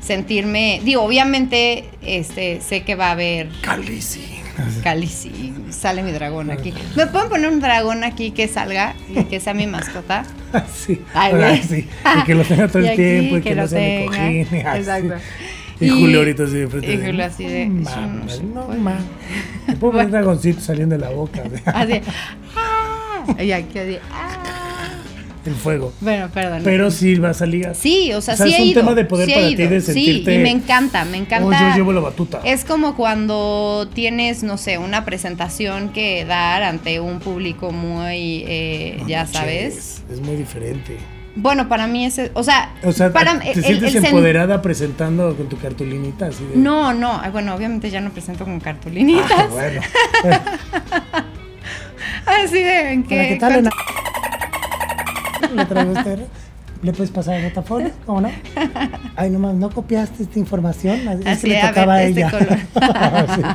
sentirme, 0.00 0.80
digo, 0.84 1.02
obviamente, 1.02 1.84
este, 2.02 2.60
sé 2.60 2.82
que 2.82 2.94
va 2.94 3.08
a 3.08 3.12
haber 3.12 3.48
Calici. 3.62 4.20
Calici, 4.82 5.54
sale 5.70 6.02
mi 6.02 6.10
dragón 6.12 6.50
aquí. 6.50 6.74
¿Me 6.96 7.06
pueden 7.06 7.28
poner 7.28 7.48
un 7.50 7.60
dragón 7.60 8.02
aquí 8.04 8.32
que 8.32 8.48
salga 8.48 8.94
y 9.08 9.22
que 9.24 9.38
sea 9.40 9.54
mi 9.54 9.66
mascota? 9.68 10.24
sí. 10.74 11.00
Ay, 11.14 11.32
ahora 11.32 11.56
sí. 11.62 11.86
Y 12.20 12.24
que 12.24 12.34
lo 12.34 12.42
tenga 12.44 12.66
todo 12.68 12.82
el 12.86 12.96
tiempo 12.96 13.36
y 13.38 13.40
que, 13.42 13.50
que 13.50 13.54
no 13.54 13.62
lo 13.62 13.68
sea 13.68 14.00
mi 14.00 14.06
cojín. 14.06 14.46
Exacto. 14.56 15.14
Y, 15.80 15.86
Y- 15.86 15.90
Julio 15.90 16.18
ahorita 16.18 16.42
así 16.44 16.54
de 16.56 16.66
frente. 16.68 16.92
y 16.92 16.96
Julio 17.06 17.24
así 17.24 17.44
de, 17.46 17.66
"No 17.66 17.82
"Eso 18.26 18.42
no 18.42 18.60
no 18.60 18.66
puede". 18.66 18.78
mames. 18.80 19.02
Me 19.68 19.76
puedo 19.76 19.92
poner 19.92 20.10
dragoncito 20.10 20.60
saliendo 20.60 20.96
de 20.96 21.00
la 21.02 21.10
boca. 21.10 21.42
Así, 21.66 22.00
¡ah! 22.56 23.42
Y 23.42 23.52
aquí 23.52 23.78
así, 23.78 23.98
¡ah! 24.12 24.57
El 25.48 25.54
fuego. 25.54 25.92
Bueno, 26.00 26.28
perdón. 26.32 26.60
Pero 26.62 26.90
sí 26.90 27.14
vas 27.16 27.40
a 27.42 27.46
ligar. 27.46 27.74
Sí, 27.74 28.12
o 28.12 28.20
sea, 28.20 28.34
O 28.34 28.36
sea, 28.36 28.46
sí 28.46 28.52
es 28.52 28.58
he 28.58 28.62
un 28.62 28.68
ido. 28.68 28.80
tema 28.82 28.94
de 28.94 29.04
poder 29.06 29.26
sí 29.28 29.34
para 29.34 29.48
ti, 29.48 29.56
de 29.56 29.80
Sí, 29.80 29.92
sentirte- 29.92 30.34
y 30.34 30.38
me 30.38 30.50
encanta, 30.50 31.04
me 31.06 31.18
Oh, 31.18 31.20
encanta. 31.22 31.70
yo 31.70 31.76
llevo 31.76 31.92
la 31.92 32.00
batuta. 32.00 32.40
Es 32.44 32.64
como 32.64 32.94
cuando 32.96 33.88
tienes, 33.94 34.42
no 34.42 34.58
sé, 34.58 34.78
una 34.78 35.04
presentación 35.04 35.88
que 35.88 36.24
dar 36.24 36.62
ante 36.62 37.00
un 37.00 37.18
público 37.20 37.72
muy, 37.72 38.44
eh, 38.46 38.96
No 39.00 39.08
ya 39.08 39.26
sabes. 39.26 40.02
Es 40.12 40.20
muy 40.20 40.36
diferente. 40.36 40.96
Bueno, 41.40 41.68
para 41.68 41.86
mí 41.86 42.04
ese, 42.04 42.32
o 42.34 42.42
sea, 42.42 42.74
O 42.82 42.90
sea, 42.90 43.12
para 43.12 43.38
¿te 43.38 43.52
el- 43.52 43.62
sientes 43.64 43.94
el 43.94 44.04
empoderada 44.06 44.60
presentando 44.60 45.36
con 45.36 45.48
tu 45.48 45.56
cartulinita? 45.56 46.26
Así 46.26 46.44
de, 46.44 46.56
No, 46.56 46.92
no, 46.92 47.22
bueno, 47.30 47.54
obviamente 47.54 47.90
ya 47.90 48.00
no 48.00 48.10
presento 48.10 48.44
con 48.44 48.58
cartulinitas. 48.58 49.30
Ah, 49.30 49.46
bueno. 49.50 49.80
Así 52.26 52.58
de, 52.62 52.92
¿en 52.92 53.02
qué? 53.04 53.28
¿qué 53.30 53.36
tal? 53.40 53.68
¿Le 55.54 55.64
traigo 55.66 55.92
usted? 55.92 56.18
¿Le 56.82 56.92
puedes 56.92 57.10
pasar 57.10 57.34
el 57.36 57.44
rotafolio? 57.48 57.90
¿Cómo 58.06 58.20
no? 58.20 58.30
Ay, 59.16 59.30
nomás, 59.30 59.54
¿no 59.54 59.68
copiaste 59.70 60.22
esta 60.22 60.38
información? 60.38 61.00
Es 61.26 61.40
que 61.40 61.48
le 61.48 61.60
tocaba 61.60 61.94
a 61.94 61.96
ver, 61.98 62.08
este 62.08 62.20
ella. 62.20 62.30
color. 62.30 62.58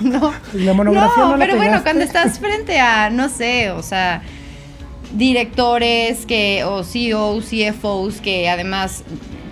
Sí. 0.00 0.08
No, 0.08 0.32
La 0.54 0.72
monografía 0.72 1.22
no, 1.22 1.30
no, 1.30 1.36
la 1.36 1.44
pero 1.46 1.56
bueno, 1.56 1.82
cuando 1.84 2.02
estás 2.02 2.38
frente 2.40 2.80
a, 2.80 3.10
no 3.10 3.28
sé, 3.28 3.70
o 3.70 3.82
sea, 3.82 4.22
directores 5.14 6.26
que, 6.26 6.64
o 6.64 6.82
CEOs, 6.82 7.44
CFOs, 7.48 8.20
que 8.20 8.48
además 8.48 9.04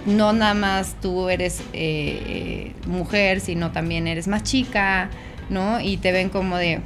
no 0.04 0.32
nada 0.32 0.54
más 0.54 0.96
tú 1.00 1.28
eres 1.28 1.62
eh, 1.72 2.72
mujer, 2.88 3.38
sino 3.40 3.70
también 3.70 4.08
eres 4.08 4.26
más 4.26 4.42
chica, 4.42 5.10
¿no? 5.48 5.78
Y 5.80 5.96
te 5.98 6.10
ven 6.10 6.28
como 6.28 6.56
de, 6.56 6.80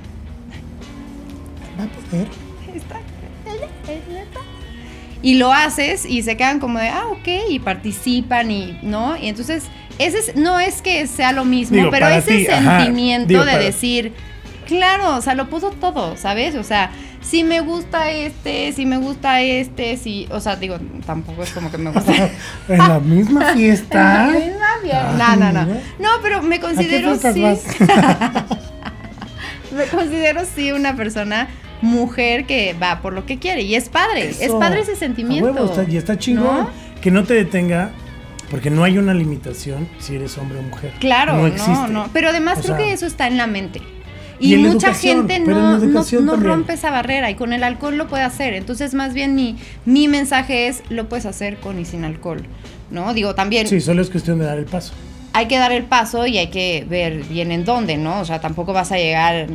¿Va 1.81 1.85
a 1.85 1.87
poder? 2.11 2.29
"Está- 2.75 3.01
y 5.22 5.35
lo 5.35 5.52
haces 5.52 6.05
y 6.05 6.22
se 6.22 6.37
quedan 6.37 6.61
como 6.61 6.79
de, 6.79 6.88
ah, 6.88 7.05
ok, 7.11 7.29
y 7.50 7.59
participan 7.59 8.50
y, 8.50 8.79
¿no? 8.83 9.16
Y 9.16 9.29
entonces, 9.29 9.64
ese 9.98 10.18
es- 10.18 10.37
no 10.37 10.61
es 10.61 10.83
que 10.83 11.07
sea 11.07 11.33
lo 11.33 11.44
mismo, 11.44 11.76
Digo, 11.79 11.90
pero 11.90 12.09
ese 12.09 12.38
ti, 12.38 12.44
sentimiento 12.46 13.29
digo, 13.29 13.44
de 13.44 13.52
para- 13.52 13.64
decir, 13.64 14.12
claro, 14.66 15.16
o 15.16 15.22
sea, 15.22 15.35
lo 15.35 15.48
puso 15.48 15.70
todo, 15.70 16.16
¿sabes? 16.16 16.55
O 16.55 16.62
sea, 16.62 16.90
si 17.22 17.42
me 17.42 17.61
gusta 17.61 18.11
este, 18.11 18.72
si 18.72 18.87
me 18.87 18.98
gusta 18.98 19.40
este, 19.40 19.96
si, 19.96 20.29
o 20.31 20.38
sea, 20.38 20.55
digo, 20.57 20.79
tampoco 21.07 21.42
es 21.42 21.50
como 21.50 21.70
que 21.72 21.79
me 21.79 21.90
gusta. 21.90 22.12
En 22.68 22.79
la 22.79 23.00
misma 23.00 23.44
fiesta. 23.55 24.29
En 24.29 24.33
la 24.33 24.38
misma 24.38 24.66
fiesta. 24.83 25.33
Ay, 25.33 25.38
No, 25.38 25.52
no, 25.52 25.64
no. 25.64 25.74
No, 25.98 26.09
pero 26.22 26.42
me 26.42 26.57
¿A 26.57 26.59
qué 26.61 26.64
considero 26.66 27.16
sí. 27.16 27.20
me 29.74 29.85
considero 29.87 30.42
sí 30.55 30.72
una 30.72 30.94
persona 30.96 31.48
mujer 31.82 32.46
que 32.46 32.74
va 32.80 33.00
por 33.02 33.12
lo 33.12 33.26
que 33.26 33.38
quiere 33.38 33.62
y 33.62 33.74
es 33.74 33.88
padre, 33.88 34.30
es 34.30 34.52
padre 34.52 34.80
ese 34.80 34.96
sentimiento. 34.96 35.50
huevo, 35.52 35.64
está- 35.66 35.84
y 35.90 35.96
está 35.96 36.18
chingón. 36.18 36.44
¿no? 36.64 36.70
Que 37.00 37.10
no 37.10 37.24
te 37.24 37.34
detenga, 37.34 37.90
porque 38.50 38.70
no 38.70 38.84
hay 38.84 38.98
una 38.98 39.14
limitación 39.14 39.88
si 39.98 40.16
eres 40.16 40.36
hombre 40.38 40.58
o 40.58 40.62
mujer. 40.62 40.92
Claro, 41.00 41.32
no 41.34 41.38
no, 41.42 41.46
existe. 41.48 41.88
no, 41.88 42.08
Pero 42.12 42.28
además 42.30 42.58
O 42.58 42.62
creo 42.62 42.76
sea, 42.76 42.84
que 42.86 42.92
eso 42.92 43.06
está 43.06 43.26
en 43.26 43.36
la 43.36 43.46
mente. 43.46 43.80
y 44.38 44.56
mucha 44.56 44.92
gente 44.94 45.38
no, 45.40 45.78
no, 45.78 46.20
no 46.22 46.36
rompe 46.36 46.74
esa 46.74 46.90
barrera 46.90 47.30
y 47.30 47.34
con 47.36 47.52
el 47.52 47.62
alcohol 47.64 47.96
lo 47.96 48.06
puede 48.08 48.22
hacer. 48.24 48.54
Entonces, 48.54 48.92
más 48.94 49.14
bien 49.14 49.34
mi, 49.34 49.56
mi 49.84 50.08
mensaje 50.08 50.68
es, 50.68 50.82
lo 50.90 51.08
puedes 51.08 51.26
hacer 51.26 51.56
con 51.58 51.78
y 51.78 51.84
sin 51.84 52.04
alcohol. 52.04 52.42
¿No? 52.90 53.12
Digo, 53.14 53.34
también... 53.34 53.66
Sí, 53.66 53.80
solo 53.80 54.00
es 54.02 54.10
cuestión 54.10 54.38
de 54.38 54.44
dar 54.44 54.58
el 54.58 54.64
paso. 54.66 54.92
Hay 55.37 55.49
que 55.49 55.59
dar 55.59 55.70
el 55.70 55.85
paso 55.85 56.27
y 56.27 56.38
hay 56.38 56.46
que 56.49 56.87
ver 56.88 57.25
bien 57.25 57.53
en 57.53 57.64
dónde, 57.66 57.99
¿no? 57.99 58.20
O 58.20 58.25
sea, 58.25 58.40
tampoco 58.40 58.72
vas 58.72 58.90
a 58.90 58.96
llegar. 58.96 59.46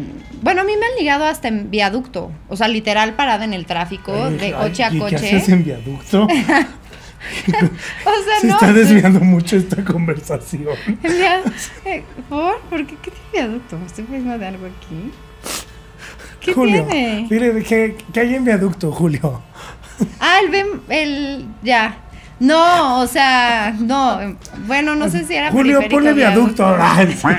Bueno, 0.43 0.61
a 0.61 0.63
mí 0.63 0.73
me 0.79 0.85
han 0.85 0.91
ligado 0.99 1.25
hasta 1.25 1.47
en 1.47 1.71
viaducto. 1.71 2.31
O 2.49 2.55
sea, 2.55 2.67
literal 2.67 3.13
parada 3.15 3.45
en 3.45 3.53
el 3.53 3.65
tráfico, 3.65 4.13
Ay, 4.13 4.37
de 4.37 4.45
ay, 4.45 4.53
coche 4.53 4.83
a 4.83 4.89
¿y 4.89 4.91
¿Qué 4.93 4.99
coche. 4.99 5.15
haces 5.15 5.49
en 5.49 5.63
viaducto? 5.63 6.27
O 8.05 8.23
sea, 8.23 8.39
Se 8.41 8.47
no. 8.47 8.53
está 8.53 8.73
desviando 8.73 9.19
mucho 9.19 9.55
esta 9.57 9.83
conversación. 9.83 10.75
Eh, 11.85 12.03
¿Por? 12.29 12.59
¿Por 12.61 12.85
qué? 12.85 12.95
¿Qué 13.01 13.11
tiene 13.11 13.47
viaducto? 13.47 13.77
¿Estoy 13.85 14.03
pensando 14.05 14.37
de 14.37 14.45
algo 14.47 14.65
aquí? 14.67 15.11
¿Qué 16.39 16.53
Julio, 16.53 16.85
tiene? 16.85 17.27
dile, 17.29 17.63
¿qué, 17.63 17.95
qué 18.13 18.19
hay 18.19 18.35
en 18.35 18.45
viaducto, 18.45 18.91
Julio? 18.91 19.41
Ah, 20.19 20.39
el, 20.43 20.81
el 20.89 21.45
ya. 21.63 21.97
No, 22.41 22.99
o 23.01 23.07
sea, 23.07 23.73
no. 23.79 24.35
Bueno, 24.65 24.95
no 24.95 25.09
sé 25.09 25.25
si 25.25 25.35
era 25.35 25.51
Julio, 25.51 25.79
ponle 25.89 26.13
viaducto. 26.13 26.75
Sí. 27.07 27.27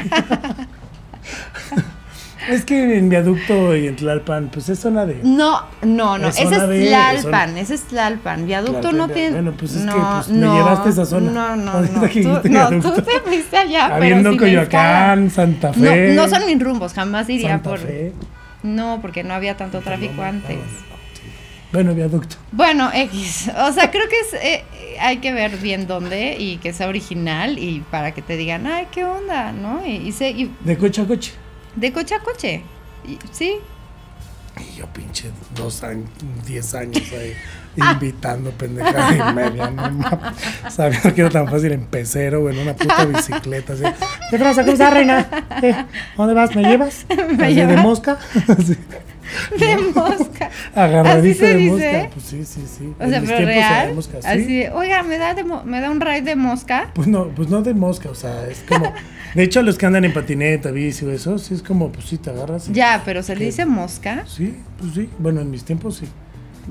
es 2.48 2.64
que 2.64 2.98
en 2.98 3.08
viaducto 3.08 3.74
y 3.76 3.88
en 3.88 3.96
Tlalpan, 3.96 4.48
pues 4.52 4.68
es 4.68 4.78
zona 4.78 5.04
de. 5.04 5.18
No, 5.24 5.60
no, 5.82 6.18
no. 6.18 6.28
Es 6.28 6.38
Ese 6.38 6.54
es 6.54 6.88
Tlalpan. 6.88 7.48
zona- 7.50 7.60
Ese 7.60 7.74
es 7.74 7.82
Tlalpan. 7.82 8.46
Viaducto 8.46 8.80
Tlalpan, 8.80 8.98
no 8.98 9.08
tiene. 9.08 9.30
Bueno, 9.32 9.52
pues 9.58 9.72
es 9.74 9.80
que, 9.80 9.86
no, 9.86 10.12
pues, 10.14 10.28
me 10.28 10.38
no, 10.38 10.56
llevaste 10.56 10.88
a 10.88 10.92
esa 10.92 11.06
zona. 11.06 11.30
No, 11.32 11.56
no, 11.56 11.80
no. 12.00 12.08
que 12.08 12.22
Tú, 12.22 12.28
no, 12.28 12.40
viaducto. 12.42 12.92
tú 12.92 13.02
te 13.02 13.20
fuiste 13.20 13.56
allá. 13.56 13.96
Habiendo 13.96 14.30
pero 14.30 14.40
Coyoacán. 14.42 15.30
Santa 15.30 15.72
Fe. 15.72 16.14
No, 16.14 16.22
no 16.22 16.28
son 16.28 16.46
mis 16.46 16.62
rumbos. 16.62 16.92
Jamás 16.92 17.28
iría 17.28 17.48
Santa 17.50 17.70
por. 17.70 17.78
Fe. 17.80 18.12
No, 18.62 19.00
porque 19.02 19.24
no 19.24 19.34
había 19.34 19.56
tanto 19.56 19.80
tráfico 19.80 20.22
antes. 20.22 20.58
Bueno, 21.72 21.94
viaducto. 21.94 22.37
Bueno, 22.52 22.90
X. 22.92 23.50
O 23.56 23.72
sea, 23.72 23.90
creo 23.90 24.04
que 24.08 24.20
es, 24.20 24.35
eh, 24.35 24.64
hay 25.00 25.18
que 25.18 25.32
ver 25.32 25.56
bien 25.56 25.87
dónde 25.87 26.37
y 26.38 26.58
que 26.58 26.72
sea 26.72 26.88
original 26.88 27.58
y 27.58 27.80
para 27.90 28.12
que 28.12 28.22
te 28.22 28.37
digan, 28.37 28.66
ay, 28.66 28.88
qué 28.92 29.04
onda, 29.04 29.52
¿no? 29.52 29.85
Y, 29.87 29.96
y 29.96 30.12
se- 30.12 30.30
y 30.30 30.54
De 30.61 30.76
coche 30.76 31.00
a 31.02 31.06
coche. 31.06 31.32
de 31.76 31.92
coche 31.92 32.14
a 32.14 32.20
coche. 32.20 32.62
Y- 33.06 33.18
sí. 33.32 33.54
Y 34.61 34.76
yo 34.78 34.87
pinche 34.88 35.30
dos 35.54 35.82
años, 35.82 36.11
diez 36.46 36.74
años 36.74 37.02
ahí 37.12 37.32
invitando 37.92 38.50
pendejada 38.50 39.16
y 39.30 39.35
media, 39.35 39.70
no. 39.70 40.20
Sabiendo 40.70 41.14
que 41.14 41.20
era 41.22 41.30
tan 41.30 41.48
fácil 41.48 41.72
en 41.72 41.87
pecero 41.87 42.42
o 42.42 42.50
en 42.50 42.58
una 42.58 42.74
puta 42.74 43.04
bicicleta. 43.06 43.72
Así. 43.74 43.82
¿Qué 44.30 44.38
te 44.38 44.44
vas 44.44 44.58
a 44.58 44.64
cruzar, 44.64 44.92
reina? 44.94 45.26
Eh, 45.62 45.72
¿a 45.72 45.87
¿Dónde 46.16 46.35
vas? 46.35 46.54
¿Me 46.54 46.62
llevas? 46.62 47.06
¿Me 47.38 47.46
Así, 47.46 47.54
¿De 47.54 47.76
mosca? 47.76 48.18
Así, 48.48 48.76
De 49.58 49.76
mosca. 49.94 50.50
Agarradiza 50.74 51.18
¿Así 51.18 51.35
se 51.35 51.46
de 51.46 51.56
dice? 51.56 51.70
mosca. 51.92 52.11
Pues 52.14 52.24
sí, 52.26 52.44
sí, 52.44 52.64
sí. 52.78 52.92
O 52.98 53.02
En 53.04 53.11
sea, 53.11 53.20
mis 53.20 53.30
pero 53.30 53.46
real. 53.46 53.94
mosca, 53.94 54.18
¿sí? 54.20 54.28
Así, 54.28 54.64
oiga, 54.74 55.02
¿me 55.02 55.16
da, 55.18 55.32
de 55.35 55.44
mo- 55.44 55.64
¿me 55.64 55.80
da 55.80 55.90
un 55.90 56.00
ride 56.00 56.22
de 56.22 56.37
mosca? 56.37 56.90
Pues 56.94 57.08
no, 57.08 57.28
pues 57.28 57.48
no 57.48 57.62
de 57.62 57.72
mosca, 57.74 58.11
o 58.11 58.14
sea, 58.14 58.46
es 58.46 58.62
como. 58.68 58.92
De 59.35 59.42
hecho, 59.42 59.62
los 59.62 59.78
que 59.78 59.87
andan 59.87 60.04
en 60.04 60.12
patineta, 60.12 60.70
bici 60.70 61.06
o 61.06 61.11
eso, 61.11 61.38
sí 61.38 61.54
es 61.54 61.62
como, 61.62 61.90
pues 61.90 62.04
sí, 62.06 62.18
te 62.18 62.28
agarras. 62.28 62.68
y- 62.68 62.72
Ya, 62.74 63.00
pero 63.06 63.22
se 63.22 63.32
le 63.35 63.38
¿Qué? 63.38 63.44
dice 63.46 63.64
mosca. 63.64 64.24
Sí, 64.26 64.54
pues 64.78 64.92
sí. 64.92 65.08
Bueno, 65.18 65.40
en 65.40 65.50
mis 65.50 65.64
tiempos 65.64 65.96
sí. 65.96 66.08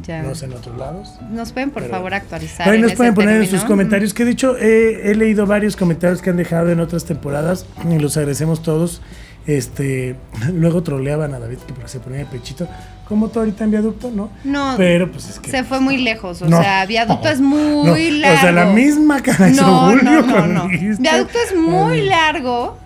Ya. 0.05 0.23
No 0.23 0.33
sé 0.35 0.45
en 0.45 0.53
otros 0.53 0.77
lados. 0.77 1.09
Nos 1.29 1.51
pueden, 1.51 1.69
por 1.71 1.83
Pero- 1.83 1.93
favor, 1.95 2.13
actualizar. 2.13 2.69
Ahí 2.69 2.79
nos 2.79 2.93
pueden 2.93 3.13
poner 3.13 3.41
en 3.41 3.47
sus 3.47 3.63
comentarios, 3.65 4.13
que 4.13 4.23
de 4.25 4.31
hecho 4.31 4.55
eh, 4.57 5.11
he 5.11 5.15
leído 5.15 5.45
varios 5.45 5.75
comentarios 5.75 6.21
que 6.21 6.29
han 6.29 6.37
dejado 6.37 6.69
en 6.71 6.79
otras 6.79 7.05
temporadas 7.05 7.65
y 7.89 7.99
los 7.99 8.15
agradecemos 8.17 8.61
todos. 8.63 9.01
Este, 9.47 10.15
luego 10.53 10.83
troleaban 10.83 11.33
a 11.33 11.39
David 11.39 11.57
que 11.67 11.73
porque 11.73 11.89
se 11.89 11.99
ponía 11.99 12.19
de 12.19 12.25
pechito, 12.25 12.67
como 13.07 13.29
tú 13.29 13.39
ahorita 13.39 13.63
en 13.65 13.71
viaducto, 13.71 14.11
¿no? 14.11 14.29
No, 14.43 14.75
Pero 14.77 15.11
pues 15.11 15.29
es 15.29 15.39
que 15.39 15.49
se 15.51 15.63
fue 15.63 15.79
muy 15.81 15.97
lejos. 15.97 16.41
O 16.41 16.47
No. 16.47 16.61
sea, 16.61 16.85
viaducto 16.85 17.27
es 17.27 17.41
No, 17.41 17.47
muy 17.47 18.11
largo. 18.11 18.37
O 18.37 18.41
sea, 18.41 18.51
la 18.51 18.65
misma 18.67 19.21
cara 19.21 19.49
No, 19.49 19.95
no, 19.95 20.21
no, 20.21 20.47
no. 20.47 20.67
dijiste. 20.67 21.01
Viaducto 21.01 21.37
es 21.49 21.57
muy 21.57 21.99
Ay, 22.01 22.05
largo. 22.07 22.77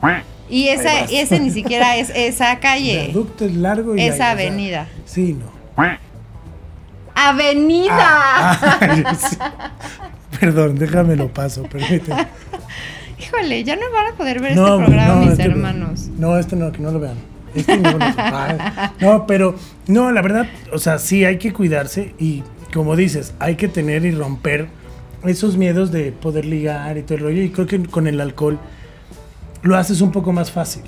Y 0.50 0.68
esa, 0.70 1.02
ese 1.12 1.40
ni 1.40 1.52
siquiera 1.52 1.98
es 1.98 2.10
esa 2.16 2.60
calle. 2.60 3.06
Viaducto 3.08 3.46
es 3.46 3.56
largo 3.56 3.96
y 3.96 4.02
Esa 4.02 4.06
ahí, 4.06 4.12
o 4.12 4.16
sea, 4.18 4.32
avenida. 4.32 4.88
sí, 5.06 5.34
no. 5.38 5.54
¡Avenida! 7.30 7.96
Ah, 8.00 9.16
sí. 9.20 9.38
Perdón, 10.40 10.78
déjame 10.78 11.16
lo 11.16 11.30
paso, 11.30 11.64
permíteme. 11.64 12.28
Híjole, 13.20 13.64
ya 13.64 13.76
no 13.76 13.84
van 13.94 14.14
a 14.14 14.18
poder 14.18 14.42
ver 14.42 14.56
No, 14.56 14.76
este 14.76 14.86
programa 14.86 15.14
no, 15.16 15.22
mis 15.22 15.32
este- 15.32 15.44
hermanos. 15.44 16.08
No, 16.18 16.38
este 16.38 16.56
no, 16.56 16.72
que 16.72 16.80
no 16.80 16.92
lo 16.92 17.00
vean. 17.00 17.16
Este 17.56 17.78
no, 17.78 17.98
no, 19.00 19.26
pero 19.28 19.56
no, 19.88 20.12
la 20.12 20.22
verdad, 20.22 20.46
o 20.74 20.78
sea, 20.78 21.00
sí 21.00 21.24
hay 21.24 21.38
que 21.38 21.54
cuidarse 21.54 22.14
y 22.20 22.44
como 22.74 22.98
dices, 22.98 23.34
hay 23.40 23.56
que 23.56 23.70
tener 23.70 24.04
y 24.04 24.12
romper 24.12 24.68
esos 25.24 25.56
miedos 25.56 25.92
de 25.94 26.12
poder 26.12 26.44
ligar 26.44 26.98
y 26.98 27.04
todo 27.04 27.18
el 27.18 27.24
rollo. 27.24 27.42
Y 27.42 27.50
creo 27.52 27.66
que 27.66 27.82
con 27.84 28.08
el 28.08 28.20
alcohol 28.20 28.60
lo 29.62 29.78
haces 29.78 30.02
un 30.02 30.12
poco 30.12 30.34
más 30.34 30.52
fácil. 30.52 30.84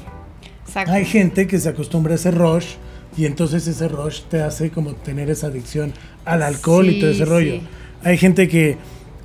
Exacto. 0.67 0.91
Hay 0.91 1.05
gente 1.05 1.47
que 1.47 1.57
se 1.57 1.69
acostumbra 1.69 2.11
a 2.11 2.15
ese 2.15 2.31
rush 2.31 2.73
y 3.17 3.25
entonces 3.25 3.67
ese 3.67 3.87
rush 3.87 4.21
te 4.29 4.41
hace 4.41 4.69
como 4.69 4.93
tener 4.93 5.29
esa 5.29 5.47
adicción 5.47 5.91
al 6.23 6.43
alcohol 6.43 6.87
y 6.87 6.99
todo 6.99 7.09
ese 7.09 7.25
rollo. 7.25 7.53
sí. 7.53 7.61
Hay 8.03 8.17
gente 8.17 8.47
que, 8.47 8.77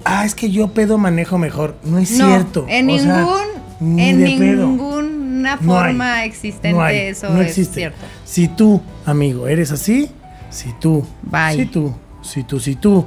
ah, 0.04 0.24
es 0.24 0.34
que 0.34 0.50
yo 0.50 0.68
pedo 0.68 0.96
manejo 0.96 1.36
mejor. 1.36 1.76
No 1.84 1.98
es 1.98 2.10
no, 2.12 2.26
cierto. 2.26 2.64
En 2.68 2.88
o 2.88 2.98
sea, 2.98 3.18
ningún, 3.18 3.96
ni 3.96 4.02
en 4.08 4.38
pedo. 4.38 4.66
ninguna 4.66 5.58
No 5.60 5.78
hay, 5.78 5.90
forma 5.92 6.24
existente 6.24 6.72
no 6.72 6.82
hay, 6.82 6.96
eso 6.98 7.28
no 7.28 7.42
es 7.42 7.48
existe. 7.48 7.74
cierto. 7.74 7.98
Si 8.24 8.48
tú, 8.48 8.80
amigo, 9.04 9.46
eres 9.46 9.70
así, 9.72 10.08
si 10.48 10.72
tú, 10.80 11.04
Bye. 11.22 11.56
si 11.56 11.66
tú, 11.66 11.94
si 12.22 12.42
tú, 12.44 12.60
si 12.60 12.76
tú, 12.76 13.04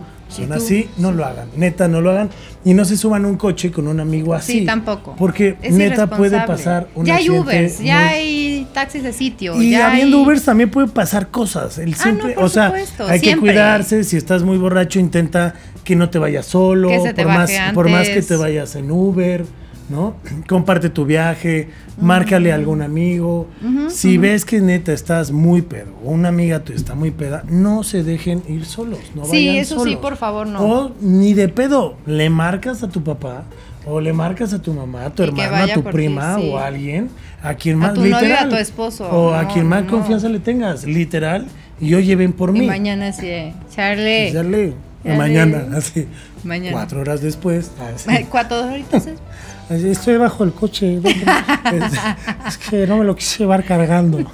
así, 0.51 0.89
no 0.97 1.11
lo 1.11 1.25
hagan. 1.25 1.47
Neta, 1.55 1.87
no 1.87 2.01
lo 2.01 2.11
hagan. 2.11 2.29
Y 2.63 2.73
no 2.73 2.83
se 2.85 2.97
suban 2.97 3.25
un 3.25 3.37
coche 3.37 3.71
con 3.71 3.87
un 3.87 3.99
amigo 3.99 4.33
así. 4.33 4.59
Sí, 4.61 4.65
tampoco. 4.65 5.15
Porque 5.17 5.55
Es 5.61 5.73
neta 5.73 6.07
puede 6.07 6.39
pasar 6.45 6.87
un 6.95 7.05
Ya 7.05 7.17
hay 7.17 7.29
Ubers, 7.29 7.79
ya 7.79 7.99
muy- 7.99 8.09
hay 8.09 8.67
taxis 8.73 9.03
de 9.03 9.13
sitio. 9.13 9.61
y 9.61 9.71
ya 9.71 9.91
habiendo 9.91 10.17
hay- 10.17 10.23
Ubers 10.23 10.43
también 10.43 10.69
puede 10.71 10.87
pasar 10.87 11.29
cosas. 11.29 11.77
El 11.77 11.93
Ah, 12.03 12.11
no, 12.11 12.19
por 12.33 12.43
o 12.45 12.49
sea, 12.49 12.65
supuesto, 12.67 13.07
hay 13.07 13.19
siempre. 13.19 13.49
que 13.49 13.53
cuidarse. 13.55 14.03
Si 14.03 14.17
estás 14.17 14.43
muy 14.43 14.57
borracho, 14.57 14.99
intenta 14.99 15.53
que 15.83 15.95
no 15.95 16.09
te 16.09 16.17
vayas 16.19 16.45
solo. 16.47 16.89
Que 16.89 16.99
se 17.01 17.13
te 17.13 17.23
por 17.23 17.31
más, 17.31 17.51
por 17.73 17.89
más 17.89 18.09
que 18.09 18.21
te 18.21 18.35
vayas 18.35 18.75
en 18.75 18.89
Uber, 18.91 19.45
¿no? 19.89 20.15
Comparte 20.47 20.89
tu 20.89 21.05
viaje, 21.05 21.69
márcale 22.01 22.51
a 22.51 22.55
algún 22.55 22.81
amigo. 22.81 23.47
si 23.89 24.17
ves 24.17 24.45
que 24.45 24.59
neta 24.61 24.93
estás 24.93 25.31
muy 25.31 25.61
pedo, 25.61 25.91
o 26.03 26.11
una 26.11 26.29
amiga 26.29 26.59
tuya 26.61 26.77
está 26.77 26.95
muy 26.95 27.11
peda, 27.11 27.43
no 27.49 27.83
se 27.83 28.03
dejen 28.03 28.43
ir 28.47 28.65
solos. 28.65 28.99
No 29.15 29.25
Sí, 29.25 29.47
vayan 29.47 29.55
eso 29.57 29.83
sí, 29.83 29.95
por 30.01 30.17
favor, 30.17 30.47
no. 30.47 30.59
O 30.61 30.91
ni 31.01 31.33
de 31.33 31.49
pedo, 31.49 31.95
le 32.05 32.29
marcas 32.29 32.83
a 32.83 32.89
tu 32.89 33.03
papá. 33.03 33.43
O 33.87 34.01
le 34.01 34.13
marcas 34.13 34.51
a 34.51 34.59
tu 34.59 34.73
mamá, 34.73 35.05
a 35.05 35.09
tu 35.13 35.21
Y 35.21 35.27
hermana, 35.27 35.65
a 35.65 35.67
tu 35.75 35.83
ti, 35.83 35.89
prima 35.91 36.37
sí. 36.39 36.49
o 36.49 36.57
a 36.57 36.65
alguien 36.65 37.07
a 37.43 37.53
quien 37.53 37.75
A 37.75 37.79
más 37.89 37.95
novio, 37.95 38.15
literal, 38.19 38.47
a 38.47 38.49
tu 38.49 38.55
esposo. 38.55 39.07
o 39.07 39.31
a 39.35 39.47
quien 39.47 39.67
más 39.67 39.83
no. 39.83 39.91
confianza 39.91 40.27
le 40.27 40.39
tengas, 40.39 40.85
literal, 40.85 41.45
y 41.79 41.93
oye, 41.93 42.15
ven 42.15 42.33
por 42.33 42.49
Y 42.49 42.61
mí. 42.61 42.65
mañana 42.65 43.11
sí, 43.11 43.53
Charlie. 43.69 44.29
Y 44.29 44.31
sale, 44.33 44.73
Dale. 45.03 45.17
mañana, 45.19 45.67
así, 45.77 46.07
Mañana. 46.43 46.71
cuatro 46.71 47.01
horas 47.01 47.21
después, 47.21 47.69
así, 47.93 48.23
Cuatro 48.31 48.65
horitas. 48.65 49.05
es- 49.05 49.13
así, 49.13 49.21
estoy 49.69 50.17
bajo 50.17 50.43
el 50.43 50.51
coche, 50.53 50.97
es, 51.03 51.03
es 52.47 52.57
que 52.57 52.85
no 52.87 52.97
me 52.97 53.05
lo 53.05 53.15
quise 53.15 53.39
llevar 53.39 53.63
cargando. 53.63 54.19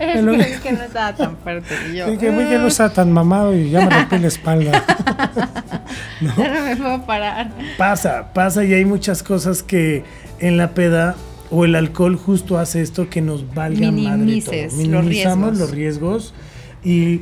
Me 0.00 0.22
lo- 0.22 0.32
Es 0.34 0.60
que 0.60 0.72
no 0.72 0.82
estaba 0.82 1.14
tan 1.14 1.36
fuerte. 1.38 1.74
Y 1.92 1.96
yo, 1.96 2.08
Sí, 2.08 2.16
que 2.16 2.30
muy 2.30 2.44
que 2.46 2.56
no 2.58 2.64
"Ah, 2.64 2.68
está 2.68 2.90
tan 2.92 3.12
mamado 3.12 3.54
y 3.54 3.68
ya 3.70 3.84
me 3.86 3.90
rompí 3.90 4.18
la 4.18 4.28
espalda. 4.28 4.82
ya 6.20 6.48
no 6.54 6.64
me 6.64 6.76
puedo 6.76 7.04
parar. 7.04 7.50
Pasa, 7.76 8.32
pasa 8.32 8.64
y 8.64 8.72
hay 8.72 8.84
muchas 8.86 9.22
cosas 9.22 9.62
que 9.62 10.04
en 10.38 10.56
la 10.56 10.70
peda 10.70 11.16
o 11.50 11.64
el 11.66 11.74
alcohol 11.74 12.16
justo 12.16 12.58
hace 12.58 12.80
esto 12.80 13.10
que 13.10 13.20
nos 13.20 13.52
valga 13.54 13.90
madre 13.90 13.92
Minimices 14.18 14.50
todo. 14.50 14.62
los 14.62 14.74
Minimizamos 14.74 15.48
riesgos. 15.50 15.58
los 15.58 15.70
riesgos 15.70 16.34
y 16.82 17.20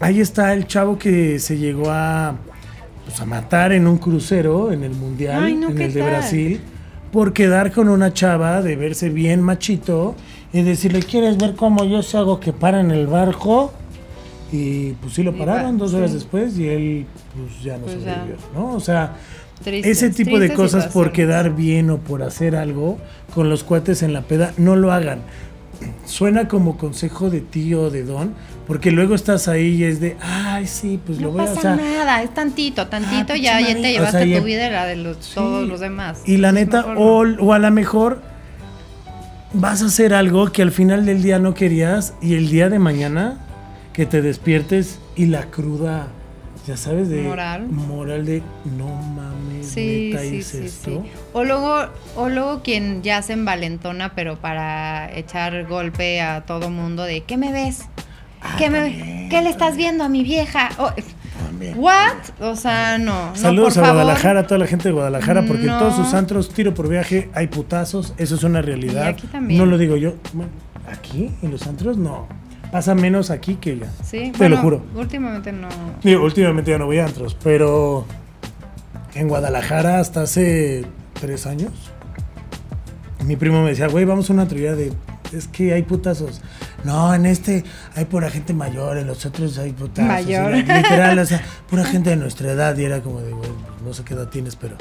ahí 0.00 0.20
está 0.20 0.52
el 0.52 0.66
chavo 0.66 0.98
que 0.98 1.38
se 1.38 1.56
llegó 1.56 1.90
a, 1.90 2.34
pues, 3.04 3.20
a 3.20 3.24
matar 3.24 3.72
en 3.72 3.86
un 3.86 3.98
crucero 3.98 4.72
en 4.72 4.84
el 4.84 4.92
mundial, 4.92 5.44
Ay, 5.44 5.54
no, 5.54 5.70
en 5.70 5.76
¿qué 5.76 5.84
el 5.86 5.92
de 5.94 6.00
tal? 6.00 6.10
Brasil, 6.10 6.60
por 7.12 7.32
quedar 7.32 7.72
con 7.72 7.88
una 7.88 8.12
chava 8.12 8.62
de 8.62 8.76
verse 8.76 9.08
bien 9.10 9.40
machito 9.40 10.14
y 10.52 10.62
decirle, 10.62 11.00
¿quieres 11.02 11.36
ver 11.36 11.54
cómo 11.54 11.84
yo 11.84 12.02
se 12.02 12.16
hago 12.16 12.40
que 12.40 12.52
para 12.52 12.80
en 12.80 12.90
el 12.90 13.06
barco? 13.06 13.72
Y 14.52 14.92
pues 14.92 15.14
sí 15.14 15.22
lo 15.22 15.36
pararon 15.36 15.78
dos 15.78 15.94
horas 15.94 16.10
sí. 16.10 16.16
después 16.16 16.58
y 16.58 16.68
él 16.68 17.06
pues 17.34 17.62
ya 17.62 17.76
no 17.76 17.84
Pues 17.86 18.04
ya. 18.04 18.14
sobrevivió, 18.14 18.36
¿no? 18.54 18.72
O 18.74 18.80
sea, 18.80 19.16
Tristes, 19.62 20.02
ese 20.02 20.10
tipo 20.10 20.38
de 20.38 20.52
cosas 20.52 20.86
por 20.86 21.10
quedar 21.12 21.54
bien 21.56 21.90
o 21.90 21.98
por 21.98 22.22
hacer 22.22 22.54
algo 22.54 22.98
con 23.34 23.48
los 23.48 23.64
cuates 23.64 24.02
en 24.02 24.12
la 24.12 24.22
peda, 24.22 24.52
no 24.56 24.76
lo 24.76 24.92
hagan. 24.92 25.20
Suena 26.06 26.48
como 26.48 26.76
consejo 26.76 27.30
de 27.30 27.40
tío 27.40 27.82
o 27.82 27.90
de 27.90 28.02
don, 28.04 28.34
porque 28.66 28.90
luego 28.90 29.14
estás 29.14 29.48
ahí 29.48 29.76
y 29.76 29.84
es 29.84 30.00
de, 30.00 30.16
ay, 30.20 30.66
sí, 30.66 30.98
pues 31.04 31.18
No 31.18 31.26
lo 31.28 31.32
voy 31.32 31.42
a 31.42 31.46
pasa 31.54 31.74
hacer. 31.74 31.84
nada, 31.84 32.22
es 32.22 32.32
tantito, 32.34 32.86
tantito, 32.88 33.32
Ah, 33.34 33.36
ya, 33.36 33.60
ya 33.60 33.74
te 33.74 33.92
llevaste 33.92 34.16
O 34.16 34.20
sea, 34.20 34.26
ya- 34.26 34.38
tu 34.40 34.44
vida 34.44 34.66
y 34.68 34.70
la 34.70 34.86
de 34.86 34.96
los, 34.96 35.18
todos 35.34 35.66
los 35.68 35.80
demás. 35.80 36.22
Y 36.26 36.36
la 36.38 36.52
neta, 36.52 36.84
o, 36.96 37.24
no. 37.24 37.42
o 37.42 37.52
a 37.52 37.58
lo 37.58 37.70
mejor 37.70 38.20
vas 39.52 39.82
a 39.82 39.86
hacer 39.86 40.14
algo 40.14 40.50
que 40.52 40.62
al 40.62 40.72
final 40.72 41.06
del 41.06 41.22
día 41.22 41.38
no 41.38 41.54
querías 41.54 42.14
y 42.20 42.34
el 42.34 42.48
día 42.50 42.68
de 42.70 42.78
mañana 42.78 43.38
que 43.92 44.06
te 44.06 44.20
despiertes 44.22 44.98
y 45.16 45.26
la 45.26 45.44
cruda 45.50 46.08
ya 46.66 46.76
sabes, 46.76 47.08
de 47.08 47.22
Moral. 47.22 47.66
moral 47.68 48.24
de 48.24 48.42
no 48.76 48.86
mames, 48.86 49.66
Sí, 49.68 50.10
neta 50.12 50.22
sí, 50.22 50.42
sí, 50.42 50.58
esto. 50.66 51.02
sí. 51.02 51.10
O 51.32 51.44
luego, 51.44 51.86
o 52.16 52.28
luego 52.28 52.62
quien 52.62 53.02
ya 53.02 53.20
se 53.22 53.32
envalentona, 53.34 54.14
pero 54.14 54.36
para 54.36 55.14
echar 55.16 55.66
golpe 55.66 56.20
a 56.20 56.46
todo 56.46 56.70
mundo 56.70 57.02
de 57.04 57.22
¿qué 57.22 57.36
me 57.36 57.52
ves? 57.52 57.82
Ah, 58.40 58.56
¿Qué, 58.58 58.70
me, 58.70 59.28
¿qué 59.30 59.42
le 59.42 59.50
estás 59.50 59.76
viendo 59.76 60.04
a 60.04 60.08
mi 60.08 60.22
vieja? 60.22 60.68
Oh, 60.78 60.90
También. 61.46 61.74
¿What? 61.78 62.12
O 62.40 62.54
sea, 62.56 62.98
no. 62.98 63.30
no, 63.30 63.36
Saludos 63.36 63.74
por 63.74 63.84
a. 63.84 63.92
Guadalajara, 63.92 64.40
a 64.40 64.46
toda 64.46 64.58
la 64.58 64.66
gente 64.66 64.88
de 64.88 64.92
Guadalajara, 64.92 65.42
porque 65.46 65.62
en 65.62 65.68
No. 65.70 65.78
todos 65.78 65.96
sus 65.96 66.12
antros, 66.14 66.50
tiro 66.50 66.74
por 66.74 66.88
viaje, 66.88 67.30
hay 67.34 67.46
putazos, 67.46 68.12
eso 68.18 68.34
es 68.34 68.42
una 68.44 68.60
realidad. 68.62 69.06
Y 69.06 69.08
aquí 69.08 69.26
también. 69.28 69.58
No 69.58 69.66
lo 69.66 69.78
digo 69.78 69.96
yo. 69.96 70.14
Bueno, 70.32 70.50
¿Aquí? 70.90 71.30
¿En 71.42 71.50
los 71.50 71.66
antros? 71.66 71.96
No. 71.96 72.26
Pasa 72.74 72.96
menos 72.96 73.30
aquí 73.30 73.54
que 73.54 73.70
allá. 73.70 73.88
Sí, 74.02 74.32
Te 74.32 74.38
bueno, 74.38 74.56
lo 74.56 74.62
juro. 74.62 74.82
Últimamente 74.96 75.52
no. 75.52 75.68
Digo, 76.02 76.24
últimamente 76.24 76.72
ya 76.72 76.78
no 76.78 76.86
voy 76.86 76.98
a 76.98 77.06
antros, 77.06 77.36
pero 77.40 78.04
en 79.14 79.28
Guadalajara 79.28 80.00
hasta 80.00 80.22
hace 80.22 80.84
tres 81.12 81.46
años, 81.46 81.70
mi 83.24 83.36
primo 83.36 83.62
me 83.62 83.68
decía, 83.68 83.86
güey, 83.86 84.04
vamos 84.04 84.28
a 84.28 84.32
una 84.32 84.48
trilha 84.48 84.74
de... 84.74 84.92
Es 85.32 85.46
que 85.46 85.72
hay 85.72 85.84
putazos. 85.84 86.40
No, 86.82 87.14
en 87.14 87.26
este 87.26 87.62
hay 87.94 88.06
pura 88.06 88.28
gente 88.28 88.52
mayor, 88.54 88.98
en 88.98 89.06
los 89.06 89.24
otros 89.24 89.56
hay 89.58 89.70
putazos. 89.70 90.08
Mayor. 90.08 90.56
Literal, 90.56 91.16
o 91.20 91.26
sea, 91.26 91.44
pura 91.70 91.84
gente 91.84 92.10
de 92.10 92.16
nuestra 92.16 92.50
edad. 92.50 92.76
Y 92.76 92.86
era 92.86 93.02
como 93.02 93.20
de, 93.20 93.30
güey, 93.30 93.50
no 93.84 93.94
sé 93.94 94.02
qué 94.02 94.14
edad 94.14 94.26
tienes, 94.30 94.56
pero... 94.56 94.76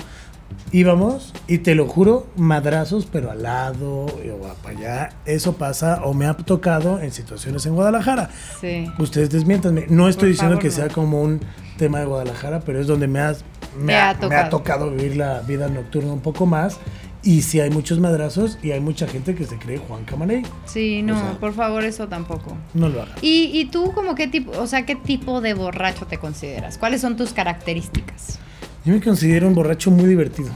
Íbamos, 0.71 1.33
y 1.47 1.59
te 1.59 1.75
lo 1.75 1.87
juro, 1.87 2.27
madrazos, 2.35 3.07
pero 3.11 3.29
al 3.31 3.43
lado 3.43 4.05
o 4.05 4.53
para 4.63 4.77
allá. 4.77 5.09
Eso 5.25 5.53
pasa 5.53 6.01
o 6.03 6.13
me 6.13 6.25
ha 6.25 6.33
tocado 6.35 6.99
en 6.99 7.11
situaciones 7.11 7.65
en 7.65 7.75
Guadalajara. 7.75 8.29
Sí. 8.59 8.87
Ustedes 8.97 9.29
desmiéntanme. 9.29 9.85
No 9.89 10.07
estoy 10.07 10.29
Por 10.29 10.29
diciendo 10.29 10.55
favor, 10.55 10.61
que 10.63 10.69
no. 10.69 10.73
sea 10.75 10.89
como 10.89 11.21
un 11.21 11.41
tema 11.77 11.99
de 11.99 12.05
Guadalajara, 12.05 12.61
pero 12.61 12.79
es 12.81 12.87
donde 12.87 13.07
me, 13.07 13.19
has, 13.19 13.43
me, 13.77 13.93
Te 13.93 13.95
ha, 13.95 14.09
ha 14.11 14.27
me 14.27 14.35
ha 14.35 14.49
tocado. 14.49 14.89
vivir 14.91 15.17
la 15.17 15.41
vida 15.41 15.67
nocturna 15.69 16.11
un 16.13 16.21
poco 16.21 16.45
más. 16.45 16.77
Y 17.25 17.43
sí 17.43 17.61
hay 17.61 17.69
muchos 17.69 17.99
madrazos 17.99 18.57
y 18.61 18.71
hay 18.71 18.81
mucha 18.81 19.07
gente 19.07 19.33
que 19.33 19.45
se 19.45 19.57
cree 19.57 19.77
Juan 19.77 20.03
Camaney. 20.03 20.43
Sí, 20.65 21.01
no, 21.03 21.15
O 21.15 21.19
sea- 21.19 21.39
por 21.39 21.53
favor, 21.53 21.83
eso 21.85 22.07
tampoco. 22.09 22.57
No 22.73 22.89
lo 22.89 23.01
hagan. 23.01 23.15
¿Y, 23.21 23.49
y 23.53 23.65
tú 23.65 23.93
como 23.93 24.13
qué 24.15 24.27
tipo, 24.27 24.51
o 24.59 24.67
sea, 24.67 24.85
qué 24.85 24.95
tipo 24.95 25.39
de 25.39 25.53
borracho 25.53 26.05
te 26.05 26.17
consideras? 26.17 26.77
¿Cuáles 26.77 26.99
son 26.99 27.15
tus 27.15 27.31
características? 27.31 28.39
Yo 28.85 28.93
me 28.93 29.01
considero 29.01 29.47
un 29.47 29.55
borracho 29.55 29.91
muy 29.91 30.05
divertido, 30.05 30.49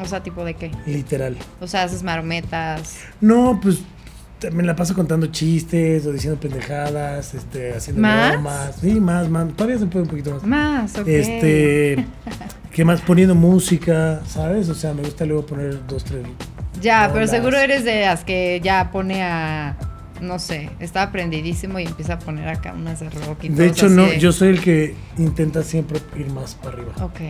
O 0.00 0.06
sea, 0.06 0.22
tipo 0.22 0.44
de 0.44 0.54
qué? 0.54 0.70
literal. 0.86 1.36
O 1.60 1.66
sea, 1.66 1.82
haces 1.84 2.02
marometas. 2.02 2.96
No, 3.20 3.58
pues 3.62 3.80
me 4.50 4.62
la 4.64 4.74
paso 4.74 4.94
contando 4.94 5.26
chistes 5.28 6.04
o 6.06 6.12
diciendo 6.12 6.40
pendejadas, 6.40 7.34
este, 7.34 7.74
haciendo 7.74 8.02
¿Más? 8.02 8.32
bromas. 8.32 8.76
Sí, 8.80 9.00
más, 9.00 9.28
más. 9.28 9.52
Todavía 9.54 9.78
se 9.78 9.86
puede 9.86 10.04
un 10.04 10.10
poquito 10.10 10.32
más. 10.32 10.42
Más, 10.44 10.98
ok. 10.98 11.06
Este, 11.06 12.06
¿qué 12.72 12.84
más? 12.84 13.00
Poniendo 13.02 13.34
música, 13.34 14.20
¿sabes? 14.26 14.68
O 14.68 14.74
sea, 14.74 14.94
me 14.94 15.02
gusta 15.02 15.24
luego 15.26 15.46
poner 15.46 15.86
dos, 15.86 16.02
tres. 16.04 16.22
Ya, 16.80 17.10
pero 17.12 17.28
seguro 17.28 17.58
eres 17.58 17.84
de 17.84 18.00
las 18.00 18.24
que 18.24 18.60
ya 18.64 18.90
pone 18.90 19.22
a, 19.22 19.76
no 20.22 20.38
sé, 20.38 20.70
está 20.80 21.02
aprendidísimo 21.02 21.78
y 21.78 21.84
empieza 21.84 22.14
a 22.14 22.18
poner 22.18 22.48
acá 22.48 22.72
unas 22.72 23.00
de 23.00 23.10
rock 23.10 23.44
y 23.44 23.48
De 23.50 23.66
hecho, 23.66 23.88
no, 23.88 24.06
de- 24.06 24.18
yo 24.18 24.32
soy 24.32 24.48
el 24.48 24.60
que 24.60 24.94
intenta 25.18 25.62
siempre 25.62 25.98
ir 26.16 26.30
más 26.30 26.54
para 26.54 26.76
arriba. 26.76 26.92
Ok. 27.02 27.20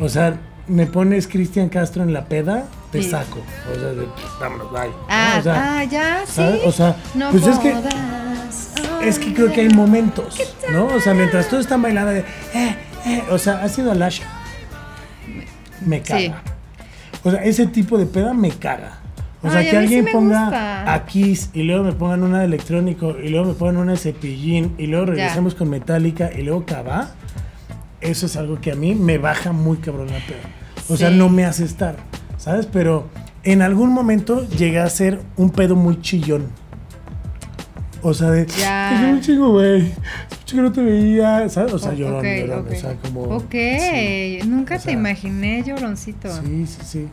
O 0.00 0.08
sea, 0.08 0.38
me 0.68 0.86
pones 0.86 1.26
Cristian 1.28 1.68
Castro 1.68 2.02
en 2.02 2.12
la 2.12 2.26
peda, 2.26 2.66
te 2.92 3.02
Sí. 3.02 3.10
saco. 3.10 3.38
O 3.70 3.74
sea, 3.78 3.88
de, 3.88 4.02
pues, 4.02 4.26
vámonos, 4.40 4.70
bye. 4.72 4.88
¿no? 4.88 4.94
Ah, 5.08 5.36
O 5.38 5.42
sea, 5.42 5.78
ah, 5.78 5.84
ya, 5.84 6.20
sí. 6.26 6.32
¿sabes? 6.34 6.60
O 6.64 6.72
sea, 6.72 6.96
no 7.14 7.30
pues 7.30 7.46
es 7.46 7.58
que- 7.58 7.74
es 9.02 9.18
que 9.18 9.32
creo 9.34 9.52
que 9.52 9.60
hay 9.62 9.68
momentos, 9.70 10.38
¿no? 10.70 10.86
O 10.86 11.00
sea, 11.00 11.14
mientras 11.14 11.48
todos 11.48 11.62
están 11.64 11.82
bailando 11.82 12.12
de, 12.12 12.20
eh, 12.54 12.76
eh, 13.06 13.22
o 13.30 13.38
sea, 13.38 13.62
¿has 13.62 13.78
ido 13.78 13.92
a 13.92 13.94
Lasha? 13.94 14.24
Me 15.84 16.02
caga. 16.02 16.20
Sí. 16.20 16.32
O 17.24 17.30
sea, 17.30 17.42
ese 17.44 17.66
tipo 17.66 17.98
de 17.98 18.06
peda 18.06 18.34
me 18.34 18.50
caga. 18.50 18.98
O 19.46 19.50
sea, 19.50 19.58
Ay, 19.60 19.64
que 19.66 19.70
sí 19.70 19.76
alguien 19.76 20.06
ponga 20.12 20.92
a 20.94 21.04
Kiss 21.06 21.50
y 21.54 21.62
luego 21.62 21.84
me 21.84 21.92
pongan 21.92 22.22
una 22.22 22.40
de 22.40 22.46
electrónico 22.46 23.16
y 23.22 23.28
luego 23.28 23.46
me 23.46 23.54
pongan 23.54 23.76
una 23.76 23.92
de 23.92 23.98
cepillín 23.98 24.74
y 24.78 24.86
luego 24.86 25.06
regresamos 25.06 25.54
con 25.54 25.70
Metallica 25.70 26.30
y 26.36 26.42
luego 26.42 26.64
Cava. 26.66 27.10
Eso 28.00 28.26
es 28.26 28.36
algo 28.36 28.60
que 28.60 28.72
a 28.72 28.74
mí 28.74 28.94
me 28.94 29.18
baja 29.18 29.52
muy 29.52 29.78
cabrón 29.78 30.06
la 30.08 30.18
peda. 30.26 30.40
O 30.88 30.96
sea, 30.96 31.10
no 31.10 31.28
me 31.28 31.44
hace 31.44 31.64
estar, 31.64 31.96
¿sabes? 32.38 32.66
Pero 32.66 33.08
en 33.42 33.62
algún 33.62 33.90
momento 33.90 34.48
llegué 34.48 34.78
a 34.80 34.88
ser 34.90 35.20
un 35.36 35.50
pedo 35.50 35.74
muy 35.76 36.00
chillón. 36.00 36.46
O 38.02 38.14
sea, 38.14 38.30
de. 38.30 38.46
Ya. 38.46 38.90
"Te 38.90 38.96
quiero 38.98 39.12
un 39.14 39.20
chingo, 39.20 39.50
güey. 39.52 39.80
Es 40.46 40.52
que 40.52 40.60
no 40.60 40.70
te 40.70 40.80
veía, 40.82 41.48
¿sabes? 41.48 41.72
O 41.72 41.78
sea, 41.78 41.90
O- 41.90 41.94
llorón, 41.94 42.24
llorón. 42.24 42.66
O 42.70 42.74
sea, 42.74 42.94
como. 43.02 43.22
Ok, 43.22 43.50
sí. 43.50 44.38
nunca 44.46 44.76
O 44.76 44.78
te 44.80 44.92
imaginé 44.92 45.64
lloroncito. 45.64 46.28
Sí, 46.42 46.66
sí, 46.66 46.78
sí. 46.84 47.08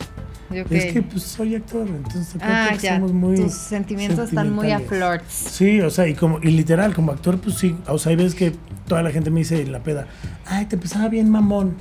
Es 0.54 0.94
que 0.94 1.02
pues 1.02 1.24
soy 1.24 1.56
actor, 1.56 1.88
entonces 1.88 2.36
ah, 2.42 2.66
aparte 2.66 2.78
que 2.80 2.88
ya. 2.88 2.96
somos 2.96 3.14
muy 3.14 3.36
Tus 3.36 3.54
sentimientos 3.54 4.30
están 4.30 4.54
muy 4.54 4.72
a 4.72 4.80
flirts. 4.80 5.34
Sí, 5.34 5.82
o 5.82 5.90
sea, 5.90 6.08
y 6.08 6.14
como 6.14 6.40
y 6.42 6.52
literal, 6.52 6.94
como 6.94 7.12
actor, 7.12 7.40
pues 7.40 7.56
sí, 7.56 7.76
o 7.88 7.98
sea, 7.98 8.12
hay 8.12 8.16
veces 8.16 8.36
que 8.36 8.54
toda 8.88 9.04
la 9.04 9.12
gente 9.12 9.30
me 9.30 9.40
dice 9.40 9.62
en 9.62 9.72
la 9.72 9.82
peda, 9.82 10.08
ay, 10.46 10.66
te 10.66 10.76
empezaba 10.76 11.10
bien 11.10 11.30
mamón. 11.30 11.76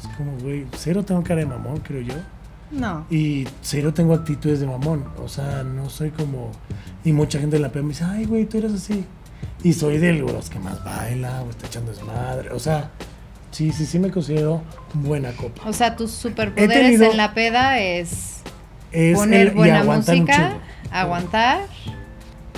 Es 0.00 0.16
como, 0.16 0.36
güey, 0.38 0.66
cero 0.76 1.04
tengo 1.04 1.22
cara 1.22 1.40
de 1.40 1.46
mamón, 1.46 1.78
creo 1.80 2.02
yo. 2.02 2.14
No. 2.70 3.04
Y 3.10 3.46
cero 3.60 3.92
tengo 3.92 4.14
actitudes 4.14 4.60
de 4.60 4.66
mamón. 4.66 5.04
O 5.22 5.28
sea, 5.28 5.62
no 5.62 5.90
soy 5.90 6.10
como. 6.10 6.50
Y 7.04 7.12
mucha 7.12 7.38
gente 7.38 7.56
en 7.56 7.62
la 7.62 7.70
peda 7.70 7.82
me 7.82 7.90
dice, 7.90 8.04
ay, 8.04 8.24
güey, 8.24 8.46
tú 8.46 8.58
eres 8.58 8.72
así. 8.72 9.04
Y 9.62 9.72
soy 9.74 9.98
de 9.98 10.14
los 10.14 10.50
que 10.50 10.58
más 10.58 10.82
baila 10.82 11.42
o 11.42 11.50
está 11.50 11.66
echando 11.66 11.92
desmadre. 11.92 12.50
O 12.50 12.58
sea, 12.58 12.90
sí, 13.52 13.70
sí, 13.72 13.86
sí 13.86 13.98
me 14.00 14.10
considero 14.10 14.62
buena 14.94 15.30
copa. 15.32 15.62
O 15.68 15.72
sea, 15.72 15.94
tus 15.96 16.10
superpoderes 16.10 16.76
tenido- 16.76 17.10
en 17.10 17.16
la 17.16 17.32
peda 17.34 17.78
es 17.78 18.40
Es 18.90 19.16
poner 19.16 19.48
el- 19.48 19.54
buena 19.54 19.84
música, 19.84 20.58
aguantar, 20.90 21.60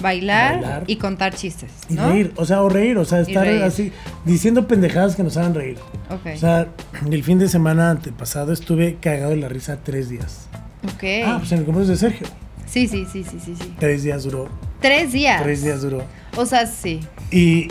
bailar, 0.02 0.54
Bailar. 0.60 0.84
y 0.86 0.96
contar 0.96 1.34
chistes, 1.34 1.70
Y 1.88 1.96
reír, 1.96 2.32
o 2.36 2.44
sea, 2.44 2.62
o 2.62 2.68
reír, 2.68 2.98
o 2.98 3.04
sea, 3.04 3.20
estar 3.20 3.46
así, 3.46 3.92
diciendo 4.24 4.66
pendejadas 4.66 5.14
que 5.16 5.22
nos 5.22 5.36
hagan 5.36 5.54
reír. 5.54 5.78
Ok. 6.10 6.32
O 6.34 6.38
sea, 6.38 6.66
el 7.10 7.22
fin 7.22 7.38
de 7.38 7.48
semana 7.48 7.90
antepasado 7.90 8.52
estuve 8.52 8.96
cagado 9.00 9.30
de 9.30 9.36
la 9.36 9.48
risa 9.48 9.78
tres 9.82 10.08
días. 10.08 10.48
ok. 10.84 11.04
Ah, 11.24 11.36
pues 11.38 11.52
en 11.52 11.60
el 11.60 11.64
cumpleaños 11.64 11.88
de 11.88 11.96
Sergio. 11.96 12.26
Sí, 12.66 12.88
sí, 12.88 13.06
sí, 13.10 13.22
sí, 13.24 13.38
sí, 13.42 13.54
sí. 13.58 13.74
Tres 13.78 14.02
días 14.02 14.24
duró. 14.24 14.48
Tres 14.80 15.12
días. 15.12 15.42
Tres 15.42 15.62
días 15.62 15.80
duró. 15.82 16.02
O 16.36 16.44
sea, 16.44 16.66
sí. 16.66 17.00
Y 17.30 17.68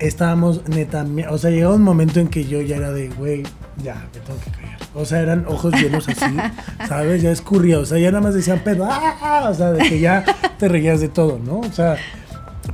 estábamos 0.00 0.66
neta, 0.68 1.06
o 1.28 1.38
sea, 1.38 1.50
llegaba 1.50 1.74
un 1.74 1.82
momento 1.82 2.20
en 2.20 2.28
que 2.28 2.44
yo 2.44 2.60
ya 2.60 2.76
era 2.76 2.90
de, 2.90 3.08
güey, 3.10 3.42
ya, 3.82 3.94
me 3.94 4.20
tengo 4.20 4.40
que 4.40 4.50
callar. 4.50 4.78
O 4.94 5.04
sea, 5.04 5.20
eran 5.20 5.46
ojos 5.46 5.74
llenos 5.74 6.08
así, 6.08 6.36
¿sabes? 6.88 7.22
Ya 7.22 7.30
escurría, 7.30 7.78
o 7.78 7.84
sea, 7.84 7.98
ya 7.98 8.10
nada 8.10 8.22
más 8.22 8.34
decían 8.34 8.60
pedo, 8.60 8.86
¡ah! 8.90 9.16
ah", 9.20 9.48
o 9.50 9.54
sea, 9.54 9.72
de 9.72 9.88
que 9.88 10.00
ya 10.00 10.24
te 10.58 10.68
reías 10.68 11.00
de 11.00 11.08
todo, 11.08 11.38
¿no? 11.38 11.60
O 11.60 11.72
sea, 11.72 11.96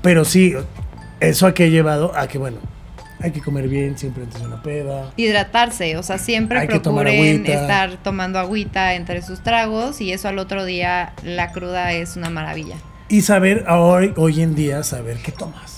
pero 0.02 0.24
sí, 0.24 0.54
eso 1.20 1.46
a 1.46 1.54
que 1.54 1.66
he 1.66 1.70
llevado 1.70 2.16
a 2.16 2.28
que, 2.28 2.38
bueno, 2.38 2.58
hay 3.20 3.32
que 3.32 3.40
comer 3.40 3.68
bien 3.68 3.98
siempre 3.98 4.22
antes 4.24 4.40
de 4.40 4.46
una 4.46 4.62
peda. 4.62 5.12
Hidratarse, 5.16 5.96
o 5.96 6.02
sea, 6.02 6.18
siempre 6.18 6.58
Hay 6.58 6.68
procuren 6.68 7.46
estar 7.46 7.96
tomando 8.02 8.38
agüita 8.38 8.94
entre 8.94 9.22
sus 9.22 9.42
tragos 9.42 10.00
y 10.00 10.12
eso 10.12 10.28
al 10.28 10.38
otro 10.38 10.64
día 10.64 11.12
la 11.22 11.52
cruda 11.52 11.92
es 11.92 12.16
una 12.16 12.30
maravilla. 12.30 12.76
Y 13.08 13.22
saber, 13.22 13.64
hoy, 13.68 14.12
hoy 14.16 14.42
en 14.42 14.54
día, 14.54 14.82
saber 14.82 15.18
qué 15.18 15.32
tomas. 15.32 15.75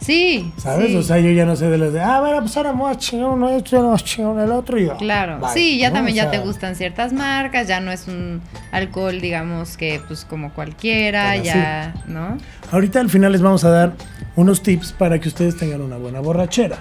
Sí. 0.00 0.52
¿Sabes? 0.56 0.88
sí. 0.88 0.96
O 0.96 1.02
sea, 1.02 1.18
yo 1.18 1.30
ya 1.30 1.44
no 1.44 1.56
sé 1.56 1.68
de 1.68 1.76
los 1.76 1.92
de, 1.92 2.00
ah, 2.00 2.20
bueno, 2.20 2.40
pues 2.40 2.56
ahora 2.56 2.72
a 2.88 2.96
chingar 2.96 3.28
uno 3.28 3.48
esto, 3.50 3.76
ya 3.76 3.82
vamos 3.82 4.02
a 4.02 4.04
chingar 4.04 4.44
el 4.44 4.52
otro 4.52 4.78
y 4.78 4.86
ya. 4.86 4.96
Claro, 4.96 5.38
Bye", 5.38 5.50
sí, 5.52 5.78
ya 5.78 5.90
¿no? 5.90 5.96
también 5.96 6.14
O 6.14 6.22
ya 6.22 6.30
te 6.30 6.38
gustan 6.38 6.74
ciertas 6.74 7.12
marcas, 7.12 7.68
ya 7.68 7.80
no 7.80 7.92
es 7.92 8.08
un 8.08 8.40
alcohol, 8.72 9.20
digamos 9.20 9.76
que 9.76 10.00
pues 10.06 10.24
como 10.24 10.52
cualquiera, 10.54 11.32
Pero 11.32 11.44
ya, 11.44 11.94
¿no? 12.06 12.38
Ahorita 12.72 13.00
al 13.00 13.10
final 13.10 13.32
les 13.32 13.42
vamos 13.42 13.64
a 13.64 13.70
dar 13.70 13.92
unos 14.36 14.62
tips 14.62 14.92
para 14.92 15.20
que 15.20 15.28
ustedes 15.28 15.56
tengan 15.56 15.82
una 15.82 15.96
buena 15.96 16.20
borrachera. 16.20 16.78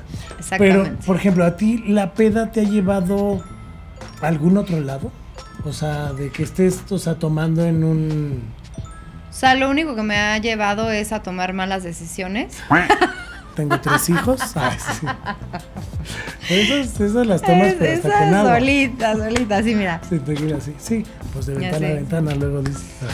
Pero, 0.57 0.81
Exactamente. 0.81 1.05
por 1.05 1.15
ejemplo, 1.17 1.45
¿a 1.45 1.57
ti 1.57 1.83
la 1.87 2.13
peda 2.13 2.51
te 2.51 2.61
ha 2.61 2.63
llevado 2.63 3.43
a 4.21 4.27
algún 4.27 4.57
otro 4.57 4.79
lado? 4.79 5.11
O 5.65 5.73
sea, 5.73 6.13
de 6.13 6.29
que 6.29 6.43
estés, 6.43 6.83
o 6.89 6.97
sea, 6.97 7.15
tomando 7.15 7.65
en 7.65 7.83
un... 7.83 8.43
O 9.29 9.33
sea, 9.33 9.55
lo 9.55 9.69
único 9.69 9.95
que 9.95 10.03
me 10.03 10.17
ha 10.17 10.37
llevado 10.37 10.91
es 10.91 11.11
a 11.11 11.21
tomar 11.21 11.53
malas 11.53 11.83
decisiones. 11.83 12.57
Tengo 13.55 13.79
tres 13.79 14.09
hijos. 14.09 14.39
Ay, 14.55 14.77
sí. 14.79 15.07
Esas, 16.49 16.99
esas 16.99 17.27
las 17.27 17.41
tomas, 17.41 17.67
Es- 17.69 17.75
pero 17.79 17.93
hasta 17.95 18.19
con 18.25 18.33
agua. 18.33 18.55
solita, 18.59 19.15
solita, 19.15 19.63
sí, 19.63 19.75
mira. 19.75 20.01
Sí, 20.09 20.19
tequila, 20.19 20.59
sí. 20.61 20.73
Sí, 20.79 21.03
pues 21.33 21.45
de 21.45 21.55
ventana 21.55 21.87
a 21.87 21.91
ventana 21.91 22.35
luego 22.35 22.61
dices. 22.61 22.83
ah, 23.03 23.05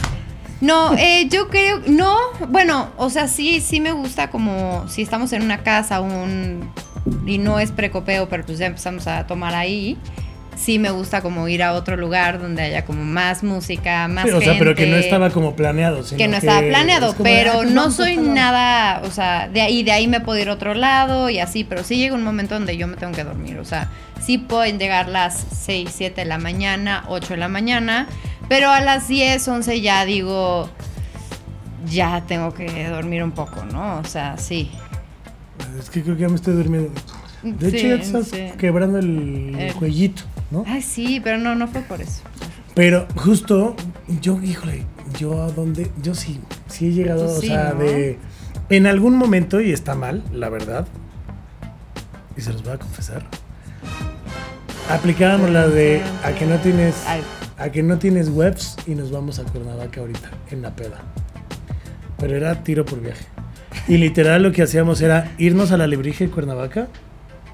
No, 0.61 0.93
eh, 0.95 1.27
yo 1.29 1.49
creo, 1.49 1.81
no, 1.87 2.15
bueno, 2.49 2.89
o 2.97 3.09
sea, 3.09 3.27
sí, 3.27 3.59
sí 3.59 3.79
me 3.79 3.91
gusta 3.91 4.29
como 4.29 4.87
si 4.87 5.01
estamos 5.01 5.33
en 5.33 5.41
una 5.41 5.63
casa 5.63 5.99
un, 5.99 6.69
y 7.25 7.37
no 7.39 7.59
es 7.59 7.71
precopeo, 7.71 8.29
pero 8.29 8.45
pues 8.45 8.57
ya 8.59 8.67
empezamos 8.67 9.07
a 9.07 9.27
tomar 9.27 9.53
ahí. 9.55 9.97
Sí 10.55 10.79
me 10.79 10.89
gusta 10.91 11.21
como 11.21 11.47
ir 11.47 11.61
a 11.63 11.73
otro 11.73 11.97
lugar 11.97 12.39
donde 12.39 12.61
haya 12.63 12.85
como 12.85 13.03
más 13.03 13.43
música, 13.43 14.07
más 14.07 14.25
Sí, 14.25 14.31
o 14.31 14.39
sea, 14.41 14.55
pero 14.57 14.73
que 14.75 14.85
no 14.85 14.93
gente, 14.93 15.05
estaba 15.05 15.29
como 15.29 15.55
planeado. 15.55 16.03
sino 16.03 16.17
que 16.17 16.27
no 16.27 16.37
estaba 16.37 16.59
planeado, 16.61 17.07
es 17.09 17.13
como, 17.15 17.23
pero 17.23 17.51
"Ah, 17.51 17.57
pues 17.63 17.71
no 17.71 17.91
soy 17.91 18.15
tal 18.15 18.23
lado". 18.25 18.35
nada, 18.35 19.01
o 19.05 19.11
sea, 19.11 19.47
de 19.49 19.61
ahí, 19.61 19.83
de 19.83 19.91
ahí 19.91 20.07
me 20.07 20.19
puedo 20.21 20.39
ir 20.39 20.49
a 20.49 20.53
otro 20.53 20.73
lado 20.73 21.29
y 21.29 21.39
así, 21.39 21.63
pero 21.63 21.83
sí 21.83 21.97
llega 21.97 22.15
un 22.15 22.23
momento 22.23 22.53
donde 22.55 22.77
yo 22.77 22.87
me 22.87 22.95
tengo 22.97 23.13
que 23.13 23.23
dormir, 23.23 23.57
o 23.59 23.65
sea, 23.65 23.89
sí 24.21 24.37
pueden 24.37 24.79
llegar 24.79 25.07
las 25.09 25.45
6, 25.51 25.89
7 25.93 26.21
de 26.21 26.25
la 26.25 26.37
mañana, 26.37 27.03
8 27.07 27.33
de 27.33 27.37
la 27.37 27.47
mañana, 27.49 28.07
pero 28.47 28.69
a 28.71 28.79
las 28.81 29.07
10, 29.07 29.47
11 29.47 29.81
ya 29.81 30.05
digo, 30.05 30.69
ya 31.91 32.23
tengo 32.27 32.53
que 32.53 32.87
dormir 32.89 33.23
un 33.23 33.31
poco, 33.31 33.63
¿no? 33.65 33.97
O 33.99 34.03
sea, 34.05 34.37
sí. 34.37 34.71
Es 35.79 35.89
que 35.89 36.01
creo 36.03 36.15
que 36.15 36.21
ya 36.23 36.29
me 36.29 36.35
estoy 36.35 36.53
durmiendo. 36.55 36.91
De 37.43 37.67
hecho, 37.69 37.87
ya 37.87 37.97
te 37.97 38.01
estás 38.01 38.27
sí. 38.29 38.51
quebrando 38.57 38.97
el 38.97 39.55
El- 39.57 39.73
cuellito, 39.75 40.23
¿no? 40.51 40.63
Ay, 40.67 40.81
sí, 40.81 41.19
pero 41.23 41.37
no, 41.37 41.55
no 41.55 41.67
fue 41.67 41.81
por 41.81 42.01
eso. 42.01 42.21
Pero 42.73 43.07
justo, 43.15 43.75
yo, 44.21 44.41
híjole, 44.41 44.85
yo 45.17 45.41
a 45.41 45.51
dónde, 45.51 45.89
yo 46.01 46.13
sí, 46.13 46.41
sí 46.67 46.87
he 46.87 46.91
llegado, 46.91 47.25
Tú 47.25 47.31
o 47.31 47.41
sí, 47.41 47.47
sea, 47.47 47.73
¿no? 47.73 47.79
de, 47.79 48.19
en 48.69 48.87
algún 48.87 49.15
momento, 49.15 49.61
y 49.61 49.71
está 49.71 49.95
mal, 49.95 50.23
la 50.33 50.49
verdad, 50.49 50.87
y 52.35 52.41
se 52.41 52.51
los 52.51 52.63
voy 52.63 52.73
a 52.73 52.77
confesar, 52.77 53.23
aplicábamos 54.89 55.49
la 55.51 55.67
de 55.67 56.01
a 56.23 56.33
que 56.33 56.45
no 56.45 56.57
tienes, 56.57 56.95
a 57.57 57.69
que 57.69 57.81
no 57.81 57.97
tienes 57.97 58.29
webs 58.29 58.75
y 58.85 58.95
nos 58.95 59.11
vamos 59.11 59.39
a 59.39 59.43
Cuernavaca 59.43 60.01
ahorita, 60.01 60.31
en 60.51 60.61
la 60.61 60.75
peda. 60.75 61.01
Pero 62.17 62.35
era 62.35 62.63
tiro 62.63 62.85
por 62.85 63.01
viaje. 63.01 63.25
Y 63.87 63.97
literal 63.97 64.43
lo 64.43 64.51
que 64.51 64.63
hacíamos 64.63 65.01
era 65.01 65.31
irnos 65.37 65.71
a 65.71 65.77
la 65.77 65.87
Lebrige 65.87 66.27
de 66.27 66.31
Cuernavaca, 66.31 66.87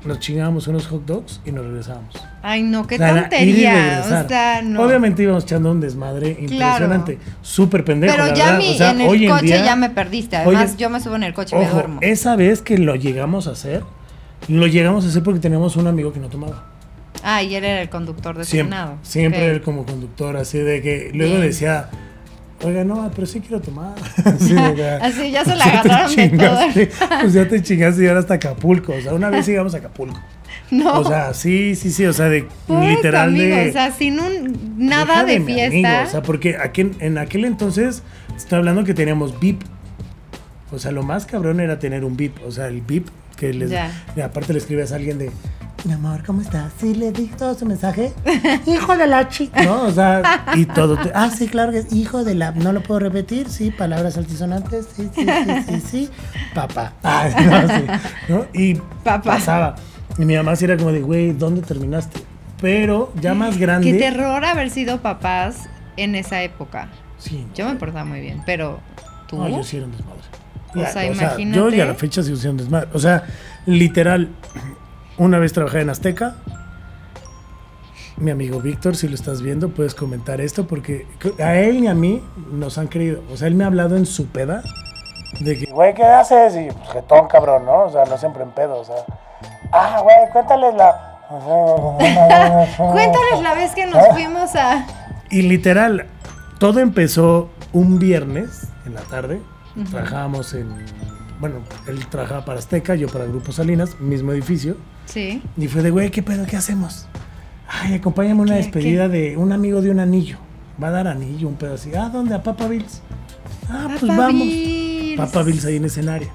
nos 0.05 0.19
chingábamos 0.19 0.67
unos 0.67 0.87
hot 0.87 1.05
dogs 1.05 1.39
y 1.45 1.51
nos 1.51 1.65
regresábamos. 1.65 2.15
Ay, 2.41 2.63
no, 2.63 2.87
qué 2.87 2.95
O 2.95 2.97
sea, 2.97 3.21
tontería. 3.21 4.01
O 4.03 4.27
sea, 4.27 4.61
no. 4.63 4.81
Obviamente 4.83 5.21
íbamos 5.23 5.43
echando 5.43 5.71
un 5.71 5.79
desmadre 5.79 6.37
impresionante. 6.39 7.19
Súper 7.41 7.83
pendejo. 7.83 8.13
Pero 8.13 8.27
la 8.27 8.33
ya 8.33 8.53
mi, 8.57 8.71
O 8.71 8.73
sea, 8.73 8.91
en 8.91 9.01
el 9.01 9.07
hoy 9.07 9.27
coche 9.27 9.45
día- 9.45 9.63
ya 9.65 9.75
me 9.75 9.89
perdiste. 9.89 10.37
Además, 10.37 10.75
yo 10.77 10.89
me 10.89 10.99
subo 10.99 11.15
en 11.17 11.23
el 11.23 11.33
coche 11.33 11.55
y 11.55 11.59
me 11.59 11.67
duermo. 11.69 11.99
esa 12.01 12.35
vez 12.35 12.61
que 12.61 12.77
lo 12.77 12.95
llegamos 12.95 13.47
a 13.47 13.51
hacer, 13.51 13.83
lo 14.47 14.65
llegamos 14.67 15.05
a 15.05 15.09
hacer 15.09 15.21
porque 15.23 15.39
teníamos 15.39 15.75
un 15.75 15.85
amigo 15.87 16.11
que 16.13 16.19
no 16.19 16.27
tomaba. 16.29 16.65
Ah, 17.23 17.43
y 17.43 17.53
él 17.53 17.63
era 17.63 17.81
el 17.83 17.89
conductor 17.89 18.33
Siempre. 18.43 18.47
designado. 18.77 18.97
Siempre 19.03 19.49
Ok. 19.51 19.55
él 19.57 19.61
como 19.61 19.85
conductor, 19.85 20.35
así 20.37 20.57
de 20.57 20.81
que 20.81 21.11
luego 21.13 21.33
Bien. 21.35 21.45
decía, 21.45 21.89
oiga, 22.63 22.83
no, 22.83 23.11
pero 23.13 23.27
sí 23.27 23.39
quiero 23.39 23.61
tomar. 23.61 23.95
Así, 25.01 25.31
ya 25.31 25.43
se 25.45 25.55
la 25.55 25.63
"Pues 25.65 25.85
agarraron 25.85 26.15
de 26.15 26.29
todo. 26.29 26.59
Pues 27.21 27.33
ya 27.33 27.47
te 27.47 27.61
chingaste 27.61 28.03
y 28.03 28.07
ahora 28.07 28.19
hasta 28.19 28.35
Acapulco. 28.35 28.93
O 28.93 29.01
sea, 29.01 29.13
una 29.13 29.29
vez 29.29 29.45
llegamos 29.47 29.73
a 29.75 29.77
Acapulco. 29.77 30.19
No. 30.69 30.99
O 30.99 31.03
sea, 31.03 31.33
sí, 31.33 31.75
sí, 31.75 31.91
sí, 31.91 32.05
o 32.05 32.13
sea, 32.13 32.29
de 32.29 32.43
Puta, 32.67 32.85
literal 32.87 33.29
amigo, 33.29 33.55
de... 33.55 33.69
o 33.69 33.73
sea, 33.73 33.91
sin 33.91 34.19
un 34.19 34.75
nada 34.77 35.25
de, 35.25 35.41
fiesta. 35.41 35.67
amigo, 35.67 36.07
o 36.07 36.11
sea, 36.11 36.21
porque 36.23 36.57
en 36.99 37.17
aquel 37.17 37.45
entonces, 37.45 38.03
estoy 38.35 38.59
hablando 38.59 38.83
que 38.85 38.93
teníamos 38.93 39.37
VIP. 39.39 39.61
O 40.71 40.79
sea, 40.79 40.91
lo 40.91 41.03
más 41.03 41.25
cabrón 41.25 41.59
era 41.59 41.79
tener 41.79 42.05
un 42.05 42.15
VIP. 42.15 42.37
O 42.45 42.51
sea, 42.51 42.67
el 42.67 42.81
VIP 42.81 43.09
que 43.35 43.53
les. 43.53 43.71
Aparte 44.23 44.53
le 44.53 44.59
escribes 44.59 44.91
a 44.91 44.95
alguien 44.95 45.17
de. 45.17 45.29
Mi 45.83 45.93
amor, 45.93 46.23
¿cómo 46.23 46.41
estás? 46.41 46.71
Sí, 46.79 46.93
le 46.93 47.11
di 47.11 47.25
todo 47.25 47.55
su 47.55 47.65
mensaje. 47.65 48.13
Hijo 48.67 48.95
de 48.95 49.07
la 49.07 49.27
chica. 49.29 49.63
¿No? 49.63 49.83
O 49.85 49.91
sea, 49.91 50.43
y 50.55 50.65
todo. 50.65 50.95
te- 50.95 51.11
ah, 51.15 51.29
sí, 51.31 51.47
claro 51.47 51.71
que 51.71 51.79
es 51.79 51.91
hijo 51.91 52.23
de 52.23 52.35
la. 52.35 52.51
No 52.51 52.71
lo 52.71 52.83
puedo 52.83 52.99
repetir. 52.99 53.49
Sí, 53.49 53.71
palabras 53.71 54.15
altisonantes. 54.15 54.87
Sí, 54.95 55.09
sí, 55.15 55.25
sí, 55.25 55.63
sí, 55.67 55.81
sí. 55.81 56.09
Papá. 56.53 56.93
Ah, 57.03 57.27
no, 57.35 57.67
sí, 57.67 57.83
¿no? 58.29 58.45
Y 58.53 58.75
Papá. 59.03 59.21
pasaba. 59.23 59.75
Y 60.19 60.25
mi 60.25 60.35
mamá 60.35 60.55
sí 60.55 60.65
era 60.65 60.77
como 60.77 60.91
de, 60.91 61.01
güey, 61.01 61.31
¿dónde 61.33 61.61
terminaste? 61.61 62.21
Pero 62.61 63.11
ya 63.19 63.33
más 63.33 63.57
grande. 63.57 63.91
Qué 63.91 63.97
terror 63.97 64.45
haber 64.45 64.69
sido 64.69 65.01
papás 65.01 65.67
en 65.97 66.13
esa 66.13 66.43
época. 66.43 66.89
Sí. 67.17 67.47
Yo 67.55 67.67
me 67.67 67.75
portaba 67.75 68.05
muy 68.05 68.19
bien, 68.21 68.43
pero 68.45 68.79
tú. 69.27 69.37
No, 69.37 69.49
yo 69.49 69.63
sí 69.63 69.77
era 69.77 69.87
un 69.87 69.93
desmadre. 69.93 70.21
O 70.75 70.85
sea, 70.93 71.05
Yo 71.05 71.11
imagínate. 71.13 71.77
ya 71.77 71.83
a 71.83 71.87
la 71.87 71.95
fecha 71.95 72.21
sigo 72.21 72.37
siendo 72.37 72.63
desmadre. 72.63 72.87
O 72.93 72.99
sea, 72.99 73.23
literal, 73.65 74.29
una 75.17 75.39
vez 75.39 75.53
trabajé 75.53 75.81
en 75.81 75.89
Azteca. 75.89 76.35
Mi 78.17 78.29
amigo 78.29 78.59
Víctor, 78.59 78.95
si 78.95 79.07
lo 79.07 79.15
estás 79.15 79.41
viendo, 79.41 79.69
puedes 79.69 79.95
comentar 79.95 80.41
esto 80.41 80.67
porque 80.67 81.07
a 81.39 81.55
él 81.55 81.83
y 81.83 81.87
a 81.87 81.93
mí 81.93 82.23
nos 82.51 82.77
han 82.77 82.87
creído. 82.87 83.23
O 83.31 83.37
sea, 83.37 83.47
él 83.47 83.55
me 83.55 83.63
ha 83.63 83.67
hablado 83.67 83.97
en 83.97 84.05
su 84.05 84.27
peda 84.27 84.61
de 85.39 85.57
que, 85.57 85.71
güey, 85.71 85.93
¿qué 85.93 86.03
haces? 86.03 86.55
Y 86.55 86.71
pues, 86.71 86.89
jetón, 86.89 87.27
cabrón, 87.27 87.65
¿no? 87.65 87.83
O 87.83 87.91
sea, 87.91 88.05
no 88.05 88.17
siempre 88.17 88.43
en 88.43 88.51
pedo, 88.51 88.79
o 88.79 88.85
sea. 88.85 88.97
Ah, 89.71 90.01
güey, 90.03 90.15
cuéntales 90.31 90.75
la. 90.75 91.07
Cuéntales 92.77 93.41
la 93.41 93.53
vez 93.55 93.73
que 93.73 93.85
nos 93.85 94.05
fuimos 94.09 94.53
a. 94.55 94.85
Y 95.29 95.43
literal, 95.43 96.07
todo 96.59 96.81
empezó 96.81 97.49
un 97.71 97.99
viernes 97.99 98.67
en 98.85 98.95
la 98.95 99.01
tarde. 99.01 99.41
Trabajábamos 99.89 100.53
en. 100.53 100.85
Bueno, 101.41 101.55
él 101.87 102.05
trabajaba 102.05 102.45
para 102.45 102.59
Azteca, 102.59 102.93
yo 102.93 103.07
para 103.07 103.25
Grupo 103.25 103.51
Salinas, 103.51 103.99
mismo 103.99 104.31
edificio. 104.31 104.77
Sí. 105.05 105.41
Y 105.57 105.67
fue 105.67 105.81
de, 105.81 105.89
güey, 105.89 106.11
¿qué 106.11 106.21
pedo? 106.21 106.45
¿Qué 106.45 106.55
hacemos? 106.55 107.07
Ay, 107.67 107.95
acompáñame 107.95 108.41
a 108.41 108.43
una 108.43 108.53
¿Qué, 108.53 108.59
despedida 108.59 109.09
de 109.09 109.35
un 109.37 109.51
amigo 109.51 109.81
de 109.81 109.89
un 109.89 109.99
anillo. 109.99 110.37
Va 110.81 110.89
a 110.89 110.91
dar 110.91 111.07
anillo, 111.07 111.47
un 111.47 111.55
pedo 111.55 111.73
así. 111.73 111.95
Ah, 111.95 112.09
¿dónde? 112.13 112.35
A 112.35 112.43
Papa 112.43 112.67
Bills. 112.67 113.01
Ah, 113.67 113.87
pues 113.99 114.15
vamos. 114.15 114.43
Bills. 114.43 115.17
Papa 115.17 115.41
Bills 115.41 115.65
ahí 115.65 115.77
en 115.77 115.85
escenario. 115.85 116.29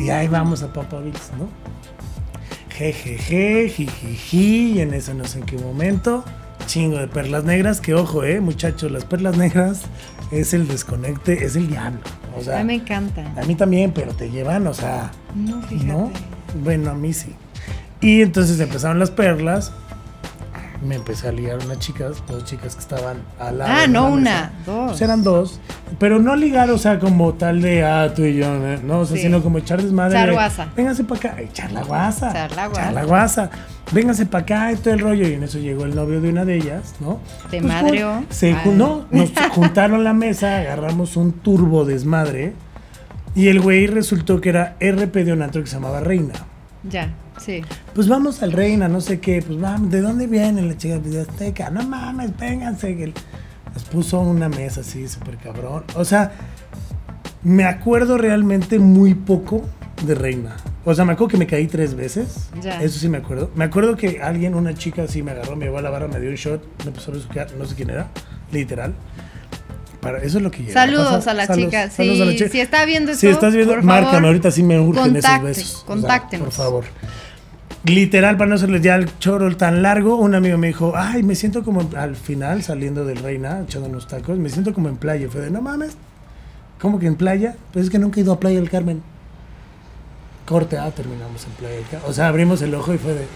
Y 0.00 0.10
ahí 0.10 0.26
vamos 0.26 0.64
a 0.64 0.72
Papa 0.72 0.98
Bills, 0.98 1.30
¿no? 1.38 1.48
Jejeje, 2.70 3.68
jijiji, 3.68 4.72
y 4.72 4.80
en 4.80 4.94
eso 4.94 5.14
no 5.14 5.26
sé 5.26 5.38
en 5.38 5.46
qué 5.46 5.58
momento. 5.58 6.24
Chingo 6.66 6.98
de 6.98 7.06
perlas 7.06 7.44
negras, 7.44 7.80
que 7.80 7.94
ojo, 7.94 8.24
eh, 8.24 8.40
muchachos, 8.40 8.90
las 8.90 9.04
perlas 9.04 9.36
negras 9.36 9.82
es 10.32 10.54
el 10.54 10.66
desconecte, 10.66 11.44
es 11.44 11.54
el 11.54 11.68
diablo. 11.68 12.00
O 12.36 12.42
sea, 12.42 12.56
a 12.56 12.58
mí 12.60 12.66
me 12.66 12.74
encanta. 12.74 13.24
a 13.36 13.44
mí 13.44 13.54
también, 13.54 13.92
pero 13.92 14.12
te 14.12 14.30
llevan, 14.30 14.66
o 14.66 14.74
sea, 14.74 15.10
No, 15.34 15.60
fíjate. 15.62 15.86
¿no? 15.86 16.10
Bueno, 16.62 16.90
a 16.90 16.94
mí 16.94 17.12
sí. 17.12 17.34
Y 18.00 18.22
entonces 18.22 18.58
empezaron 18.60 18.98
las 18.98 19.10
perlas. 19.10 19.72
Me 20.82 20.94
empecé 20.94 21.28
a 21.28 21.32
ligar 21.32 21.58
unas 21.64 21.78
chicas, 21.78 22.22
dos 22.26 22.44
chicas 22.44 22.74
que 22.74 22.80
estaban 22.80 23.18
al 23.38 23.58
lado. 23.58 23.70
Ah, 23.74 23.80
de 23.82 23.88
no 23.88 24.06
una, 24.08 24.20
mesa. 24.20 24.50
dos. 24.64 24.90
Pues 24.92 25.02
eran 25.02 25.22
dos. 25.22 25.60
Pero 25.98 26.18
no 26.20 26.34
ligar, 26.36 26.70
o 26.70 26.78
sea, 26.78 26.98
como 26.98 27.34
tal 27.34 27.60
de, 27.60 27.84
ah, 27.84 28.12
tú 28.14 28.22
y 28.24 28.36
yo, 28.36 28.46
¿no? 28.82 29.00
o 29.00 29.04
sea, 29.04 29.16
Sí. 29.16 29.24
sino 29.24 29.42
como 29.42 29.58
echar 29.58 29.82
desmadre. 29.82 30.14
Echar 30.16 30.28
de, 30.28 30.32
guasa. 30.34 30.68
Vénganse 30.74 31.04
para 31.04 31.18
acá, 31.30 31.40
echar 31.42 31.72
la 31.72 31.82
guasa. 31.82 32.30
Echar 32.30 32.52
la 32.56 32.66
guasa. 32.68 32.80
Echar 32.82 32.94
la 32.94 33.04
guasa. 33.04 33.50
Vénganse 33.92 34.24
para 34.26 34.42
acá 34.42 34.72
y 34.72 34.76
todo 34.76 34.94
el 34.94 35.00
rollo. 35.00 35.28
Y 35.28 35.34
en 35.34 35.42
eso 35.42 35.58
llegó 35.58 35.84
el 35.84 35.94
novio 35.94 36.20
de 36.22 36.30
una 36.30 36.44
de 36.46 36.56
ellas, 36.56 36.94
¿no? 37.00 37.20
Te 37.50 37.60
Pues, 37.60 37.64
madreó. 37.64 38.24
Se, 38.30 38.52
Ah. 38.54 38.62
no, 38.72 39.04
nos 39.10 39.32
juntaron 39.52 40.02
la 40.04 40.14
mesa, 40.14 40.58
agarramos 40.58 41.16
un 41.16 41.32
turbo 41.32 41.84
desmadre. 41.84 42.54
Y 43.34 43.48
el 43.48 43.60
güey 43.60 43.86
resultó 43.86 44.40
que 44.40 44.48
era 44.48 44.76
RP 44.80 45.24
de 45.24 45.32
un 45.34 45.42
antro 45.42 45.60
que 45.62 45.68
se 45.68 45.74
llamaba 45.76 46.00
Reina. 46.00 46.32
Ya, 46.84 47.10
sí. 47.40 47.62
Pues 47.94 48.08
vamos 48.08 48.42
al 48.42 48.52
Reina, 48.52 48.88
no 48.88 49.00
sé 49.00 49.20
qué. 49.20 49.42
Pues 49.42 49.58
vamos, 49.60 49.90
¿de 49.90 50.00
dónde 50.00 50.26
vienen 50.26 50.68
la 50.68 50.76
chica 50.76 50.98
de 50.98 51.20
Azteca? 51.20 51.70
No 51.70 51.82
mames, 51.82 52.36
vénganse. 52.36 53.12
Nos 53.74 53.84
puso 53.84 54.20
una 54.20 54.48
mesa 54.48 54.80
así, 54.80 55.06
súper 55.08 55.36
cabrón. 55.36 55.84
O 55.94 56.04
sea, 56.04 56.32
me 57.42 57.64
acuerdo 57.64 58.18
realmente 58.18 58.78
muy 58.78 59.14
poco 59.14 59.64
de 60.04 60.14
Reina. 60.14 60.56
O 60.84 60.94
sea, 60.94 61.04
me 61.04 61.12
acuerdo 61.12 61.32
que 61.32 61.36
me 61.36 61.46
caí 61.46 61.66
tres 61.66 61.94
veces. 61.94 62.48
Ya. 62.62 62.82
Eso 62.82 62.98
sí 62.98 63.08
me 63.08 63.18
acuerdo. 63.18 63.50
Me 63.54 63.64
acuerdo 63.64 63.96
que 63.96 64.20
alguien, 64.22 64.54
una 64.54 64.74
chica 64.74 65.02
así 65.04 65.22
me 65.22 65.30
agarró, 65.32 65.56
me 65.56 65.66
llevó 65.66 65.78
a 65.78 65.82
la 65.82 65.90
barra, 65.90 66.08
me 66.08 66.18
dio 66.20 66.30
un 66.30 66.36
shot, 66.36 66.62
me 66.84 66.88
empezó 66.88 67.10
a 67.10 67.14
besuquear, 67.14 67.52
no 67.58 67.64
sé 67.66 67.74
quién 67.74 67.90
era, 67.90 68.08
literal. 68.50 68.94
Para, 70.00 70.18
eso 70.22 70.38
es 70.38 70.42
lo 70.42 70.50
que 70.50 70.60
llega 70.62 70.72
Saludos 70.72 71.26
a 71.26 71.34
la 71.34 71.46
Saludos, 71.46 71.66
chica. 71.70 71.90
saludos 71.90 72.16
Sí, 72.16 72.22
a 72.22 72.24
la 72.24 72.32
chica. 72.32 72.48
si 72.48 72.60
está 72.60 72.84
viendo 72.86 73.10
esto, 73.12 73.20
Si 73.20 73.26
estás 73.28 73.54
viendo, 73.54 73.74
por 73.74 73.82
márcame, 73.84 74.12
favor, 74.12 74.26
ahorita 74.28 74.50
sí 74.50 74.62
me 74.62 74.80
urgen 74.80 75.14
esos 75.14 75.42
besos. 75.42 75.74
O 75.74 75.76
sea, 75.76 75.86
contáctenos. 75.86 76.44
por 76.46 76.54
favor. 76.54 76.84
Literal, 77.84 78.36
para 78.36 78.50
no 78.50 78.56
hacerles 78.56 78.82
ya 78.82 78.96
el 78.96 79.18
choro 79.18 79.56
tan 79.56 79.82
largo, 79.82 80.16
un 80.16 80.34
amigo 80.34 80.58
me 80.58 80.66
dijo, 80.66 80.92
ay, 80.94 81.22
me 81.22 81.34
siento 81.34 81.64
como 81.64 81.88
al 81.96 82.14
final, 82.14 82.62
saliendo 82.62 83.06
del 83.06 83.18
Reina, 83.18 83.60
echando 83.60 83.88
unos 83.88 84.06
tacos, 84.06 84.38
me 84.38 84.50
siento 84.50 84.74
como 84.74 84.90
en 84.90 84.96
playa. 84.96 85.28
Fue 85.30 85.40
de, 85.40 85.50
no 85.50 85.62
mames, 85.62 85.96
¿cómo 86.78 86.98
que 86.98 87.06
en 87.06 87.16
playa? 87.16 87.56
Pues 87.72 87.86
es 87.86 87.90
que 87.90 87.98
nunca 87.98 88.20
he 88.20 88.22
ido 88.22 88.34
a 88.34 88.40
Playa 88.40 88.60
del 88.60 88.68
Carmen. 88.68 89.02
Corte, 90.44 90.76
ah, 90.76 90.90
terminamos 90.90 91.44
en 91.46 91.52
Playa 91.52 91.76
del 91.76 91.84
Carmen. 91.84 92.10
O 92.10 92.12
sea, 92.12 92.28
abrimos 92.28 92.60
el 92.60 92.74
ojo 92.74 92.92
y 92.92 92.98
fue 92.98 93.14
de, 93.14 93.26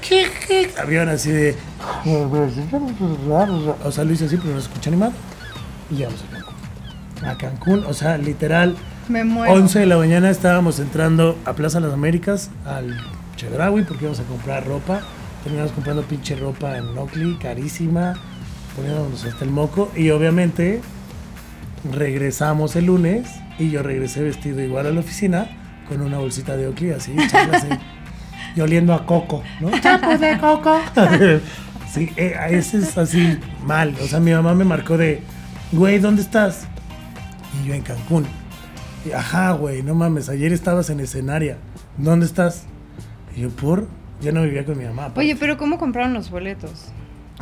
¿qué, 0.00 0.26
qué? 0.46 0.70
Abrieron 0.80 1.10
así 1.10 1.30
de, 1.30 1.54
o 2.06 3.92
sea, 3.92 4.04
lo 4.04 4.12
hice 4.12 4.24
así, 4.24 4.38
pero 4.38 4.54
no 4.54 4.60
se 4.60 4.68
escucha 4.68 4.90
ni 4.90 4.96
mal. 4.96 5.12
Y 5.90 5.96
llegamos 5.96 6.24
a 6.24 6.28
Cancún. 6.32 7.28
A 7.28 7.36
Cancún, 7.36 7.84
o 7.84 7.92
sea, 7.92 8.16
literal, 8.16 8.74
Me 9.08 9.22
muero. 9.22 9.52
11 9.52 9.80
de 9.80 9.86
la 9.86 9.98
mañana 9.98 10.30
estábamos 10.30 10.78
entrando 10.78 11.36
a 11.44 11.52
Plaza 11.52 11.78
Las 11.78 11.92
Américas, 11.92 12.50
al 12.64 12.96
Chedraui, 13.36 13.84
porque 13.84 14.04
íbamos 14.04 14.20
a 14.20 14.24
comprar 14.24 14.66
ropa. 14.66 15.00
Terminamos 15.42 15.72
comprando 15.72 16.02
pinche 16.02 16.34
ropa 16.34 16.76
en 16.76 16.96
Oakley, 16.98 17.36
carísima, 17.40 18.14
poniéndonos 18.74 19.24
hasta 19.24 19.44
el 19.44 19.50
moco. 19.50 19.90
Y 19.94 20.10
obviamente 20.10 20.80
regresamos 21.92 22.74
el 22.76 22.86
lunes 22.86 23.28
y 23.58 23.70
yo 23.70 23.82
regresé 23.82 24.22
vestido 24.22 24.60
igual 24.60 24.86
a 24.86 24.90
la 24.90 25.00
oficina 25.00 25.48
con 25.88 26.00
una 26.00 26.18
bolsita 26.18 26.56
de 26.56 26.66
Oakley 26.68 26.90
así, 26.90 27.14
así, 27.52 27.68
y 28.56 28.60
oliendo 28.60 28.92
a 28.92 29.06
coco, 29.06 29.42
¿no? 29.60 29.70
¡Champú 29.80 30.18
de 30.18 30.38
coco! 30.38 30.80
Sí, 31.92 32.12
eh, 32.16 32.34
a 32.38 32.50
ese 32.50 32.78
es 32.78 32.98
así 32.98 33.38
mal. 33.64 33.94
O 34.02 34.06
sea, 34.06 34.20
mi 34.20 34.30
mamá 34.30 34.54
me 34.54 34.64
marcó 34.66 34.98
de, 34.98 35.22
güey, 35.72 35.98
¿dónde 35.98 36.20
estás? 36.20 36.66
Y 37.62 37.68
yo 37.68 37.74
en 37.74 37.80
Cancún. 37.80 38.26
Y, 39.06 39.12
Ajá, 39.12 39.52
güey, 39.52 39.82
no 39.82 39.94
mames, 39.94 40.28
ayer 40.28 40.52
estabas 40.52 40.90
en 40.90 41.00
escenaria. 41.00 41.56
¿Dónde 41.96 42.26
estás? 42.26 42.64
Y 43.36 43.42
yo, 43.42 43.50
por, 43.50 43.86
ya 44.20 44.32
no 44.32 44.42
vivía 44.42 44.64
con 44.64 44.78
mi 44.78 44.84
mamá. 44.84 45.12
pues. 45.14 45.24
Oye, 45.24 45.36
pero 45.38 45.56
¿cómo 45.58 45.78
compraron 45.78 46.14
los 46.14 46.30
boletos? 46.30 46.86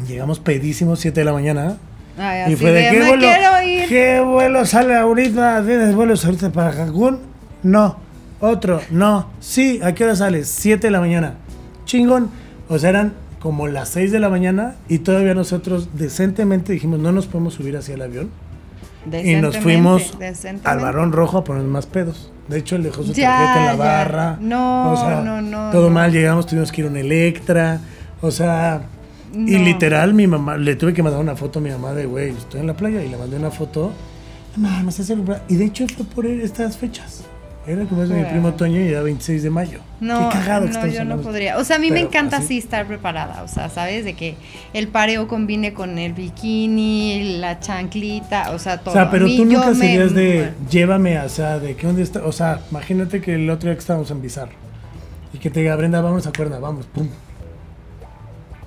Llegamos 0.07 0.41
pedísimos, 0.41 1.01
7 1.01 1.21
de 1.21 1.25
la 1.25 1.33
mañana. 1.33 1.77
Ay, 2.19 2.53
Y 2.53 2.57
fue 2.57 2.73
de, 2.73 2.91
¿qué 2.91 2.99
vuelo, 3.07 3.63
ir. 3.65 3.89
¿qué 3.89 4.21
vuelo 4.21 4.67
sale 4.67 4.95
ahorita? 4.97 5.65
¿Tienes 5.65 5.95
vuelos 5.95 6.25
ahorita 6.25 6.51
para 6.51 6.73
Cancún? 6.73 7.21
No. 7.63 7.97
Otro, 8.41 8.81
no. 8.91 9.29
Sí, 9.41 9.81
¿a 9.83 9.95
qué 9.95 10.05
hora 10.05 10.17
sales? 10.17 10.49
7 10.49 10.87
de 10.87 10.91
la 10.91 11.01
mañana. 11.01 11.35
Chingón. 11.87 12.31
O 12.69 12.79
sea, 12.79 12.91
eran 12.91 13.15
como 13.41 13.69
las 13.69 13.91
6 13.91 14.11
de 14.11 14.21
la 14.21 14.29
mañana 14.29 14.75
y 14.89 14.99
todavía 14.99 15.35
nosotros 15.35 15.91
decentemente 15.95 16.73
dijimos, 16.73 16.99
no 16.99 17.13
nos 17.13 17.27
podemos 17.27 17.55
subir 17.55 17.77
hacia 17.77 17.95
el 17.95 18.03
avión. 18.03 18.31
Y 19.22 19.35
nos 19.37 19.57
fuimos 19.59 20.16
al 20.64 20.80
Barón 20.80 21.12
Rojo 21.12 21.39
a 21.39 21.45
poner 21.45 21.64
más 21.64 21.87
pedos. 21.87 22.30
De 22.49 22.59
hecho, 22.59 22.76
él 22.76 22.82
dejó 22.82 23.03
su 23.03 23.12
Ya, 23.12 23.30
tarjeta 23.30 23.59
en 23.61 23.66
la 23.66 23.72
ya. 23.72 23.76
barra. 23.78 24.39
No, 24.41 24.93
o 24.93 24.97
sea, 24.97 25.20
no, 25.20 25.41
no, 25.43 25.70
Todo 25.70 25.89
no. 25.89 25.95
mal, 25.95 26.12
llegamos, 26.12 26.47
tuvimos 26.47 26.70
que 26.72 26.80
ir 26.82 26.87
a 26.87 26.91
un 26.91 26.97
Electra. 26.97 27.80
O 28.20 28.30
sea, 28.30 28.82
y 29.35 29.57
literal, 29.59 30.14
mi 30.14 30.26
mamá, 30.26 30.57
le 30.57 30.76
tuve 30.76 30.93
que 30.95 31.03
mandar 31.03 31.20
una 31.20 31.37
foto 31.37 31.59
a 31.59 31.62
mi 31.62 31.70
mamá 31.70 31.93
de, 31.93 32.07
güey, 32.07 32.30
estoy 32.30 32.61
en 32.61 32.66
la 32.66 32.74
playa 32.76 33.03
y 33.03 33.09
le 33.09 33.16
mandé 33.16 33.37
una 33.37 33.51
foto. 33.51 33.93
Es 34.89 35.11
el- 35.11 35.24
Y 35.49 35.57
de 35.57 35.64
hecho 35.64 35.85
fue 35.89 36.05
por 36.07 36.26
estas 36.26 36.76
fechas. 36.76 37.24
Era 37.67 37.81
el 37.81 37.89
cumpleaños 37.89 38.17
de 38.17 38.23
mi 38.23 38.31
primo 38.31 38.53
Toño 38.55 38.79
y 38.81 38.89
era 38.89 39.01
26 39.03 39.43
de 39.43 39.51
mayo. 39.51 39.81
No, 40.01 40.29
Qué 40.29 40.37
cagado 40.39 40.67
no, 40.69 40.87
yo 40.87 41.05
no 41.05 41.17
podría. 41.19 41.57
O 41.57 41.65
sea, 41.65 41.77
a 41.77 41.79
mí 41.79 41.91
me 41.91 42.01
encanta 42.01 42.37
así. 42.37 42.59
estar 42.59 42.87
preparada. 42.87 43.43
O 43.43 43.49
sea, 43.49 43.71
¿sabes? 43.71 44.05
De 44.05 44.12
que 44.15 44.37
el 44.75 44.89
pareo 44.89 45.27
combine 45.29 45.73
con 45.73 45.99
el 45.99 46.12
bikini, 46.12 47.39
la 47.39 47.61
chanclita, 47.61 48.51
o 48.51 48.59
sea, 48.59 48.81
todo. 48.81 48.91
O 48.91 48.93
sea, 48.93 49.11
pero 49.11 49.25
mí 49.27 49.37
tú 49.39 49.47
nunca 49.47 49.69
me 49.71 49.75
serías 49.77 50.15
de 50.15 50.35
muero. 50.35 50.53
llévame, 50.71 51.19
o 51.21 51.29
sea, 51.31 51.59
de 51.59 51.75
que 51.75 51.87
dónde 51.87 52.03
está, 52.03 52.25
o 52.25 52.33
sea, 52.33 52.61
imagínate 52.71 53.23
que 53.23 53.35
el 53.35 53.49
otro 53.49 53.69
día 53.69 53.75
que 53.77 53.81
estábamos 53.81 54.11
en 54.11 54.21
Bizarro 54.21 54.53
y 55.33 55.39
que 55.39 55.49
te 55.49 55.61
diga, 55.61 55.75
Brenda, 55.77 56.03
vamos 56.03 56.27
a 56.27 56.33
Cuerna, 56.33 56.59
vamos, 56.59 56.85
pum. 56.87 57.09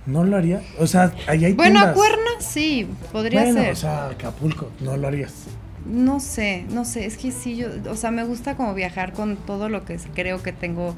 No 0.07 0.23
lo 0.23 0.37
haría, 0.37 0.61
o 0.79 0.87
sea, 0.87 1.11
ahí 1.27 1.43
hay 1.45 1.53
Bueno, 1.53 1.81
a. 1.81 1.93
Cuerna 1.93 2.31
sí, 2.39 2.87
podría 3.11 3.43
Bueno, 3.43 3.61
ser. 3.61 3.73
o 3.73 3.75
sea, 3.75 4.07
Acapulco, 4.07 4.69
no 4.79 4.95
lo 4.97 5.07
harías. 5.07 5.33
No 5.87 6.19
sé, 6.19 6.65
no 6.69 6.85
sé, 6.85 7.05
es 7.05 7.17
que 7.17 7.31
sí, 7.31 7.55
yo, 7.55 7.67
o 7.89 7.95
sea, 7.95 8.11
me 8.11 8.23
gusta 8.23 8.55
como 8.55 8.73
viajar 8.73 9.13
con 9.13 9.37
todo 9.37 9.69
lo 9.69 9.85
que 9.85 9.97
creo 10.13 10.43
que 10.43 10.51
tengo 10.51 10.95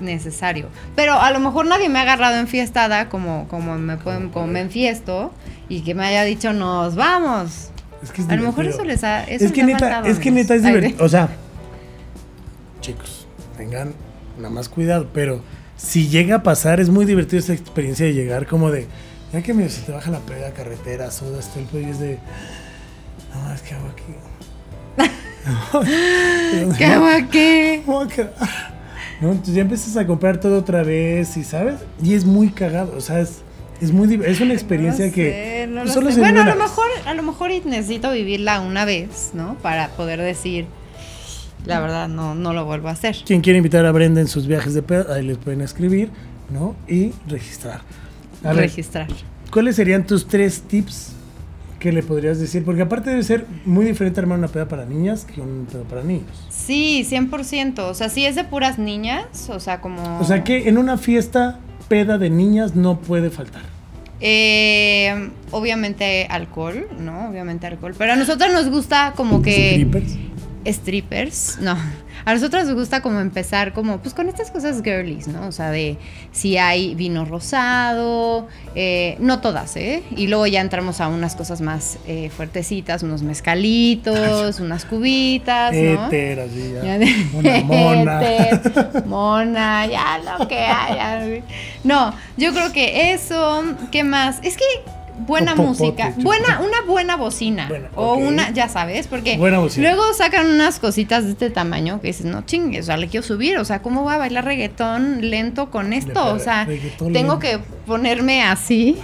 necesario. 0.00 0.68
Pero 0.94 1.14
a 1.14 1.30
lo 1.30 1.40
mejor 1.40 1.66
nadie 1.66 1.88
me 1.88 1.98
ha 1.98 2.02
agarrado 2.02 2.36
enfiestada 2.36 3.08
como, 3.08 3.48
como, 3.48 3.76
me, 3.78 3.96
pueden, 3.96 4.30
como 4.30 4.46
me 4.46 4.60
enfiesto 4.60 5.32
y 5.68 5.82
que 5.82 5.94
me 5.94 6.06
haya 6.06 6.24
dicho, 6.24 6.52
nos 6.52 6.96
vamos. 6.96 7.70
Es 8.02 8.10
que 8.12 8.22
es 8.22 8.28
A 8.28 8.36
lo 8.36 8.42
mejor 8.42 8.66
eso 8.66 8.84
les 8.84 9.04
ha... 9.04 9.24
Eso 9.24 9.46
es 9.46 9.52
que 9.52 9.62
les 9.62 9.74
ha 9.74 9.78
neta, 9.78 9.78
faltado, 9.78 10.06
es 10.06 10.18
que 10.18 10.28
amigos. 10.28 10.50
neta 10.50 10.54
es 10.54 10.62
divertido. 10.64 11.04
O 11.04 11.08
sea, 11.08 11.28
chicos, 12.80 13.26
tengan 13.56 13.94
nada 14.36 14.50
más 14.50 14.68
cuidado, 14.68 15.08
pero 15.12 15.42
si 15.76 16.08
llega 16.08 16.36
a 16.36 16.42
pasar, 16.42 16.80
es 16.80 16.88
muy 16.88 17.04
divertido 17.04 17.38
esa 17.38 17.52
experiencia 17.52 18.06
de 18.06 18.14
llegar 18.14 18.46
como 18.46 18.70
de, 18.70 18.86
ya 19.32 19.42
que 19.42 19.68
se 19.68 19.82
te 19.82 19.92
baja 19.92 20.10
la 20.10 20.20
peda 20.20 20.52
carretera, 20.52 21.10
soda, 21.10 21.40
pedo 21.70 21.80
y 21.80 21.84
es 21.84 22.00
de, 22.00 22.18
no, 23.34 23.54
es 23.54 23.62
que 23.62 23.74
hago 23.74 23.88
aquí. 23.88 24.14
¿Qué 26.78 26.84
hago 26.84 27.06
aquí? 27.06 27.82
¿Cómo? 27.86 28.04
¿No? 29.20 29.32
Entonces 29.32 29.54
ya 29.54 29.62
empiezas 29.62 29.96
a 29.96 30.06
comprar 30.06 30.40
todo 30.40 30.58
otra 30.58 30.82
vez 30.82 31.36
y 31.36 31.44
sabes, 31.44 31.76
y 32.02 32.14
es 32.14 32.24
muy 32.24 32.50
cagado, 32.50 32.94
o 32.96 33.00
sea, 33.00 33.20
es, 33.20 33.42
es 33.80 33.92
muy 33.92 34.18
es 34.24 34.40
una 34.40 34.54
experiencia 34.54 35.06
No 35.06 35.12
que 35.12 35.30
sé, 35.30 35.66
no 35.66 35.82
pues, 35.82 35.88
lo 35.88 35.92
solo 35.92 36.12
se 36.12 36.20
Bueno, 36.20 36.40
a 36.42 36.46
lo 36.46 36.56
mejor, 36.56 36.86
a 37.04 37.14
lo 37.14 37.22
mejor 37.22 37.50
necesito 37.66 38.10
vivirla 38.12 38.60
una 38.60 38.84
vez, 38.86 39.30
¿no? 39.34 39.56
Para 39.56 39.88
poder 39.88 40.20
decir, 40.20 40.66
la 41.66 41.80
verdad, 41.80 42.08
no, 42.08 42.34
no 42.34 42.54
lo 42.54 42.64
vuelvo 42.64 42.88
a 42.88 42.92
hacer. 42.92 43.16
Quien 43.26 43.42
quiere 43.42 43.58
invitar 43.58 43.84
a 43.84 43.92
Brenda 43.92 44.22
en 44.22 44.28
sus 44.28 44.46
viajes 44.46 44.72
de 44.72 44.82
pedo, 44.82 45.12
ahí 45.12 45.22
les 45.22 45.36
pueden 45.36 45.60
escribir, 45.60 46.10
¿no? 46.50 46.74
Y 46.88 47.12
registrar. 47.28 47.82
A 48.42 48.48
ver, 48.54 48.62
Registrar. 48.62 49.06
¿cuáles 49.50 49.76
serían 49.76 50.06
tus 50.06 50.26
tres 50.26 50.62
tips 50.62 51.12
que 51.80 51.90
le 51.90 52.02
podrías 52.04 52.38
decir? 52.38 52.64
Porque 52.64 52.82
aparte 52.82 53.10
debe 53.10 53.24
ser 53.24 53.46
muy 53.64 53.84
diferente 53.84 54.20
armar 54.20 54.38
una 54.38 54.48
peda 54.48 54.68
para 54.68 54.84
niñas 54.84 55.24
que 55.24 55.40
un 55.40 55.66
pedo 55.70 55.82
para 55.84 56.04
niños. 56.04 56.46
Sí, 56.50 57.04
100%. 57.10 57.80
O 57.80 57.94
sea, 57.94 58.08
si 58.08 58.24
es 58.24 58.36
de 58.36 58.44
puras 58.44 58.78
niñas, 58.78 59.48
o 59.48 59.58
sea, 59.58 59.80
como... 59.80 60.20
O 60.20 60.24
sea 60.24 60.44
que 60.44 60.68
en 60.68 60.78
una 60.78 60.98
fiesta 60.98 61.58
peda 61.88 62.18
de 62.18 62.30
niñas 62.30 62.76
no 62.76 63.00
puede 63.00 63.30
faltar. 63.30 63.62
Eh, 64.20 65.30
obviamente 65.50 66.26
alcohol, 66.30 66.86
¿no? 67.00 67.30
Obviamente 67.30 67.66
alcohol. 67.66 67.94
Pero 67.96 68.12
a 68.12 68.16
nosotros 68.16 68.52
nos 68.52 68.68
gusta 68.68 69.14
como 69.16 69.40
que... 69.40 69.72
Strippers. 69.72 70.18
strippers, 70.66 71.58
no. 71.60 71.76
A 72.24 72.34
nosotros 72.34 72.66
nos 72.66 72.74
gusta 72.74 73.00
como 73.00 73.20
empezar 73.20 73.72
como 73.72 73.98
pues 73.98 74.14
con 74.14 74.28
estas 74.28 74.50
cosas 74.50 74.82
girlies, 74.82 75.28
¿no? 75.28 75.46
O 75.46 75.52
sea, 75.52 75.70
de 75.70 75.96
si 76.32 76.56
hay 76.58 76.94
vino 76.94 77.24
rosado, 77.24 78.48
eh, 78.74 79.16
no 79.20 79.40
todas, 79.40 79.76
¿eh? 79.76 80.02
Y 80.16 80.26
luego 80.26 80.46
ya 80.46 80.60
entramos 80.60 81.00
a 81.00 81.08
unas 81.08 81.36
cosas 81.36 81.60
más 81.60 81.98
eh, 82.06 82.30
fuertecitas, 82.30 83.02
unos 83.02 83.22
mezcalitos, 83.22 84.60
unas 84.60 84.84
cubitas, 84.84 85.72
¿no? 85.72 86.06
Éter, 86.06 86.40
así 86.40 86.72
ya. 86.74 86.98
Una 87.34 87.60
mona. 87.64 88.22
Éter, 88.50 89.04
mona, 89.06 89.86
ya 89.86 90.20
lo 90.38 90.46
que 90.46 90.58
haya. 90.58 91.42
No, 91.84 92.14
yo 92.36 92.52
creo 92.52 92.72
que 92.72 93.12
eso, 93.12 93.64
¿qué 93.90 94.04
más? 94.04 94.38
Es 94.42 94.56
que 94.56 94.64
buena 95.18 95.54
popote, 95.54 95.68
música, 95.68 96.14
buena, 96.18 96.60
una 96.60 96.82
buena 96.82 97.16
bocina. 97.16 97.70
O 97.94 98.14
una, 98.14 98.50
ya 98.50 98.68
sabes, 98.68 99.06
porque 99.06 99.36
luego 99.36 100.14
sacan 100.14 100.46
unas 100.46 100.78
cositas 100.78 101.24
de 101.24 101.32
este 101.32 101.50
tamaño 101.50 102.00
que 102.00 102.08
dices, 102.08 102.26
no 102.26 102.42
chingues, 102.42 102.84
o 102.84 102.86
sea, 102.86 102.96
le 102.96 103.08
quiero 103.08 103.26
subir, 103.26 103.58
o 103.58 103.64
sea, 103.64 103.82
¿cómo 103.82 104.02
voy 104.02 104.14
a 104.14 104.18
bailar 104.18 104.44
reggaetón 104.44 105.30
lento 105.30 105.70
con 105.70 105.92
esto? 105.92 106.26
O 106.26 106.38
sea, 106.38 106.66
tengo 106.98 107.10
lento. 107.10 107.38
que 107.38 107.58
ponerme 107.86 108.42
así. 108.42 108.96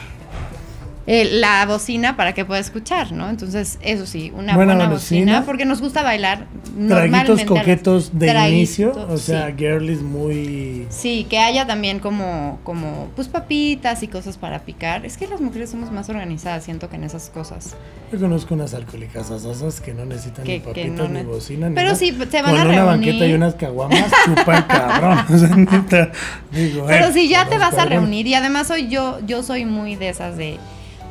Eh, 1.09 1.29
la 1.35 1.65
bocina 1.67 2.17
para 2.17 2.33
que 2.35 2.45
pueda 2.45 2.61
escuchar, 2.61 3.13
¿no? 3.13 3.29
Entonces, 3.31 3.79
eso 3.81 4.07
sí, 4.07 4.33
una 4.35 4.55
Buena 4.57 4.75
buena, 4.75 4.89
bocina. 4.91 5.21
bocina, 5.33 5.47
porque 5.47 5.65
nos 5.65 5.81
gusta 5.81 6.03
bailar 6.03 6.47
Traguitos 6.65 6.89
normalmente. 6.89 7.47
coquetos 7.47 8.19
de 8.19 8.27
traguitos, 8.27 8.53
inicio, 8.57 9.07
o 9.09 9.17
sea, 9.17 9.47
sí. 9.49 9.55
girlies 9.57 10.03
muy... 10.03 10.87
Sí, 10.91 11.27
que 11.31 11.39
haya 11.39 11.67
también 11.67 12.01
como, 12.01 12.59
como, 12.65 13.09
pues 13.15 13.29
papitas 13.29 14.03
y 14.03 14.09
cosas 14.09 14.37
para 14.37 14.61
picar. 14.61 15.07
Es 15.07 15.17
que 15.17 15.27
las 15.29 15.41
mujeres 15.41 15.71
somos 15.71 15.93
más 15.93 16.09
organizadas, 16.09 16.65
siento 16.65 16.89
que 16.91 16.97
en 16.97 17.05
esas 17.05 17.31
cosas. 17.31 17.77
Yo 18.13 18.19
conozco 18.19 18.55
unas 18.55 18.75
alcohólicas 18.75 19.31
asosas 19.31 19.81
que 19.81 19.95
no 19.95 20.05
necesitan 20.05 20.45
Que- 20.45 20.55
ni 20.55 20.61
papitas 20.61 20.91
no 20.91 21.09
ni 21.09 21.23
bocina. 21.23 21.69
ni 21.69 21.75
Pero 21.75 21.89
nada. 21.93 21.97
se 21.99 22.13
van 22.13 22.29
Con 22.29 22.61
a 22.61 22.65
una 22.65 22.65
reunir- 22.65 22.85
banqueta 22.87 23.27
y 23.27 23.33
unas 23.35 23.55
caguamas, 23.55 24.05
chupan 24.25 24.63
cabrón. 24.65 25.19
O 25.35 25.39
sea, 25.39 25.57
neta, 25.57 26.11
digo, 26.53 26.85
Pero 26.87 27.07
eh, 27.07 27.13
si 27.13 27.29
ya 27.29 27.49
te 27.49 27.59
vas 27.59 27.75
a 27.79 27.85
reunir, 27.85 28.27
y 28.27 28.35
además 28.35 28.67
soy 28.69 28.89
yo, 28.89 29.19
yo 29.27 29.43
soy 29.43 29.65
muy 29.65 29.97
de 29.97 30.09
esas 30.09 30.37
de, 30.37 30.59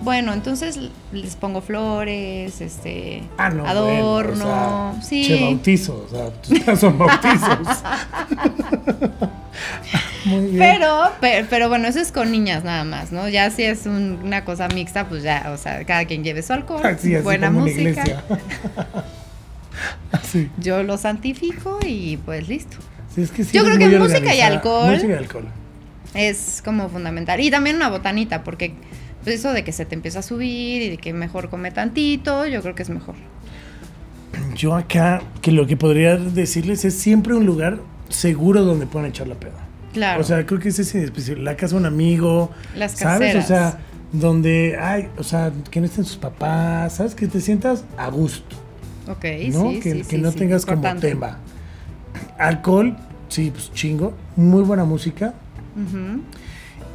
bueno, 0.01 0.33
entonces 0.33 0.79
les 1.11 1.35
pongo 1.35 1.61
flores, 1.61 2.61
este, 2.61 3.23
Ah, 3.37 3.49
no, 3.49 3.65
adorno, 3.65 4.45
bueno, 4.45 4.89
o 4.91 4.93
sea, 4.93 5.01
sí. 5.01 5.25
Che, 5.25 5.41
bautizo, 5.41 6.05
o 6.05 6.09
sea, 6.09 6.29
tus 6.41 6.79
son 6.79 6.97
bautizos. 6.97 7.59
Muy 10.25 10.45
bien. 10.47 10.57
Pero, 10.59 11.11
pero, 11.21 11.47
pero 11.49 11.69
bueno, 11.69 11.87
eso 11.87 11.99
es 11.99 12.11
con 12.11 12.31
niñas 12.31 12.63
nada 12.63 12.83
más, 12.83 13.11
¿no? 13.11 13.29
Ya 13.29 13.49
si 13.51 13.63
es 13.63 13.85
un- 13.85 14.19
una 14.23 14.43
cosa 14.43 14.67
mixta, 14.67 15.07
pues 15.07 15.21
ya, 15.23 15.51
o 15.53 15.57
sea, 15.57 15.83
cada 15.85 16.05
quien 16.05 16.23
lleve 16.23 16.41
su 16.41 16.51
alcohol, 16.53 16.81
Así, 16.85 17.13
así 17.13 17.23
buena 17.23 17.47
como 17.47 17.61
música. 17.61 18.23
Así. 20.11 20.49
Yo 20.57 20.81
lo 20.83 20.97
santifico 20.97 21.79
y 21.85 22.17
pues 22.17 22.47
listo. 22.47 22.77
Sí, 23.13 23.21
es 23.21 23.31
que 23.31 23.43
sí 23.43 23.55
Yo 23.55 23.63
creo 23.63 23.77
que 23.77 23.87
música 23.99 24.33
y 24.33 24.41
alcohol. 24.41 24.91
Música 24.93 25.13
y 25.13 25.17
alcohol. 25.17 25.45
Es 26.15 26.61
como 26.65 26.89
fundamental. 26.89 27.39
Y 27.39 27.51
también 27.51 27.75
una 27.75 27.89
botanita, 27.89 28.43
porque 28.43 28.73
pues, 29.25 29.39
eso 29.39 29.51
de 29.51 29.63
que 29.63 29.71
se 29.71 29.85
te 29.85 29.95
empieza 29.95 30.19
a 30.19 30.21
subir 30.21 30.81
y 30.81 30.89
de 30.89 30.97
que 30.97 31.11
mejor 31.11 31.49
come 31.49 31.71
tantito, 31.71 32.45
yo 32.45 32.61
creo 32.61 32.75
que 32.75 32.83
es 32.83 32.89
mejor. 32.89 33.15
Yo 34.55 34.75
acá, 34.75 35.21
que 35.41 35.51
lo 35.51 35.67
que 35.67 35.75
podría 35.75 36.15
decirles 36.15 36.85
es 36.85 36.95
siempre 36.95 37.33
un 37.33 37.45
lugar 37.45 37.79
seguro 38.09 38.63
donde 38.63 38.85
puedan 38.85 39.09
echar 39.09 39.27
la 39.27 39.35
peda. 39.35 39.65
Claro. 39.93 40.21
O 40.21 40.23
sea, 40.23 40.45
creo 40.45 40.59
que 40.59 40.69
ese 40.69 40.81
es 40.83 40.95
especial. 40.95 41.43
La 41.43 41.57
casa 41.57 41.75
de 41.75 41.81
un 41.81 41.85
amigo. 41.85 42.51
Las 42.75 42.93
¿Sabes? 42.93 43.33
caseras. 43.33 43.45
O 43.45 43.47
sea, 43.47 43.79
donde 44.11 44.77
hay, 44.79 45.09
o 45.17 45.23
sea, 45.23 45.51
que 45.71 45.79
no 45.79 45.85
estén 45.85 46.05
sus 46.05 46.17
papás, 46.17 46.95
¿sabes? 46.95 47.15
Que 47.15 47.27
te 47.27 47.41
sientas 47.41 47.83
a 47.97 48.09
gusto, 48.09 48.55
ok, 49.07 49.25
¿no? 49.51 49.71
sí, 49.71 49.79
que 49.79 49.91
sí, 49.91 49.97
que 49.97 50.03
sí, 50.03 50.17
no 50.17 50.31
sí, 50.31 50.37
tengas 50.37 50.61
importante. 50.63 51.11
como 51.11 51.25
tema. 51.25 51.39
Alcohol, 52.37 52.95
sí, 53.29 53.51
pues 53.51 53.71
chingo. 53.73 54.13
Muy 54.35 54.63
buena 54.63 54.85
música. 54.85 55.33
Ujú. 55.75 56.21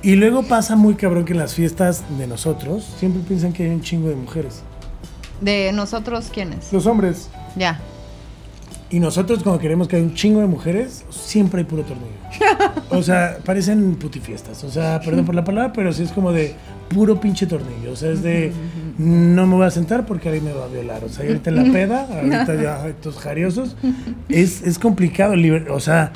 Y 0.03 0.17
luego 0.17 0.43
pasa 0.43 0.77
muy 0.77 0.95
cabrón 0.95 1.27
que 1.27 1.33
en 1.33 1.39
las 1.39 1.55
fiestas 1.55 2.03
de 2.19 2.27
nosotros 2.27 2.85
siempre 2.99 3.23
piensan 3.27 3.53
que 3.53 3.65
hay 3.65 3.71
un 3.71 3.83
chingo 3.83 4.09
de 4.09 4.17
mujeres. 4.17 4.63
De 5.43 5.73
nosotros, 5.73 6.31
¿quiénes? 6.33 6.73
Los 6.73 6.87
hombres. 6.87 7.29
Ya. 7.55 7.79
Y 8.89 8.99
nosotros, 8.99 9.43
como 9.43 9.59
queremos 9.59 9.89
que 9.89 9.97
haya 9.97 10.05
un 10.05 10.15
chingo 10.15 10.41
de 10.41 10.47
mujeres, 10.47 11.05
siempre 11.11 11.61
hay 11.61 11.65
puro 11.65 11.83
tornillo. 11.83 12.11
O 12.93 13.05
sea, 13.05 13.39
parecen 13.45 13.95
putifiestas. 13.95 14.65
O 14.65 14.71
sea, 14.71 15.01
perdón 15.01 15.25
por 15.25 15.35
la 15.35 15.45
palabra, 15.45 15.73
pero 15.73 15.93
sí 15.93 16.03
es 16.03 16.11
como 16.11 16.33
de 16.33 16.55
puro 16.89 17.21
pinche 17.21 17.47
tornillo. 17.47 17.93
O 17.93 17.97
sea, 17.97 18.11
es 18.11 18.21
de 18.21 18.53
no 18.99 19.47
me 19.47 19.55
voy 19.55 19.67
a 19.67 19.71
sentar 19.71 20.07
porque 20.07 20.29
alguien 20.29 20.47
me 20.47 20.53
va 20.53 20.65
a 20.65 20.69
violar. 20.69 21.05
O 21.05 21.09
sea, 21.09 21.25
ahorita 21.25 21.51
en 21.51 21.57
la 21.57 21.73
peda, 21.73 22.09
ahorita 22.13 22.61
ya 22.61 22.89
estos 22.89 23.17
jariosos. 23.19 23.77
Es, 24.29 24.63
es 24.63 24.81
complicado. 24.81 25.35
O 25.71 25.79
sea, 25.79 26.13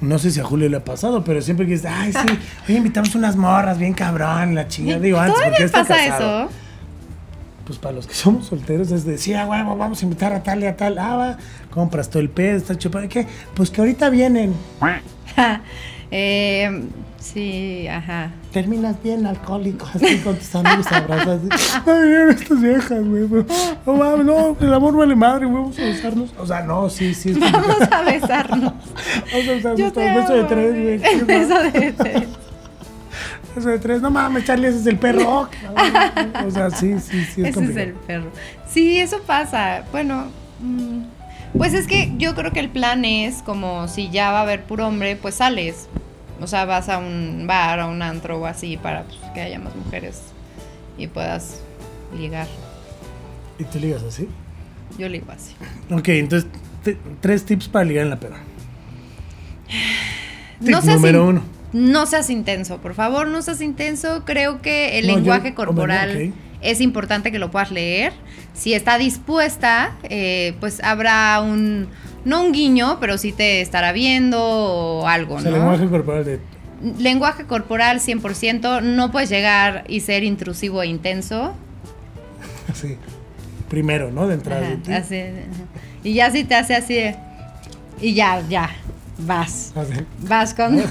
no 0.00 0.18
sé 0.18 0.30
si 0.30 0.40
a 0.40 0.44
Julio 0.44 0.68
le 0.68 0.78
ha 0.78 0.84
pasado, 0.84 1.22
pero 1.24 1.42
siempre 1.42 1.66
que 1.66 1.72
dice, 1.72 1.88
ay, 1.88 2.12
sí, 2.12 2.38
hoy 2.68 2.76
invitamos 2.76 3.14
unas 3.14 3.36
morras 3.36 3.78
bien 3.78 3.92
cabrón, 3.92 4.54
la 4.54 4.66
chingada. 4.68 5.00
Digo, 5.00 5.18
antes, 5.18 5.34
porque 5.34 5.48
¿Todavía 5.50 5.66
está 5.66 5.78
pasa 5.80 5.94
casado. 5.96 6.42
eso? 6.44 6.52
Pues 7.66 7.78
para 7.78 7.94
los 7.94 8.06
que 8.06 8.14
somos 8.14 8.46
solteros 8.46 8.90
es 8.90 9.04
decir, 9.04 9.36
ah, 9.36 9.46
huevo, 9.46 9.76
vamos 9.76 10.00
a 10.00 10.04
invitar 10.04 10.32
a 10.32 10.42
tal 10.42 10.62
y 10.62 10.66
a 10.66 10.76
tal. 10.76 10.98
Ah, 10.98 11.16
va, 11.16 11.38
compras 11.70 12.10
todo 12.10 12.20
el 12.20 12.30
pedo, 12.30 12.56
está 12.56 12.76
chupado. 12.76 13.08
¿Qué? 13.08 13.26
Pues 13.54 13.70
que 13.70 13.80
ahorita 13.80 14.10
vienen. 14.10 14.54
Eh, 16.12 16.82
sí, 17.20 17.86
ajá. 17.86 18.32
Terminas 18.52 19.00
bien 19.02 19.26
alcohólico, 19.26 19.86
así 19.94 20.18
con 20.18 20.36
tus 20.36 20.54
amigos 20.54 20.90
abrazas. 20.90 21.40
así, 21.50 21.78
Ay, 21.86 22.08
mira 22.08 22.30
estas 22.30 22.60
viejas, 22.60 23.04
güey. 23.04 23.28
No 23.86 23.92
mames, 23.94 24.26
no, 24.26 24.56
el 24.60 24.74
amor 24.74 24.96
vale 24.96 25.14
madre, 25.14 25.46
güey, 25.46 25.62
vamos 25.62 25.78
a 25.78 25.82
besarnos. 25.82 26.30
O 26.38 26.46
sea, 26.46 26.62
no, 26.62 26.90
sí, 26.90 27.14
sí. 27.14 27.30
Es 27.30 27.38
complicado. 27.38 27.68
Vamos 27.78 27.92
a 27.92 28.02
besarnos. 28.02 28.72
Vamos 29.32 29.48
a 29.48 29.52
besarnos. 29.52 29.78
Yo 29.78 29.92
te 29.92 30.12
beso 30.12 30.34
de 30.34 30.44
tres, 30.44 30.72
güey. 30.72 30.98
güey. 30.98 31.20
Beso 31.26 31.62
de 31.62 31.92
tres. 31.92 32.28
Beso 33.54 33.68
de 33.68 33.78
tres. 33.78 34.02
No 34.02 34.10
mames, 34.10 34.44
Charlie, 34.44 34.68
ese 34.68 34.78
es 34.78 34.86
el 34.86 34.98
perro. 34.98 35.48
O 36.46 36.50
sea, 36.50 36.70
sí, 36.70 36.98
sí, 36.98 37.24
sí, 37.24 37.42
es 37.42 37.56
Ese 37.56 37.64
es 37.64 37.76
el 37.76 37.92
perro. 37.92 38.30
Sí, 38.68 38.98
eso 38.98 39.20
pasa. 39.26 39.84
Bueno, 39.92 40.26
mm, 40.60 41.02
pues 41.56 41.74
es 41.74 41.86
que 41.86 42.12
yo 42.16 42.34
creo 42.34 42.52
que 42.52 42.60
el 42.60 42.70
plan 42.70 43.04
es 43.04 43.42
como 43.42 43.88
si 43.88 44.08
ya 44.10 44.30
va 44.30 44.38
a 44.38 44.42
haber 44.42 44.62
puro 44.64 44.86
hombre, 44.86 45.16
pues 45.16 45.36
sales. 45.36 45.88
O 46.40 46.46
sea, 46.46 46.64
vas 46.64 46.88
a 46.88 46.98
un 46.98 47.44
bar, 47.46 47.80
a 47.80 47.86
un 47.86 48.02
antro 48.02 48.38
o 48.40 48.46
así 48.46 48.76
para 48.76 49.04
pues, 49.04 49.18
que 49.34 49.40
haya 49.40 49.58
más 49.58 49.74
mujeres 49.76 50.22
y 50.96 51.06
puedas 51.06 51.60
ligar. 52.16 52.46
¿Y 53.58 53.64
tú 53.64 53.78
ligas 53.78 54.02
así? 54.02 54.28
Yo 54.98 55.08
ligo 55.08 55.30
así. 55.30 55.54
Ok, 55.90 56.08
entonces, 56.08 56.48
tres 57.20 57.44
tips 57.44 57.68
para 57.68 57.84
ligar 57.84 58.04
en 58.04 58.10
la 58.10 58.20
peda. 58.20 58.36
Tip 60.60 60.70
No 60.70 60.80
número 60.82 61.26
uno. 61.26 61.42
No 61.72 62.06
seas 62.06 62.30
intenso, 62.30 62.78
por 62.78 62.94
favor, 62.94 63.28
no 63.28 63.42
seas 63.42 63.60
intenso. 63.60 64.24
Creo 64.24 64.60
que 64.60 64.98
el 64.98 65.06
No, 65.06 65.14
lenguaje 65.14 65.54
corporal 65.54 66.32
es 66.60 66.80
importante 66.80 67.30
que 67.30 67.38
lo 67.38 67.50
puedas 67.50 67.70
leer. 67.70 68.12
Si 68.54 68.74
está 68.74 68.98
dispuesta, 68.98 69.96
eh, 70.02 70.54
pues 70.58 70.82
habrá 70.82 71.40
un, 71.40 71.88
no 72.24 72.42
un 72.44 72.52
guiño, 72.52 72.98
pero 73.00 73.18
sí 73.18 73.32
te 73.32 73.60
estará 73.60 73.92
viendo 73.92 74.38
o 74.42 75.06
algo, 75.06 75.36
O 75.36 75.40
sea, 75.40 75.50
¿no? 75.50 75.56
lenguaje 75.58 75.86
corporal 75.88 76.24
de. 76.24 76.40
Lenguaje 76.98 77.44
corporal 77.44 78.00
100%, 78.00 78.82
no 78.82 79.10
puedes 79.12 79.28
llegar 79.28 79.84
y 79.88 80.00
ser 80.00 80.24
intrusivo 80.24 80.82
e 80.82 80.86
intenso. 80.86 81.52
Así. 82.70 82.96
Primero, 83.68 84.10
¿no? 84.10 84.26
De 84.26 84.34
entrada. 84.34 84.62
Ajá, 84.62 84.70
de 84.70 84.76
ti. 84.78 84.92
así, 84.92 85.22
y 86.02 86.14
ya 86.14 86.30
si 86.30 86.42
te 86.44 86.54
hace 86.56 86.74
así 86.74 86.94
de- 86.94 87.16
y 88.00 88.14
ya, 88.14 88.42
ya, 88.48 88.70
vas. 89.18 89.72
Así. 89.76 89.92
Vas 90.20 90.54
con. 90.54 90.76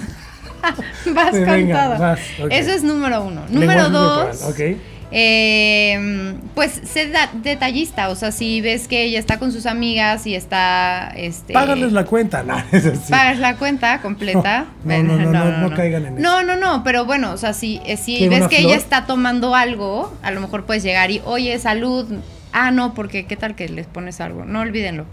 vas 1.14 1.32
Sí, 1.36 1.40
con 1.40 1.46
venga, 1.46 1.84
todo. 1.90 2.00
vas. 2.00 2.20
Eso 2.52 2.72
es 2.72 2.84
número 2.84 3.24
uno. 3.24 3.42
Número 3.50 3.84
Lenguaje 3.84 3.90
dos. 3.92 4.38
corporal. 4.42 4.78
Eh, 5.12 6.36
pues 6.54 6.82
sé 6.84 7.12
detallista. 7.42 8.10
O 8.10 8.16
sea, 8.16 8.32
si 8.32 8.62
ves 8.62 8.88
que 8.88 9.04
ella 9.04 9.20
está 9.20 9.40
con 9.40 9.52
sus 9.52 9.66
amigas 9.66 10.28
y 10.28 10.36
está. 10.36 11.12
Este, 11.16 11.54
Págales 11.54 11.92
la 11.92 12.06
cuenta. 12.06 12.44
No, 12.44 12.58
es 12.72 12.86
así. 12.86 13.12
Pagas 13.12 13.40
la 13.40 13.56
cuenta 13.56 14.02
completa. 14.02 14.66
No, 14.84 15.04
no, 15.04 15.18
no, 15.18 15.32
no, 15.32 15.70
no 15.70 15.76
caigan 15.76 16.06
en 16.06 16.14
eso. 16.14 16.22
No, 16.22 16.42
no, 16.44 16.56
no, 16.56 16.84
pero 16.84 17.06
bueno, 17.06 17.32
o 17.32 17.38
sea, 17.38 17.54
si, 17.54 17.82
eh, 17.86 17.98
si 17.98 18.18
¿Qué, 18.18 18.30
ves 18.30 18.48
que 18.48 18.60
ella 18.60 18.76
está 18.76 19.06
tomando 19.06 19.56
algo, 19.56 20.16
a 20.22 20.32
lo 20.32 20.42
mejor 20.42 20.66
puedes 20.66 20.84
llegar 20.84 21.12
y, 21.12 21.22
oye, 21.26 21.58
salud. 21.60 22.08
Ah, 22.52 22.72
no, 22.72 22.94
porque 22.96 23.26
qué 23.26 23.36
tal 23.36 23.56
que 23.56 23.70
les 23.70 23.86
pones 23.86 24.20
algo. 24.22 24.46
No 24.46 24.62
olvídenlo. 24.62 25.06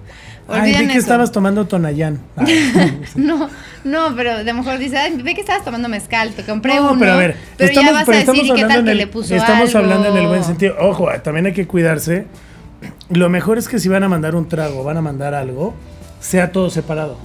Ay, 0.49 0.73
vi 0.73 0.79
que 0.87 0.91
eso. 0.93 0.99
estabas 1.01 1.33
tomando 1.33 1.67
Tonayán. 1.67 2.21
Ay. 2.37 3.01
No, 3.17 3.49
no, 3.85 4.15
pero 4.17 4.45
de 4.45 4.53
mejor 4.53 4.79
dice, 4.79 4.97
"Ay, 4.97 5.21
ve 5.23 5.35
que 5.35 5.41
estabas 5.41 5.65
tomando 5.65 5.89
mezcal, 5.89 6.33
te 6.35 6.45
compré 6.45 6.77
No, 6.77 6.91
uno. 6.93 6.99
pero 7.01 7.13
a 7.13 7.17
ver, 7.17 7.37
pero 7.57 7.69
estamos, 7.71 7.91
ya 7.91 7.95
vas 7.97 8.05
pero 8.07 8.19
a 8.19 8.21
decir, 8.21 8.45
¿y 8.47 8.55
qué 8.55 8.65
tal 8.65 8.85
que 8.85 8.91
el, 8.93 8.97
le 8.99 9.07
puso 9.09 9.35
Estamos 9.35 9.75
algo? 9.75 9.79
hablando 9.93 10.09
en 10.17 10.23
el 10.23 10.29
buen 10.29 10.45
sentido. 10.45 10.77
Ojo, 10.81 11.09
también 11.23 11.47
hay 11.47 11.53
que 11.53 11.67
cuidarse. 11.67 12.27
Lo 13.09 13.29
mejor 13.29 13.59
es 13.59 13.69
que 13.69 13.79
si 13.79 13.89
van 13.89 14.03
a 14.05 14.09
mandar 14.09 14.35
un 14.35 14.49
trago, 14.49 14.85
van 14.85 14.97
a 14.97 15.01
mandar 15.03 15.35
algo, 15.35 15.75
sea 16.21 16.53
todo 16.53 16.71
separado. 16.71 17.19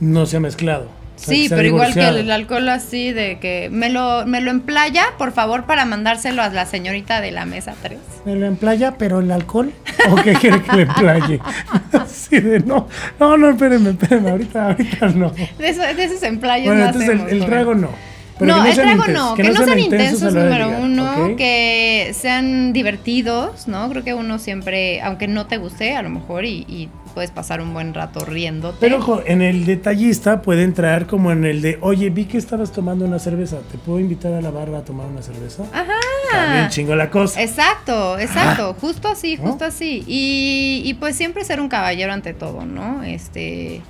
No 0.00 0.26
sea 0.26 0.40
mezclado. 0.40 0.88
Sí, 1.16 1.46
pero 1.48 1.62
igual 1.62 1.94
que 1.94 2.06
el 2.06 2.30
alcohol 2.30 2.68
así 2.68 3.12
de 3.12 3.38
que 3.38 3.68
me 3.70 3.90
lo, 3.90 4.26
me 4.26 4.40
lo 4.40 4.50
emplaya, 4.50 5.04
por 5.18 5.32
favor, 5.32 5.64
para 5.64 5.84
mandárselo 5.84 6.42
a 6.42 6.48
la 6.48 6.66
señorita 6.66 7.20
de 7.20 7.30
la 7.30 7.44
mesa 7.44 7.74
3. 7.82 7.98
¿Me 8.24 8.34
lo 8.34 8.46
emplaya, 8.46 8.94
pero 8.98 9.20
el 9.20 9.30
alcohol? 9.30 9.72
¿O 10.10 10.16
qué 10.16 10.32
quiere 10.34 10.62
que 10.62 10.76
le 10.76 10.82
emplaye? 10.82 11.40
Así 11.92 12.40
de 12.40 12.60
no. 12.60 12.88
No, 13.20 13.36
no, 13.36 13.50
espérenme, 13.50 13.90
espérenme. 13.90 14.30
Ahorita, 14.30 14.66
ahorita 14.68 15.08
no. 15.08 15.30
De, 15.30 15.68
eso- 15.68 15.82
de 15.82 16.04
esos 16.04 16.22
emplayos 16.22 16.66
Bueno, 16.66 16.80
no 16.80 16.86
entonces 16.86 17.10
hacemos, 17.10 17.32
el, 17.32 17.44
trago 17.46 17.74
no. 17.74 17.90
Pero 18.38 18.56
no, 18.56 18.66
el 18.66 18.74
trago 18.74 19.04
intensos, 19.06 19.14
no, 19.14 19.34
que, 19.34 19.42
no 19.44 19.64
sean 19.64 19.78
intensos, 19.78 20.34
número 20.34 20.66
ligar, 20.66 20.80
uno, 20.80 21.36
que 21.36 22.10
sean 22.14 22.72
divertidos, 22.72 23.68
¿no? 23.68 23.88
Creo 23.90 24.02
que 24.02 24.14
uno 24.14 24.38
siempre, 24.38 25.00
aunque 25.02 25.28
no 25.28 25.46
te 25.46 25.58
guste, 25.58 25.94
a 25.94 26.02
lo 26.02 26.08
mejor, 26.08 26.44
y, 26.44 26.64
y 26.66 26.88
puedes 27.12 27.30
pasar 27.30 27.60
un 27.60 27.72
buen 27.72 27.94
rato 27.94 28.24
riéndote. 28.24 28.78
Pero 28.80 28.98
ojo, 28.98 29.22
en 29.24 29.42
el 29.42 29.64
detallista 29.64 30.42
puede 30.42 30.64
entrar 30.64 31.06
como 31.06 31.32
en 31.32 31.44
el 31.44 31.62
de, 31.62 31.78
oye, 31.80 32.10
vi 32.10 32.24
que 32.24 32.38
estabas 32.38 32.72
tomando 32.72 33.04
una 33.04 33.18
cerveza, 33.18 33.58
¿te 33.70 33.78
puedo 33.78 34.00
invitar 34.00 34.32
a 34.32 34.40
la 34.40 34.50
barra 34.50 34.78
a 34.78 34.84
tomar 34.84 35.06
una 35.06 35.22
cerveza? 35.22 35.64
Ajá. 35.72 35.92
También 36.32 36.68
chingo 36.70 36.96
la 36.96 37.10
cosa. 37.10 37.42
Exacto, 37.42 38.18
exacto, 38.18 38.74
justo 38.80 39.08
así, 39.08 39.36
¿No? 39.36 39.50
justo 39.50 39.64
así. 39.64 40.02
Y, 40.06 40.82
y 40.84 40.94
pues 40.94 41.16
siempre 41.16 41.44
ser 41.44 41.60
un 41.60 41.68
caballero 41.68 42.12
ante 42.12 42.32
todo, 42.34 42.64
¿no? 42.64 43.02
Este, 43.02 43.82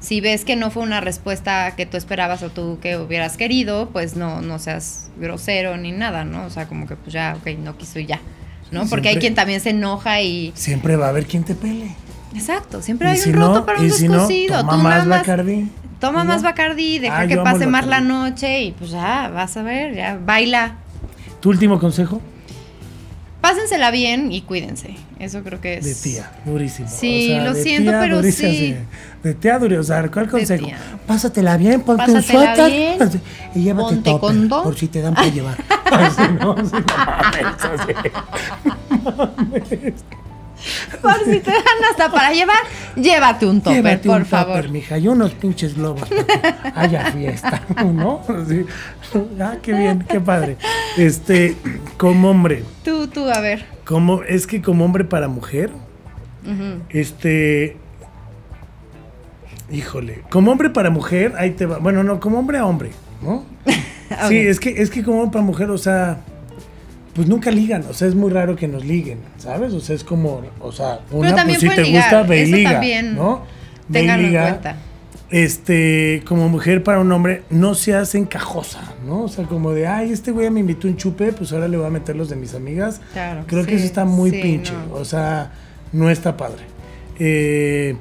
si 0.00 0.20
ves 0.20 0.44
que 0.44 0.56
no 0.56 0.70
fue 0.70 0.82
una 0.82 1.00
respuesta 1.00 1.74
que 1.76 1.86
tú 1.86 1.96
esperabas 1.96 2.42
o 2.42 2.50
tú 2.50 2.78
que 2.80 2.96
hubieras 2.96 3.36
querido, 3.36 3.90
pues 3.90 4.16
no, 4.16 4.40
no 4.40 4.58
seas 4.58 5.10
grosero 5.16 5.76
ni 5.76 5.92
nada, 5.92 6.24
¿no? 6.24 6.46
O 6.46 6.50
sea, 6.50 6.66
como 6.68 6.86
que 6.86 6.96
pues 6.96 7.12
ya, 7.12 7.36
ok, 7.40 7.58
no 7.58 7.76
quiso 7.76 7.98
y 7.98 8.06
ya, 8.06 8.20
¿no? 8.70 8.86
Porque 8.86 9.08
hay 9.08 9.16
quien 9.16 9.34
también 9.34 9.60
se 9.60 9.70
enoja 9.70 10.20
y... 10.20 10.52
Siempre 10.54 10.96
va 10.96 11.06
a 11.06 11.08
haber 11.08 11.26
quien 11.26 11.44
te 11.44 11.54
pele. 11.54 11.94
Exacto, 12.34 12.82
siempre 12.82 13.08
hay 13.08 13.18
si 13.18 13.30
un 13.30 13.36
roto 13.36 13.54
no, 13.60 13.66
para 13.66 13.80
un 13.80 13.90
si 13.90 14.06
no, 14.08 14.14
descosido. 14.14 14.60
toma 14.60 14.72
tú 14.72 14.78
más 14.78 15.08
Bacardí. 15.08 15.68
toma 16.00 16.24
más 16.24 16.42
ya. 16.42 16.48
Bacardí, 16.50 16.98
deja 16.98 17.20
Ah, 17.20 17.26
que 17.26 17.36
pase 17.38 17.66
más 17.66 17.86
la 17.86 18.00
noche 18.00 18.62
y 18.62 18.72
pues 18.72 18.90
ya, 18.90 19.28
vas 19.32 19.56
a 19.56 19.62
ver, 19.62 19.94
ya, 19.94 20.18
baila. 20.24 20.74
¿Tu 21.40 21.48
último 21.50 21.78
consejo? 21.78 22.20
Pásensela 23.40 23.90
bien 23.92 24.32
y 24.32 24.42
cuídense. 24.42 24.96
Eso 25.20 25.42
creo 25.44 25.60
que 25.60 25.78
es... 25.78 25.84
De 25.84 25.94
tía, 25.94 26.30
durísimo. 26.44 26.88
Sí, 26.88 27.36
lo 27.40 27.54
de 27.54 27.62
siento, 27.62 27.90
tía 27.92 28.00
pero 28.00 28.16
durísimo, 28.16 28.50
sí. 28.50 28.76
De 29.22 29.34
tía 29.34 29.58
durísimo. 29.58 29.80
O 29.80 29.84
sea, 29.84 30.08
¿cuál 30.10 30.28
consejo? 30.28 30.66
tía. 30.66 30.76
Pásatela 31.06 31.56
bien, 31.56 31.80
ponte 31.82 32.10
un 32.10 32.22
suéter. 32.22 32.70
bien, 32.70 32.98
Y 33.54 33.62
llévate 33.62 33.94
ponte 33.94 34.10
topper, 34.10 34.20
condón. 34.36 34.62
por 34.64 34.76
si 34.76 34.88
te 34.88 35.00
dan 35.00 35.14
por 35.14 35.32
llevar. 35.32 35.56
No, 35.88 35.96
así, 35.96 36.22
no 36.38 36.54
mames, 36.54 37.64
así. 37.64 37.92
Por 41.00 41.24
si 41.24 41.40
te 41.40 41.50
dan 41.50 41.62
hasta 41.90 42.10
para 42.10 42.32
llevar, 42.32 42.56
llévate 42.96 43.46
un 43.46 43.60
topper, 43.60 43.76
Llévate 43.82 44.08
por 44.08 44.20
un 44.20 44.26
favor. 44.26 44.56
topper, 44.56 44.70
mija, 44.70 44.98
y 44.98 45.08
unos 45.08 45.32
pinches 45.32 45.74
globos 45.76 46.08
para 46.08 46.72
que 46.72 46.72
haya 46.74 47.12
fiesta, 47.12 47.62
¿no? 47.84 48.22
Ah, 49.40 49.54
qué 49.62 49.72
bien, 49.72 50.04
qué 50.08 50.20
padre. 50.20 50.56
Este, 50.96 51.56
como 51.96 52.30
hombre, 52.30 52.64
Tú, 52.84 53.06
tú, 53.08 53.28
a 53.30 53.40
ver. 53.40 53.64
como, 53.84 54.22
es 54.24 54.46
que 54.46 54.60
como 54.60 54.84
hombre 54.84 55.04
para 55.04 55.28
mujer, 55.28 55.70
este, 56.88 57.76
híjole, 59.70 60.22
como 60.30 60.50
hombre 60.50 60.70
para 60.70 60.90
mujer, 60.90 61.34
ahí 61.38 61.50
te 61.52 61.66
va, 61.66 61.78
bueno, 61.78 62.02
no, 62.02 62.20
como 62.20 62.38
hombre 62.38 62.58
a 62.58 62.66
hombre, 62.66 62.90
¿no? 63.22 63.44
Sí, 64.28 64.38
es 64.38 64.58
que, 64.58 64.70
es 64.80 64.88
que 64.88 65.04
como 65.04 65.18
hombre 65.20 65.32
para 65.34 65.44
mujer, 65.44 65.68
o 65.70 65.76
sea, 65.76 66.20
pues 67.18 67.26
nunca 67.26 67.50
ligan, 67.50 67.84
o 67.90 67.92
sea, 67.92 68.06
es 68.06 68.14
muy 68.14 68.30
raro 68.30 68.54
que 68.54 68.68
nos 68.68 68.84
liguen, 68.84 69.18
¿sabes? 69.38 69.72
O 69.72 69.80
sea, 69.80 69.96
es 69.96 70.04
como, 70.04 70.40
o 70.60 70.70
sea, 70.70 71.00
una, 71.10 71.44
pues 71.44 71.58
si 71.58 71.68
te 71.68 71.82
ligar, 71.82 72.02
gusta, 72.04 72.22
ve 72.22 72.38
y 72.38 72.42
eso 72.42 72.56
liga, 72.56 72.70
también 72.70 73.16
¿no? 73.16 73.42
Ve 73.88 74.04
y 74.04 74.08
en 74.08 74.30
cuenta. 74.30 74.76
este, 75.28 76.22
como 76.24 76.48
mujer 76.48 76.84
para 76.84 77.00
un 77.00 77.10
hombre, 77.10 77.42
no 77.50 77.74
seas 77.74 78.14
encajosa, 78.14 78.94
¿no? 79.04 79.24
O 79.24 79.28
sea, 79.28 79.46
como 79.46 79.72
de, 79.72 79.88
ay, 79.88 80.12
este 80.12 80.30
güey 80.30 80.48
me 80.50 80.60
invitó 80.60 80.86
un 80.86 80.96
chupe, 80.96 81.32
pues 81.32 81.52
ahora 81.52 81.66
le 81.66 81.76
voy 81.76 81.88
a 81.88 81.90
meter 81.90 82.14
los 82.14 82.28
de 82.28 82.36
mis 82.36 82.54
amigas. 82.54 83.00
Claro, 83.12 83.42
Creo 83.48 83.66
que 83.66 83.74
eso 83.74 83.84
está 83.84 84.04
muy 84.04 84.30
sí, 84.30 84.40
pinche, 84.40 84.72
no. 84.72 84.94
o 84.94 85.04
sea, 85.04 85.50
no 85.90 86.10
está 86.10 86.36
padre. 86.36 86.62
Eh, 87.18 87.96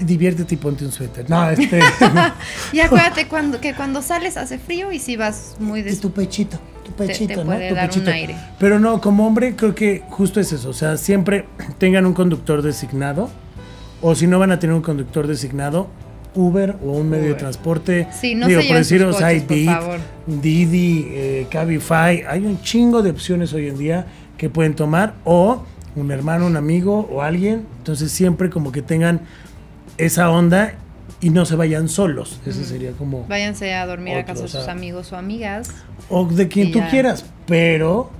diviértete 0.00 0.56
y 0.56 0.58
ponte 0.58 0.84
un 0.84 0.90
suéter. 0.90 1.30
No, 1.30 1.48
este, 1.50 1.78
Y 2.72 2.80
acuérdate 2.80 3.28
cuando, 3.28 3.60
que 3.60 3.74
cuando 3.74 4.02
sales 4.02 4.36
hace 4.36 4.58
frío 4.58 4.90
y 4.90 4.98
si 4.98 5.16
vas 5.16 5.54
muy 5.60 5.78
y 5.78 5.82
des... 5.84 6.00
tu 6.00 6.10
pechito, 6.10 6.58
tu 6.84 6.92
pechito, 6.92 7.36
¿no? 7.44 7.46
puede 7.46 7.68
Tu 7.70 7.74
dar 7.74 7.88
pechito. 7.88 8.10
aire. 8.10 8.36
Pero 8.58 8.78
no, 8.78 9.00
como 9.00 9.26
hombre 9.26 9.56
creo 9.56 9.74
que 9.74 10.02
justo 10.10 10.40
es 10.40 10.52
eso, 10.52 10.68
o 10.70 10.72
sea, 10.74 10.96
siempre 10.96 11.46
tengan 11.78 12.06
un 12.06 12.12
conductor 12.14 12.62
designado 12.62 13.30
O 14.02 14.14
si 14.14 14.26
no 14.26 14.38
van 14.38 14.52
a 14.52 14.58
tener 14.58 14.76
un 14.76 14.82
conductor 14.82 15.26
designado, 15.26 15.88
Uber 16.34 16.76
o 16.84 16.90
un 16.92 17.08
medio 17.08 17.28
de 17.28 17.34
transporte. 17.34 18.08
Sí, 18.12 18.34
no 18.34 18.46
Digo, 18.46 18.60
por 18.66 18.76
deciros, 18.76 19.14
coches, 19.16 19.24
hay 19.24 19.40
Bit. 19.40 19.70
Didi, 20.26 21.06
eh, 21.10 21.46
Cabify. 21.50 22.22
Hay 22.28 22.44
un 22.44 22.60
chingo 22.60 23.02
de 23.02 23.10
opciones 23.10 23.52
hoy 23.52 23.68
en 23.68 23.78
día 23.78 24.06
que 24.36 24.50
pueden 24.50 24.74
tomar. 24.74 25.14
O 25.24 25.62
un 25.96 26.10
hermano, 26.10 26.46
un 26.46 26.56
amigo 26.56 27.08
o 27.10 27.22
alguien. 27.22 27.64
Entonces 27.78 28.10
siempre 28.10 28.50
como 28.50 28.72
que 28.72 28.82
tengan 28.82 29.20
esa 29.96 30.28
onda 30.30 30.74
y 31.24 31.30
no 31.30 31.44
se 31.46 31.56
vayan 31.56 31.88
solos. 31.88 32.40
Ese 32.46 32.64
sería 32.64 32.92
como... 32.92 33.26
Váyanse 33.26 33.74
a 33.74 33.86
dormir 33.86 34.14
a 34.16 34.20
Otro, 34.20 34.26
casa 34.26 34.40
de 34.40 34.44
o 34.44 34.48
sea- 34.48 34.60
sus 34.60 34.68
amigos 34.68 35.12
o 35.12 35.16
amigas. 35.16 35.70
O 36.10 36.26
de 36.26 36.48
quien 36.48 36.70
tú 36.70 36.80
ya. 36.80 36.90
quieras, 36.90 37.24
pero 37.46 38.10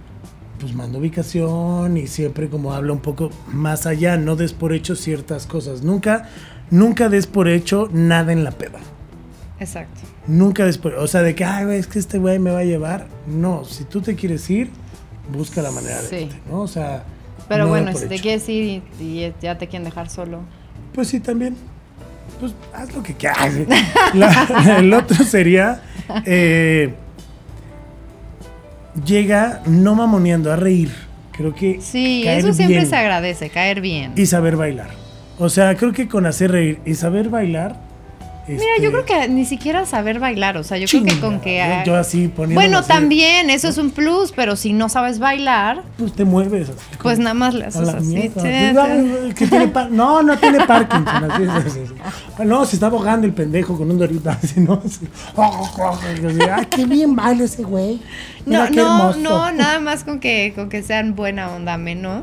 pues 0.58 0.72
manda 0.74 0.98
ubicación 0.98 1.96
y 1.98 2.06
siempre 2.06 2.48
como 2.48 2.72
habla 2.72 2.92
un 2.92 3.00
poco 3.00 3.30
más 3.52 3.84
allá, 3.86 4.16
no 4.16 4.36
des 4.36 4.52
por 4.54 4.72
hecho 4.72 4.96
ciertas 4.96 5.46
cosas. 5.46 5.82
Nunca, 5.82 6.28
nunca 6.70 7.08
des 7.08 7.26
por 7.26 7.48
hecho 7.48 7.88
nada 7.92 8.32
en 8.32 8.42
la 8.44 8.52
peda. 8.52 8.78
Exacto. 9.60 10.00
Nunca 10.26 10.64
des 10.64 10.78
por, 10.78 10.94
o 10.94 11.06
sea, 11.06 11.20
de 11.22 11.34
que, 11.34 11.44
ay, 11.44 11.76
es 11.76 11.86
que 11.86 11.98
este 11.98 12.18
güey 12.18 12.38
me 12.38 12.50
va 12.50 12.60
a 12.60 12.64
llevar. 12.64 13.06
No, 13.26 13.64
si 13.64 13.84
tú 13.84 14.00
te 14.00 14.14
quieres 14.14 14.48
ir, 14.48 14.70
busca 15.32 15.60
la 15.60 15.70
manera 15.70 16.00
de 16.00 16.08
Sí. 16.08 16.16
irte, 16.16 16.40
¿no? 16.50 16.62
O 16.62 16.68
sea, 16.68 17.04
Pero 17.48 17.64
no 17.64 17.70
bueno, 17.70 17.92
si 17.92 18.06
te 18.06 18.14
hecho. 18.14 18.22
quieres 18.22 18.48
ir 18.48 18.82
y, 18.98 19.02
y 19.04 19.32
ya 19.42 19.58
te 19.58 19.68
quieren 19.68 19.84
dejar 19.84 20.08
solo. 20.08 20.40
Pues 20.94 21.08
sí, 21.08 21.20
también. 21.20 21.56
Pues 22.40 22.52
haz 22.72 22.92
lo 22.94 23.02
que 23.02 23.14
quieras. 23.14 23.52
La- 24.14 24.76
el 24.78 24.92
otro 24.92 25.24
sería. 25.24 25.82
eh, 26.26 26.94
llega 29.04 29.62
no 29.66 29.94
mamoneando, 29.94 30.52
a 30.52 30.56
reír. 30.56 30.92
Creo 31.32 31.54
que. 31.54 31.80
Sí, 31.80 32.22
caer 32.24 32.38
eso 32.40 32.52
siempre 32.52 32.76
bien 32.78 32.88
se 32.90 32.96
agradece, 32.96 33.50
caer 33.50 33.80
bien. 33.80 34.12
Y 34.16 34.26
saber 34.26 34.56
bailar. 34.56 34.90
O 35.38 35.48
sea, 35.48 35.74
creo 35.74 35.92
que 35.92 36.06
con 36.06 36.26
hacer 36.26 36.52
reír 36.52 36.80
y 36.84 36.94
saber 36.94 37.28
bailar. 37.28 37.76
Mira, 38.46 38.62
este, 38.74 38.82
yo 38.82 38.90
creo 38.92 39.04
que 39.06 39.28
ni 39.28 39.44
siquiera 39.46 39.86
saber 39.86 40.18
bailar, 40.20 40.56
o 40.58 40.64
sea, 40.64 40.76
yo 40.76 40.86
creo 40.86 41.02
que 41.04 41.18
con 41.20 41.40
que... 41.40 41.60
chingada, 41.60 41.84
yo- 41.84 41.96
así 41.96 42.30
Bueno, 42.36 42.78
así, 42.78 42.88
también, 42.88 43.48
eso 43.48 43.68
es 43.68 43.78
un 43.78 43.90
plus, 43.90 44.32
pero 44.32 44.54
si 44.56 44.72
no 44.74 44.88
sabes 44.90 45.18
bailar, 45.18 45.82
Pues 45.96 46.12
te 46.12 46.24
mueves. 46.26 46.68
así 46.68 46.78
pues 47.02 47.18
nada 47.18 47.32
más 47.34 47.54
le 47.54 47.64
a 47.64 47.68
haces 47.68 47.88
así. 47.88 48.30
que 49.34 49.46
tiene 49.46 49.68
par- 49.68 49.90
no, 49.90 50.22
no 50.22 50.36
tiene 50.38 50.58
Parkinson. 50.66 51.30
Así, 51.30 51.44
así. 51.68 51.80
No, 52.44 52.64
se 52.66 52.76
está 52.76 52.88
ahogando 52.88 53.26
el 53.26 53.32
pendejo 53.32 53.78
con 53.78 53.90
un 53.90 53.98
dorito 53.98 54.28
así, 54.42 54.60
¿no? 54.60 54.80
Ay, 55.36 56.66
qué 56.70 56.84
bien 56.86 57.16
baila 57.16 57.44
ese 57.44 57.62
güey. 57.62 58.00
Mira 58.46 58.64
No, 58.64 58.70
qué 58.70 58.76
no, 58.76 59.14
no, 59.16 59.52
nada 59.52 59.80
más 59.80 60.04
con 60.04 60.20
que, 60.20 60.52
con 60.54 60.68
que 60.68 60.82
sean 60.82 61.14
buena 61.16 61.50
onda 61.50 61.78
menos 61.78 62.22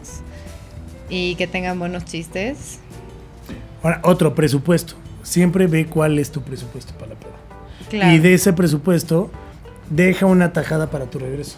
y 1.10 1.36
que 1.36 1.48
tengan 1.48 1.80
buenos 1.80 2.06
chistes. 2.06 2.80
Ahora, 3.84 4.00
otro 4.04 4.36
presupuesto. 4.36 4.94
Siempre 5.24 5.68
ve 5.68 5.86
cuál 5.86 6.20
es 6.20 6.32
tu 6.32 6.42
presupuesto 6.42 6.94
para 6.94 7.14
la 7.14 7.16
prueba. 7.20 7.38
Claro. 7.90 8.14
Y 8.14 8.20
de 8.20 8.34
ese 8.34 8.54
presupuesto, 8.54 9.30
deja 9.90 10.26
una 10.26 10.54
tajada 10.54 10.90
para 10.90 11.06
tu 11.06 11.20
regreso. 11.20 11.58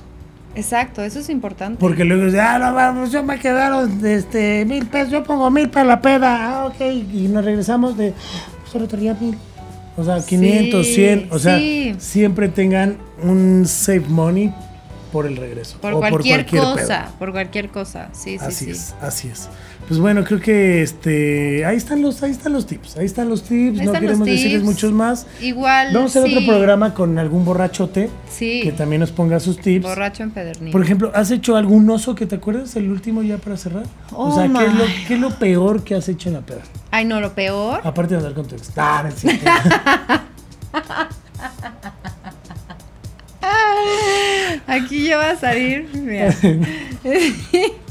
Exacto, 0.56 1.02
eso 1.02 1.20
es 1.20 1.30
importante. 1.30 1.80
Porque 1.80 2.04
luego 2.04 2.26
dice, 2.26 2.40
ah, 2.40 2.60
no, 2.60 2.74
vamos, 2.74 3.12
yo 3.12 3.24
me 3.24 3.40
quedaron 3.40 4.06
este, 4.06 4.66
mil 4.66 4.86
pesos, 4.86 5.12
yo 5.12 5.24
pongo 5.24 5.50
mil 5.50 5.70
para 5.70 5.86
la 5.86 6.02
peda, 6.02 6.62
ah, 6.62 6.66
ok, 6.66 6.82
y 6.82 7.28
nos 7.28 7.44
regresamos 7.44 7.98
de, 7.98 8.14
solo 8.72 8.88
traía 8.88 9.16
mil. 9.16 9.38
O 9.96 10.04
sea, 10.04 10.24
500, 10.24 10.86
Sí, 10.86 10.94
100, 10.96 11.28
o 11.32 11.40
sea, 11.40 11.58
sí. 11.60 11.96
siempre 12.00 12.50
tengan 12.50 12.98
un 13.22 13.64
save 13.68 14.06
money 14.08 14.54
por 15.12 15.28
el 15.28 15.38
regreso. 15.38 15.78
por 15.80 15.94
o 15.94 16.00
cualquier, 16.00 16.46
cosa, 16.48 17.12
por 17.20 17.32
cualquier 17.32 17.70
cosa. 17.70 18.10
Sí, 18.12 18.40
sí, 18.40 18.46
Así 18.46 18.66
sí. 18.66 18.72
es, 18.72 18.96
así 19.02 19.28
es. 19.30 19.50
Pues 19.88 20.00
bueno, 20.00 20.24
creo 20.24 20.40
que 20.40 20.82
este, 20.82 21.66
ahí 21.66 21.76
están 21.76 22.02
los, 22.02 22.24
ahí 22.24 22.32
están 22.32 22.54
los 22.54 22.66
tips, 22.66 22.98
ahí 22.98 23.06
están 23.06 23.28
los 23.30 23.44
tips, 23.44 23.80
Ahí 23.80 23.86
no 23.86 23.92
queremos 23.92 24.26
decirles 24.26 24.64
muchos 24.64 24.94
más. 24.94 25.28
Igual. 25.42 25.94
Vamos 25.94 26.16
a 26.16 26.20
hacer 26.20 26.32
sí, 26.32 26.38
otro 26.38 26.48
programa 26.48 26.94
con 26.94 27.20
algún 27.20 27.44
borrachote 27.44 28.10
Sí. 28.30 28.62
que 28.64 28.72
también 28.72 29.02
nos 29.02 29.12
ponga 29.12 29.40
sus 29.40 29.60
tips. 29.60 29.84
Borracho 29.84 30.24
empedernido. 30.24 30.72
Por 30.72 30.82
ejemplo, 30.82 31.12
¿has 31.14 31.32
hecho 31.32 31.58
algún 31.58 31.90
oso 31.90 32.16
que 32.16 32.26
te 32.26 32.36
acuerdas? 32.36 32.76
El 32.76 32.90
último 32.90 33.24
ya 33.24 33.38
para 33.38 33.58
cerrar. 33.58 33.84
Oh 34.14 34.30
o 34.30 34.36
sea, 34.36 34.44
¿qué 34.44 34.66
es, 34.66 34.74
lo, 34.74 34.86
my. 34.86 35.06
qué 35.08 35.14
es 35.16 35.20
lo 35.20 35.30
peor 35.32 35.84
que 35.84 35.96
has 35.96 36.08
hecho 36.08 36.30
en 36.30 36.36
la 36.36 36.42
peda? 36.42 36.62
Ay, 36.90 37.06
no, 37.06 37.20
lo 37.20 37.34
peor. 37.34 37.82
Aparte 37.84 38.16
de 38.16 38.20
andar 38.20 38.34
con 38.34 38.48
tu 38.48 38.56
ex. 38.56 38.72
Ah. 43.46 44.60
Aquí 44.68 45.08
ya 45.08 45.18
va 45.18 45.32
a 45.32 45.36
salir. 45.36 45.90
Mira. 45.94 46.34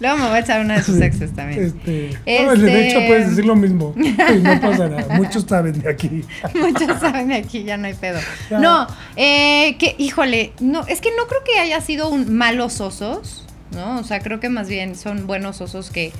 Luego 0.00 0.18
me 0.18 0.24
voy 0.26 0.36
a 0.36 0.38
echar 0.40 0.60
una 0.60 0.76
de 0.76 0.82
sus 0.82 1.00
exes 1.00 1.32
también. 1.34 1.64
Este, 1.66 2.10
no, 2.44 2.52
Este- 2.52 2.64
de 2.66 2.88
hecho, 2.88 2.98
puedes 3.06 3.30
decir 3.30 3.44
lo 3.46 3.56
mismo. 3.56 3.94
Y 3.96 4.38
no 4.42 4.60
pasa 4.60 4.88
nada. 4.88 5.14
Muchos 5.16 5.44
saben 5.48 5.80
de 5.80 5.88
aquí. 5.90 6.22
Muchos 6.54 7.00
saben 7.00 7.28
de 7.28 7.36
aquí, 7.36 7.64
ya 7.64 7.76
no 7.76 7.86
hay 7.86 7.94
pedo. 7.94 8.18
Ya. 8.50 8.58
No, 8.58 8.86
eh, 9.16 9.76
que, 9.78 9.94
híjole, 9.98 10.52
no, 10.60 10.86
es 10.86 11.00
que 11.00 11.10
no 11.16 11.26
creo 11.26 11.40
que 11.44 11.58
haya 11.60 11.80
sido 11.80 12.08
un 12.10 12.34
malos 12.36 12.80
osos, 12.80 13.44
¿no? 13.72 13.98
O 13.98 14.04
sea, 14.04 14.20
creo 14.20 14.38
que 14.40 14.48
más 14.50 14.68
bien 14.68 14.96
son 14.96 15.26
buenos 15.26 15.60
osos 15.60 15.90
que 15.90 16.12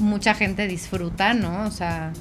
mucha 0.00 0.34
gente 0.34 0.66
disfruta, 0.66 1.34
¿no? 1.34 1.64
O 1.66 1.70
sea, 1.70 2.12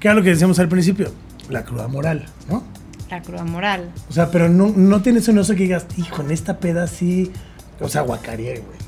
Que 0.00 0.08
era 0.08 0.14
lo 0.14 0.22
que 0.22 0.30
decíamos 0.30 0.58
al 0.58 0.68
principio. 0.68 1.12
La 1.48 1.64
cruda 1.64 1.88
moral, 1.88 2.26
¿no? 2.48 2.62
la 3.10 3.20
cruda 3.20 3.44
moral. 3.44 3.90
O 4.08 4.12
sea, 4.14 4.30
pero 4.30 4.48
no, 4.48 4.72
no 4.74 5.02
tienes 5.02 5.28
un 5.28 5.36
oso 5.36 5.52
que 5.54 5.64
digas, 5.64 5.84
hijo, 5.98 6.22
en 6.22 6.30
esta 6.30 6.56
peda 6.58 6.86
sí. 6.86 7.30
O 7.78 7.88
sea, 7.90 8.00
guacareé, 8.02 8.60
güey. 8.60 8.78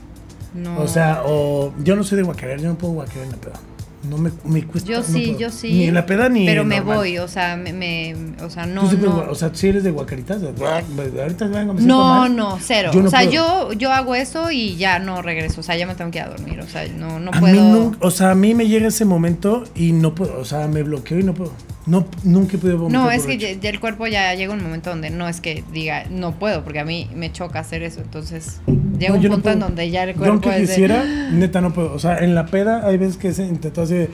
No. 0.54 0.78
O 0.80 0.88
sea, 0.88 1.22
o 1.26 1.72
yo 1.82 1.96
no 1.96 2.04
soy 2.04 2.16
de 2.18 2.22
guacarear, 2.24 2.60
yo 2.60 2.68
no 2.68 2.78
puedo 2.78 2.94
guacarear 2.94 3.26
en 3.26 3.32
la 3.32 3.38
peda. 3.38 3.60
No 4.08 4.18
me, 4.18 4.30
me 4.44 4.62
cuesta. 4.66 4.90
yo 4.90 5.02
sí, 5.02 5.34
yo 5.38 5.50
sí. 5.50 5.72
Ni 5.72 5.84
en 5.84 5.94
la 5.94 6.04
peda 6.04 6.28
ni 6.28 6.44
Pero 6.44 6.62
me 6.62 6.76
normal. 6.76 6.96
voy, 6.98 7.16
o 7.18 7.26
sea, 7.26 7.56
me, 7.56 7.72
me- 7.72 8.14
o 8.42 8.50
sea, 8.50 8.66
no, 8.66 8.88
sí 8.90 8.98
no. 9.00 9.24
o 9.30 9.34
sea, 9.34 9.50
si 9.54 9.68
eres 9.68 9.82
de 9.82 9.90
guacaritas, 9.92 10.42
ahorita 10.42 11.46
vengo, 11.46 11.72
me 11.72 11.80
siento 11.80 11.86
No, 11.96 12.04
mal. 12.20 12.36
no, 12.36 12.58
cero. 12.60 12.90
Yo 12.92 13.00
no 13.00 13.06
o 13.06 13.10
sea, 13.10 13.20
puedo. 13.20 13.32
yo, 13.32 13.72
yo 13.72 13.92
hago 13.92 14.14
eso 14.14 14.50
y 14.50 14.76
ya 14.76 14.98
no 14.98 15.22
regreso. 15.22 15.60
O 15.62 15.64
sea, 15.64 15.76
ya 15.76 15.86
me 15.86 15.94
tengo 15.94 16.10
que 16.10 16.18
ir 16.18 16.24
a 16.24 16.28
dormir. 16.28 16.60
O 16.60 16.68
sea, 16.68 16.86
no, 16.88 17.18
no 17.18 17.30
a 17.32 17.40
puedo. 17.40 17.54
mí 17.90 17.96
o 18.00 18.10
sea, 18.10 18.32
a 18.32 18.34
mí 18.34 18.54
me 18.54 18.68
llega 18.68 18.88
ese 18.88 19.06
momento 19.06 19.64
y 19.74 19.92
no 19.92 20.14
puedo, 20.14 20.38
o 20.38 20.44
sea, 20.44 20.68
me 20.68 20.82
bloqueo 20.82 21.18
y 21.18 21.22
no 21.24 21.32
puedo. 21.32 21.52
No, 21.86 22.06
nunca 22.22 22.56
he 22.56 22.58
podido 22.58 22.78
vomitar. 22.78 23.02
No, 23.02 23.10
es 23.10 23.26
que 23.26 23.36
ya, 23.36 23.52
ya 23.52 23.68
el 23.70 23.78
cuerpo 23.78 24.06
ya 24.06 24.34
llega 24.34 24.54
un 24.54 24.62
momento 24.62 24.88
donde 24.90 25.10
no 25.10 25.28
es 25.28 25.40
que 25.42 25.62
diga 25.72 26.04
no 26.10 26.32
puedo, 26.38 26.64
porque 26.64 26.80
a 26.80 26.84
mí 26.86 27.10
me 27.14 27.30
choca 27.30 27.58
hacer 27.58 27.82
eso. 27.82 28.00
Entonces 28.00 28.60
llega 28.98 29.10
No, 29.10 29.16
un 29.16 29.20
yo 29.20 29.28
no 29.28 29.34
punto 29.34 29.50
en 29.50 29.60
donde 29.60 29.90
ya 29.90 30.04
el 30.04 30.10
Yo 30.12 30.16
cuerpo 30.16 30.32
aunque 30.32 30.48
es 30.50 30.56
de- 30.56 30.74
quisiera, 30.74 31.04
neta 31.32 31.60
no 31.60 31.74
puedo. 31.74 31.92
O 31.92 31.98
sea, 31.98 32.18
en 32.20 32.34
la 32.34 32.46
peda 32.46 32.86
hay 32.86 32.96
veces 32.96 33.16
que 33.18 33.32
se 33.34 33.44
intentó 33.44 33.82
así 33.82 33.94
de. 33.94 34.10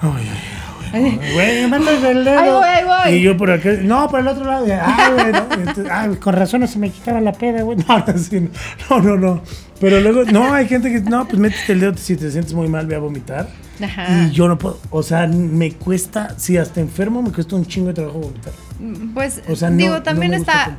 Ay, 0.00 0.10
ay, 0.18 0.28
ay, 0.28 0.71
güey, 0.92 1.66
mándame 1.68 2.10
el 2.10 2.24
dedo. 2.24 2.38
Ahí 2.38 2.50
voy, 2.50 2.64
ahí 2.68 2.84
voy. 2.84 3.18
Y 3.18 3.22
yo 3.22 3.36
por 3.36 3.50
acá, 3.50 3.70
no, 3.82 4.08
por 4.08 4.20
el 4.20 4.28
otro 4.28 4.44
lado. 4.44 4.66
Ay, 4.84 5.12
güey, 5.14 5.32
no. 5.32 5.54
Entonces, 5.54 5.86
ay, 5.90 6.14
con 6.16 6.34
razón 6.34 6.60
no 6.60 6.66
se 6.66 6.78
me 6.78 6.90
quitaba 6.90 7.20
la 7.20 7.32
peda, 7.32 7.62
güey. 7.62 7.78
No, 7.88 7.98
no, 7.98 9.00
no, 9.00 9.00
no, 9.02 9.16
no. 9.16 9.42
Pero 9.80 10.00
luego, 10.00 10.24
no, 10.24 10.52
hay 10.54 10.68
gente 10.68 10.92
que, 10.92 11.00
no, 11.00 11.26
pues 11.26 11.38
métete 11.38 11.72
el 11.72 11.80
dedo 11.80 11.96
si 11.96 12.16
te 12.16 12.30
sientes 12.30 12.52
muy 12.54 12.68
mal, 12.68 12.86
ve 12.86 12.94
a 12.94 12.98
vomitar. 13.00 13.48
Ajá. 13.82 14.06
Y 14.28 14.30
yo 14.30 14.46
no 14.46 14.56
puedo, 14.58 14.78
o 14.90 15.02
sea, 15.02 15.26
me 15.26 15.72
cuesta, 15.72 16.34
si 16.38 16.56
hasta 16.56 16.80
enfermo, 16.80 17.20
me 17.20 17.32
cuesta 17.32 17.56
un 17.56 17.66
chingo 17.66 17.88
de 17.88 17.94
trabajo 17.94 18.20
vomitar. 18.20 18.52
Pues 19.14 19.42
O 19.48 19.56
sea, 19.56 19.70
no- 19.70 19.76
digo, 19.76 19.94
no 19.94 20.02
también 20.02 20.36
gusta 20.36 20.52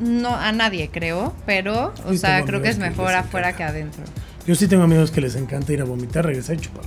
no 0.00 0.34
a 0.34 0.50
nadie 0.50 0.88
creo, 0.92 1.32
pero 1.46 1.92
o 2.06 2.10
Sí, 2.12 2.18
sea, 2.18 2.42
creo 2.44 2.60
que 2.62 2.70
es 2.70 2.76
que 2.76 2.82
mejor 2.82 3.08
les 3.08 3.16
afuera 3.16 3.52
que 3.54 3.62
adentro. 3.62 4.02
Yo 4.46 4.54
sí 4.56 4.66
tengo 4.66 4.82
amigos 4.82 5.10
que 5.12 5.20
les 5.20 5.36
encanta 5.36 5.72
ir 5.72 5.80
a 5.80 5.84
vomitar, 5.84 6.24
regresar 6.26 6.56
y 6.56 6.58
chupar. 6.60 6.84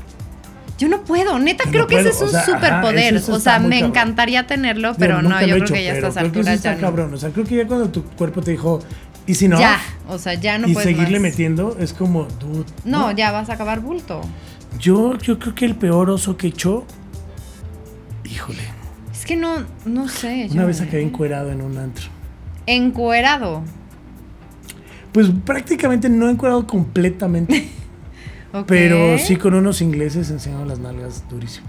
Yo 0.77 0.87
no 0.89 1.03
puedo, 1.03 1.37
neta 1.39 1.65
creo 1.69 1.85
que 1.87 1.99
ese 1.99 2.09
es 2.09 2.21
un 2.21 2.27
o 2.27 2.31
sea, 2.31 2.41
ajá, 2.41 2.51
superpoder. 2.51 3.15
o 3.17 3.39
sea, 3.39 3.59
me 3.59 3.69
cabrón. 3.79 3.89
encantaría 3.89 4.47
tenerlo, 4.47 4.95
pero 4.97 5.17
Digo, 5.17 5.29
no, 5.29 5.39
yo 5.41 5.45
he 5.45 5.49
creo 5.49 5.63
hecho, 5.63 5.73
que 5.73 5.83
ya 5.83 6.11
sí 6.11 6.19
alturas 6.19 6.63
ya 6.63 6.75
no. 6.75 6.81
cabrón. 6.81 7.13
O 7.13 7.17
sea, 7.17 7.29
creo 7.29 7.45
que 7.45 7.55
ya 7.57 7.67
cuando 7.67 7.89
tu 7.89 8.03
cuerpo 8.03 8.41
te 8.41 8.51
dijo, 8.51 8.79
y 9.27 9.35
si 9.35 9.47
no, 9.47 9.59
Ya, 9.59 9.79
o 10.09 10.17
sea, 10.17 10.33
ya 10.33 10.57
no 10.57 10.67
y 10.67 10.73
puedes 10.73 10.89
seguirle 10.89 11.19
más. 11.19 11.31
metiendo, 11.31 11.77
es 11.79 11.93
como, 11.93 12.23
dude, 12.25 12.65
No, 12.85 13.11
ya 13.11 13.31
vas 13.31 13.49
a 13.49 13.53
acabar 13.53 13.79
bulto. 13.81 14.21
Yo, 14.79 15.17
yo 15.19 15.37
creo 15.39 15.53
que 15.55 15.65
el 15.65 15.75
peor 15.75 16.09
oso 16.09 16.35
que 16.37 16.47
hecho, 16.47 16.85
híjole, 18.25 18.63
Es 19.13 19.25
que 19.25 19.35
no, 19.35 19.63
no 19.85 20.07
sé. 20.09 20.47
una 20.51 20.61
yo, 20.63 20.67
vez 20.67 20.81
acabé 20.81 21.01
encuerado 21.03 21.51
en 21.51 21.61
un 21.61 21.77
antro. 21.77 22.05
Encuerado. 22.65 23.61
Pues 25.11 25.27
prácticamente 25.45 26.09
no 26.09 26.27
encuerado 26.29 26.65
completamente, 26.65 27.69
Pero 28.67 29.17
sí 29.17 29.35
con 29.35 29.53
unos 29.55 29.81
ingleses 29.81 30.29
enseñando 30.29 30.65
las 30.65 30.79
nalgas 30.79 31.23
durísimo. 31.29 31.67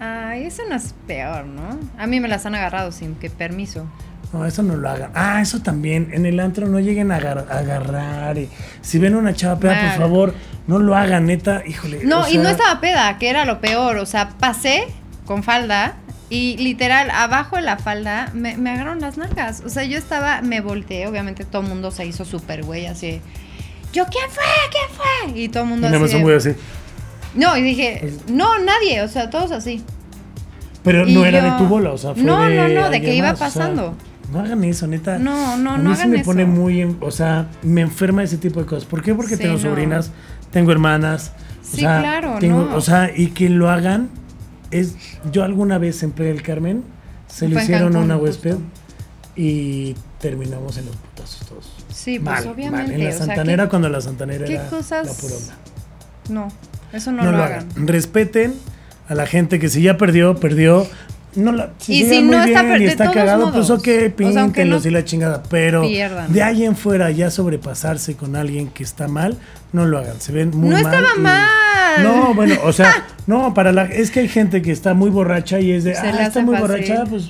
Ay, 0.00 0.44
eso 0.44 0.62
no 0.68 0.76
es 0.76 0.94
peor, 1.06 1.46
¿no? 1.46 1.78
A 1.98 2.06
mí 2.06 2.20
me 2.20 2.28
las 2.28 2.46
han 2.46 2.54
agarrado 2.54 2.92
sin 2.92 3.14
que 3.16 3.30
permiso. 3.30 3.86
No, 4.32 4.44
eso 4.44 4.62
no 4.62 4.76
lo 4.76 4.88
hagan. 4.90 5.10
Ah, 5.14 5.40
eso 5.40 5.60
también. 5.62 6.10
En 6.12 6.26
el 6.26 6.38
antro 6.38 6.68
no 6.68 6.78
lleguen 6.80 7.10
a 7.12 7.16
agar- 7.16 7.46
a 7.50 7.58
agarrar. 7.58 8.36
y 8.38 8.48
si 8.82 8.98
ven 8.98 9.14
una 9.14 9.32
chava 9.34 9.58
peda, 9.58 9.80
por 9.90 9.98
favor, 9.98 10.34
no 10.66 10.78
lo 10.78 10.94
hagan, 10.94 11.26
neta. 11.26 11.62
Híjole. 11.66 12.04
No, 12.04 12.22
o 12.24 12.28
y 12.28 12.36
no 12.36 12.48
estaba 12.50 12.78
peda, 12.80 13.16
que 13.18 13.30
era 13.30 13.44
lo 13.46 13.60
peor. 13.60 13.96
O 13.96 14.04
sea, 14.06 14.28
pasé 14.38 14.84
con 15.24 15.42
falda 15.42 15.96
y 16.30 16.58
literal, 16.58 17.10
abajo 17.10 17.56
de 17.56 17.62
la 17.62 17.78
falda 17.78 18.30
me, 18.34 18.58
me 18.58 18.70
agarraron 18.70 19.00
las 19.00 19.16
nalgas. 19.16 19.62
O 19.64 19.70
sea, 19.70 19.84
yo 19.84 19.96
estaba, 19.96 20.42
me 20.42 20.60
volteé, 20.60 21.06
obviamente 21.06 21.44
todo 21.46 21.62
el 21.62 21.68
mundo 21.68 21.90
se 21.90 22.04
hizo 22.04 22.26
súper 22.26 22.64
güey, 22.64 22.84
así. 22.86 23.22
Yo, 23.92 24.04
¿quién 24.06 24.24
fue? 24.30 24.44
¿Quién 24.70 25.32
fue? 25.34 25.40
Y 25.40 25.48
todo 25.48 25.62
el 25.64 25.68
Y 25.68 25.72
mundo 25.72 25.86
nada 25.88 25.98
más 25.98 26.08
así. 26.10 26.16
de- 26.18 26.22
güey 26.22 26.36
así. 26.36 26.50
No, 27.34 27.56
y 27.56 27.62
dije, 27.62 28.12
no, 28.28 28.58
nadie, 28.58 29.02
o 29.02 29.08
sea, 29.08 29.30
todos 29.30 29.50
así. 29.52 29.82
Pero 30.82 31.06
Y 31.06 31.14
no 31.14 31.24
era 31.24 31.40
yo- 31.46 31.52
de 31.52 31.58
tu 31.58 31.64
bola, 31.66 31.92
o 31.92 31.98
sea, 31.98 32.14
fue 32.14 32.22
No, 32.22 32.40
de 32.42 32.54
no, 32.56 32.62
no, 32.62 32.68
de 32.68 32.78
alguien 32.84 33.02
que 33.02 33.14
iba 33.14 33.28
más, 33.28 33.34
o 33.34 33.38
sea, 33.38 33.46
pasando. 33.48 33.94
no 34.32 34.40
hagan 34.40 34.64
eso, 34.64 34.86
neta. 34.86 35.18
No, 35.18 35.56
no, 35.56 35.72
A 35.74 35.78
no 35.78 35.90
mí 35.90 35.96
sí 35.96 36.02
hagan 36.02 36.10
me 36.12 36.24
pone 36.24 36.44
muy, 36.44 36.96
o 37.00 37.10
sea, 37.10 37.48
me 37.62 37.80
enferma 37.82 38.22
ese 38.22 38.38
tipo 38.38 38.60
de 38.60 38.66
cosas. 38.66 38.84
¿Por 38.84 39.02
qué? 39.02 39.14
Porque 39.14 39.36
Sí, 39.36 39.42
tengo 39.42 39.54
no. 39.54 39.60
sobrinas, 39.60 40.10
tengo 40.50 40.72
hermanas. 40.72 41.32
o 41.60 41.70
Sí, 41.70 41.80
sea, 41.82 42.00
claro, 42.00 42.36
tengo- 42.40 42.64
no. 42.64 42.76
O 42.76 42.80
sea, 42.80 43.10
y 43.14 43.28
que 43.28 43.50
lo 43.50 43.70
hagan 43.70 44.08
es, 44.70 44.94
yo 45.32 45.44
alguna 45.44 45.76
vez 45.78 46.02
en 46.02 46.12
Playa 46.12 46.32
del 46.32 46.42
Carmen 46.42 46.82
se 47.26 47.46
lo 47.48 47.60
hicieron 47.60 47.94
a 47.96 47.98
una 47.98 48.16
huésped 48.16 48.56
y 49.36 49.94
terminamos 50.18 50.78
en 50.78 50.86
los 50.86 50.96
putazos 50.96 51.46
todos. 51.46 51.72
Sí, 52.12 52.18
pues 52.18 52.24
mal, 52.24 52.44
mal. 52.44 52.54
obviamente. 52.54 52.94
En 52.94 53.04
la 53.04 53.08
o 53.10 53.12
sea, 53.12 53.26
Santanera 53.26 53.64
¿qué- 53.64 53.68
cuando 53.70 53.88
la 53.88 54.00
Santanera 54.00 54.44
qué 54.46 54.54
era 54.54 54.66
cosas- 54.68 55.06
la 55.06 55.12
pura 55.12 55.34
onda. 55.36 55.54
No, 56.30 56.48
eso 56.92 57.12
no, 57.12 57.22
No, 57.22 57.32
lo, 57.32 57.38
lo 57.38 57.44
hagan. 57.44 57.66
hagan. 57.70 57.86
Respeten 57.88 58.54
a 59.08 59.14
la 59.14 59.26
gente 59.26 59.58
que 59.58 59.68
si 59.68 59.82
ya 59.82 59.96
perdió, 59.98 60.36
perdió. 60.36 60.86
No 61.34 61.52
la, 61.52 61.70
Y 61.86 62.04
llega 62.04 62.10
si 62.10 62.22
no 62.22 62.42
está 62.42 62.62
bien 62.62 62.82
y 62.82 62.84
está 62.86 63.10
cagado, 63.12 63.46
modos. 63.48 63.68
pues 63.68 63.70
ok, 63.70 63.78
O 63.80 64.32
sea, 64.32 64.46
no 64.46 64.88
y 64.88 64.90
la 64.90 65.04
chingada. 65.04 65.42
Pero 65.50 65.82
pierdan. 65.82 66.32
de 66.32 66.42
ahí 66.42 66.64
en 66.64 66.74
fuera 66.74 67.10
ya 67.10 67.30
sobrepasarse 67.30 68.16
con 68.16 68.34
alguien 68.34 68.68
que 68.68 68.82
está 68.82 69.06
mal, 69.08 69.36
no 69.72 69.84
lo 69.86 69.98
hagan. 69.98 70.20
Se 70.20 70.32
ven 70.32 70.50
muy 70.54 70.70
No 70.70 70.82
mal. 70.82 70.84
estaba 70.94 71.08
y- 71.16 71.20
mal. 71.20 72.02
No, 72.02 72.34
bueno, 72.34 72.54
o 72.64 72.72
sea, 72.72 73.04
no, 73.26 73.52
para 73.54 73.72
la. 73.72 73.84
Es 73.84 74.10
que 74.10 74.20
hay 74.20 74.28
gente 74.28 74.62
que 74.62 74.72
está 74.72 74.94
muy 74.94 75.10
borracha 75.10 75.60
y 75.60 75.70
es 75.72 75.84
de. 75.84 75.94
Se 75.94 76.00
ah, 76.00 76.22
está 76.26 76.40
muy 76.40 76.56
fácil. 76.56 76.68
borracha, 76.70 77.04
pues. 77.04 77.28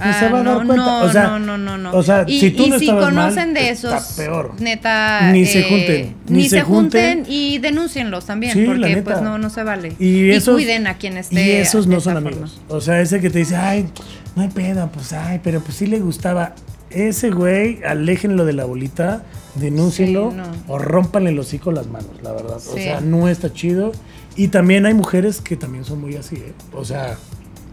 Ah, 0.00 0.16
se 0.20 0.28
va 0.28 0.40
a 0.40 0.42
no, 0.42 0.56
dar 0.58 0.66
cuenta. 0.66 0.84
no, 0.84 1.02
o 1.02 1.12
sea, 1.12 1.22
no, 1.24 1.38
no, 1.38 1.58
no, 1.58 1.78
no. 1.78 1.92
O 1.92 2.02
sea, 2.02 2.24
y, 2.26 2.38
si 2.38 2.50
tú 2.52 2.64
y 2.66 2.70
no 2.70 2.78
si 2.78 2.84
estabas 2.84 3.12
mal, 3.12 3.24
conocen 3.24 3.54
de 3.54 3.68
está 3.70 3.96
esos, 3.98 4.12
peor. 4.16 4.52
neta, 4.60 5.32
Ni 5.32 5.44
se 5.44 5.60
eh, 5.60 5.62
junten, 5.64 6.16
ni, 6.28 6.48
se 6.48 6.60
junten, 6.62 7.24
y 7.28 7.58
denúncienlos 7.58 8.24
también, 8.26 8.52
Sí, 8.52 8.64
porque 8.64 9.02
pues 9.02 9.20
no, 9.22 9.38
no 9.38 9.50
se 9.50 9.64
vale. 9.64 9.94
Y, 9.98 10.30
esos, 10.30 10.54
cuiden 10.54 10.86
a 10.86 10.98
quien 10.98 11.16
esté. 11.16 11.44
Y 11.44 11.50
esos 11.50 11.86
no 11.86 12.00
son 12.00 12.14
forma. 12.14 12.28
amigos. 12.30 12.60
O 12.68 12.80
sea, 12.80 13.00
ese 13.00 13.20
que 13.20 13.30
te 13.30 13.40
dice, 13.40 13.56
ay, 13.56 13.88
no 14.36 14.42
hay 14.42 14.48
pedo, 14.48 14.88
pues, 14.92 15.12
ay, 15.12 15.40
pero 15.42 15.60
pues 15.60 15.76
sí 15.76 15.86
le 15.86 15.98
gustaba. 15.98 16.54
Ese 16.90 17.30
güey, 17.30 17.82
aléjenlo 17.84 18.44
de 18.46 18.54
la 18.54 18.64
bolita, 18.64 19.22
denúncienlo 19.56 20.30
Sí, 20.30 20.38
o 20.68 20.78
rompanle 20.78 21.30
el 21.30 21.38
hocico 21.38 21.70
las 21.70 21.86
manos, 21.86 22.22
la 22.22 22.32
verdad. 22.32 22.56
O 22.56 22.60
sea, 22.76 23.00
no 23.00 23.28
está 23.28 23.52
chido. 23.52 23.92
Y 24.36 24.48
también 24.48 24.86
hay 24.86 24.94
mujeres 24.94 25.40
que 25.40 25.56
también 25.56 25.84
son 25.84 26.00
muy 26.00 26.14
así, 26.14 26.36
¿eh? 26.36 26.54
O 26.72 26.84
sea, 26.84 27.18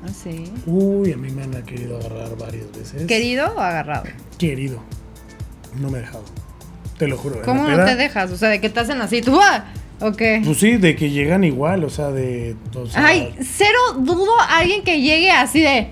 Ah, 0.06 0.12
sí. 0.14 0.52
uy, 0.66 1.12
a 1.14 1.18
mí 1.18 1.30
me 1.32 1.44
han 1.44 1.64
querido 1.64 1.98
agarrar 1.98 2.38
varias 2.38 2.72
veces. 2.72 3.06
¿Querido 3.08 3.54
o 3.56 3.60
agarrado? 3.60 4.04
Querido. 4.38 4.80
No 5.80 5.90
me 5.90 5.98
he 5.98 6.02
dejado. 6.02 6.24
Te 6.98 7.08
lo 7.08 7.18
juro. 7.18 7.42
¿Cómo 7.44 7.68
no 7.68 7.84
te 7.86 7.96
dejas? 7.96 8.32
O 8.32 8.38
sea, 8.38 8.50
de 8.50 8.62
que 8.62 8.70
te 8.70 8.80
hacen 8.80 9.02
así, 9.02 9.22
tú, 9.22 9.40
ah, 9.42 9.66
¿o 10.00 10.12
qué? 10.14 10.42
Pues 10.46 10.58
sí, 10.60 10.78
de 10.78 10.96
que 10.96 11.10
llegan 11.10 11.44
igual, 11.44 11.84
o 11.84 11.90
sea, 11.90 12.12
de. 12.12 12.56
o 12.76 12.86
sea, 12.86 13.06
Ay, 13.06 13.36
cero 13.42 13.78
dudo 13.98 14.40
a 14.40 14.60
alguien 14.60 14.84
que 14.84 15.02
llegue 15.02 15.32
así 15.32 15.60
de. 15.62 15.90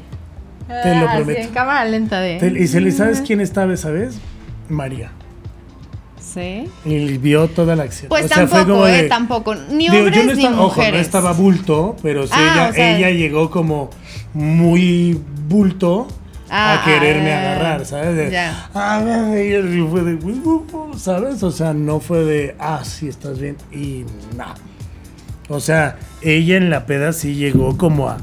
Te 0.67 0.95
lo 0.95 1.07
Ah, 1.07 1.13
así 1.13 1.23
prometo. 1.23 1.41
en 1.41 1.49
cámara 1.49 1.85
lenta 1.85 2.21
de. 2.21 2.37
te- 2.37 2.47
y 2.61 2.67
se 2.67 2.79
le 2.79 2.91
sabes 2.91 3.21
quién 3.21 3.41
estaba 3.41 3.73
esa 3.73 3.89
vez? 3.91 4.15
María. 4.69 5.11
Sí. 6.21 6.69
Y 6.85 7.17
vio 7.17 7.47
toda 7.49 7.75
la 7.75 7.83
acción. 7.83 8.07
Pues 8.09 8.25
O 8.25 8.27
sea, 8.29 8.47
fue 8.47 8.59
tampoco, 8.59 8.87
eh, 8.87 9.01
de- 9.03 9.09
tampoco. 9.09 9.55
Ni 9.55 9.89
Digo, 9.89 9.97
hombres 10.05 10.15
yo 10.17 10.23
no 10.23 10.33
ni 10.33 10.43
estaba, 10.43 10.55
ojo, 10.61 10.63
no 10.63 10.75
mujeres. 10.77 11.01
estaba 11.01 11.33
bulto, 11.33 11.95
pero 12.01 12.23
sí 12.25 12.33
Ah, 12.33 12.53
ella, 12.55 12.69
o 12.69 12.73
sea- 12.73 12.97
ella 12.97 13.09
llegó 13.11 13.51
como 13.51 13.89
muy 14.33 15.19
bulto 15.47 16.07
Ah, 16.55 16.81
a 16.81 16.85
quererme 16.85 17.33
ah, 17.33 17.39
agarrar, 17.39 17.85
¿sabes? 17.85 18.15
De, 18.15 18.31
ya. 18.31 18.69
"Ah, 18.75 19.01
y 19.35 19.81
fue 19.89 20.03
de, 20.03 20.19
¿sabes? 20.99 21.41
O 21.41 21.49
sea, 21.51 21.73
no 21.73 21.99
fue 21.99 22.23
de, 22.23 22.55
ah, 22.59 22.83
sí, 22.85 23.07
estás 23.07 23.39
bien, 23.39 23.57
y 23.71 24.05
no. 24.37 24.53
O 25.49 25.59
sea, 25.59 25.97
ella 26.21 26.57
en 26.57 26.69
la 26.69 26.85
peda 26.85 27.11
sí 27.11 27.33
llegó 27.33 27.75
como 27.75 28.07
a, 28.07 28.17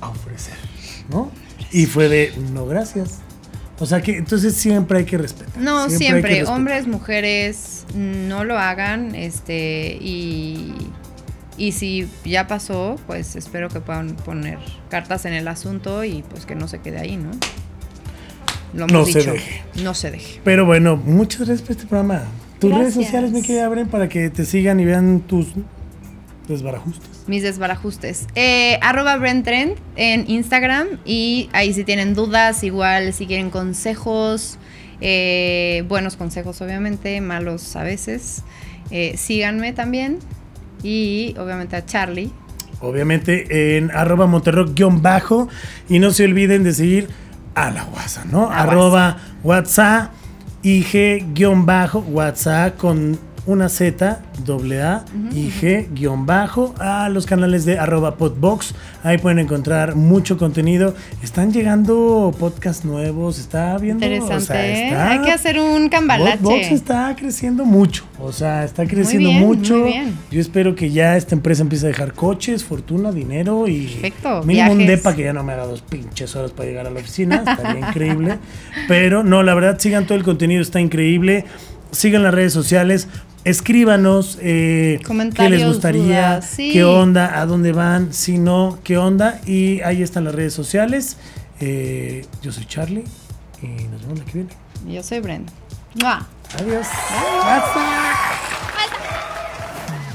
a 0.00 0.08
ofrecer, 0.08 0.54
¿no? 1.10 1.30
Y 1.72 1.84
fue 1.84 2.08
de, 2.08 2.32
no, 2.54 2.64
gracias. 2.66 3.18
O 3.80 3.86
sea 3.86 4.00
que 4.00 4.16
entonces 4.16 4.54
siempre 4.54 4.98
hay 5.00 5.04
que 5.04 5.18
respetar. 5.18 5.58
No, 5.58 5.90
siempre, 5.90 6.22
respetar. 6.30 6.54
hombres, 6.54 6.86
mujeres, 6.86 7.84
no 7.94 8.44
lo 8.44 8.58
hagan, 8.58 9.14
este, 9.14 9.98
y, 10.00 10.72
y 11.56 11.72
si 11.72 12.08
ya 12.24 12.46
pasó, 12.46 12.96
pues 13.06 13.36
espero 13.36 13.68
que 13.68 13.80
puedan 13.80 14.16
poner 14.16 14.58
cartas 14.90 15.24
en 15.24 15.32
el 15.34 15.48
asunto 15.48 16.04
y 16.04 16.22
pues 16.30 16.46
que 16.46 16.54
no 16.54 16.68
se 16.68 16.80
quede 16.80 16.98
ahí, 16.98 17.16
¿no? 17.16 17.30
Lo 18.72 18.86
No 18.88 18.94
hemos 19.00 19.12
se 19.12 19.18
dicho, 19.20 19.32
deje. 19.32 19.62
no 19.82 19.94
se 19.94 20.10
deje. 20.10 20.40
Pero 20.44 20.64
bueno, 20.66 20.96
muchas 20.96 21.40
gracias 21.46 21.62
por 21.62 21.70
este 21.72 21.86
programa. 21.86 22.24
Tus 22.58 22.74
redes 22.74 22.94
sociales, 22.94 23.30
me 23.30 23.42
querida 23.42 23.68
Bren, 23.68 23.88
para 23.88 24.08
que 24.08 24.30
te 24.30 24.44
sigan 24.44 24.80
y 24.80 24.84
vean 24.84 25.20
tus 25.20 25.48
desbarajustes. 26.48 27.08
Mis 27.26 27.42
desbarajustes. 27.42 28.26
Eh, 28.34 28.78
arroba 28.82 29.16
Brentrend 29.16 29.76
en 29.96 30.28
Instagram 30.28 30.88
y 31.04 31.48
ahí 31.52 31.72
si 31.72 31.84
tienen 31.84 32.14
dudas, 32.14 32.64
igual 32.64 33.12
si 33.12 33.26
quieren 33.26 33.50
consejos, 33.50 34.58
eh, 35.00 35.84
buenos 35.88 36.16
consejos 36.16 36.60
obviamente, 36.60 37.20
malos 37.20 37.76
a 37.76 37.82
veces, 37.82 38.42
eh, 38.90 39.14
síganme 39.16 39.72
también 39.72 40.18
y 40.84 41.34
obviamente 41.38 41.74
a 41.74 41.84
Charlie. 41.84 42.30
Obviamente 42.80 43.76
en 43.76 43.90
arroba 43.90 44.26
monterrock-bajo. 44.26 45.48
Y 45.88 45.98
no 45.98 46.12
se 46.12 46.24
olviden 46.24 46.62
de 46.62 46.74
seguir 46.74 47.08
a 47.54 47.70
la 47.70 47.84
WhatsApp, 47.86 48.26
¿no? 48.26 48.50
Arroba 48.50 49.16
WhatsApp, 49.42 50.12
IG-bajo, 50.62 52.00
WhatsApp 52.00 52.76
con 52.76 53.18
una 53.46 53.68
Z, 53.68 54.20
doble 54.44 54.82
A, 54.82 55.04
IG-bajo, 55.32 56.74
a 56.78 57.08
los 57.08 57.26
canales 57.26 57.64
de 57.64 57.78
arroba 57.78 58.16
podbox. 58.16 58.74
Ahí 59.02 59.18
pueden 59.18 59.38
encontrar 59.38 59.94
mucho 59.96 60.38
contenido. 60.38 60.94
Están 61.22 61.52
llegando 61.52 62.34
podcasts 62.38 62.84
nuevos, 62.84 63.38
está 63.38 63.76
viendo. 63.78 64.04
Interesante. 64.04 64.36
o 64.36 64.40
sea, 64.46 64.66
¿eh? 64.66 64.84
está- 64.88 65.10
Hay 65.10 65.18
que 65.20 65.30
hacer 65.32 65.58
un 65.60 65.88
cambalache. 65.88 66.38
Podbox 66.38 66.70
está 66.72 67.14
creciendo 67.16 67.64
mucho, 67.64 68.04
o 68.18 68.32
sea, 68.32 68.64
está 68.64 68.86
creciendo 68.86 69.28
bien, 69.28 69.40
mucho. 69.42 69.78
muy 69.78 69.88
bien. 69.92 70.16
Yo 70.30 70.40
espero 70.40 70.74
que 70.74 70.90
ya 70.90 71.16
esta 71.16 71.34
empresa 71.34 71.62
empiece 71.62 71.86
a 71.86 71.88
dejar 71.88 72.12
coches, 72.14 72.64
fortuna, 72.64 73.12
dinero 73.12 73.68
y 73.68 73.86
Perfecto, 73.88 74.42
mínimo 74.44 74.72
un 74.72 74.86
depa 74.86 75.14
que 75.14 75.24
ya 75.24 75.32
no 75.32 75.42
me 75.42 75.52
haga 75.52 75.66
dos 75.66 75.82
pinches 75.82 76.34
horas 76.36 76.52
para 76.52 76.68
llegar 76.68 76.86
a 76.86 76.90
la 76.90 77.00
oficina, 77.00 77.36
estaría 77.46 77.78
increíble. 77.88 78.38
Pero 78.88 79.22
no, 79.22 79.42
la 79.42 79.54
verdad, 79.54 79.78
sigan 79.78 80.06
todo 80.06 80.16
el 80.16 80.24
contenido, 80.24 80.62
está 80.62 80.80
increíble. 80.80 81.44
Sigan 81.90 82.24
las 82.24 82.34
redes 82.34 82.52
sociales, 82.52 83.06
escríbanos 83.44 84.38
eh, 84.40 84.42
qué 84.42 84.98
les 84.98 85.06
Comentarios, 85.06 85.72
gustaría, 85.74 86.36
dudas, 86.36 86.50
sí. 86.50 86.70
qué 86.72 86.84
onda, 86.84 87.40
a 87.40 87.46
dónde 87.46 87.72
van, 87.72 88.12
si 88.12 88.38
no, 88.38 88.78
qué 88.82 88.98
onda. 88.98 89.40
Y 89.46 89.80
ahí 89.82 90.02
están 90.02 90.24
las 90.24 90.34
redes 90.34 90.54
sociales. 90.54 91.16
Eh, 91.60 92.26
yo 92.42 92.52
soy 92.52 92.64
Charlie 92.66 93.04
y 93.62 93.84
nos 93.84 94.02
vemos 94.02 94.18
la 94.18 94.24
que 94.24 94.32
viene. 94.32 94.50
Yo 94.88 95.02
soy 95.02 95.20
Brenda. 95.20 95.52
¡Mua! 95.94 96.26
Adiós. 96.58 96.86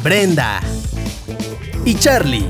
Brenda 0.04 0.62
y 1.86 1.96
Charlie 1.96 2.48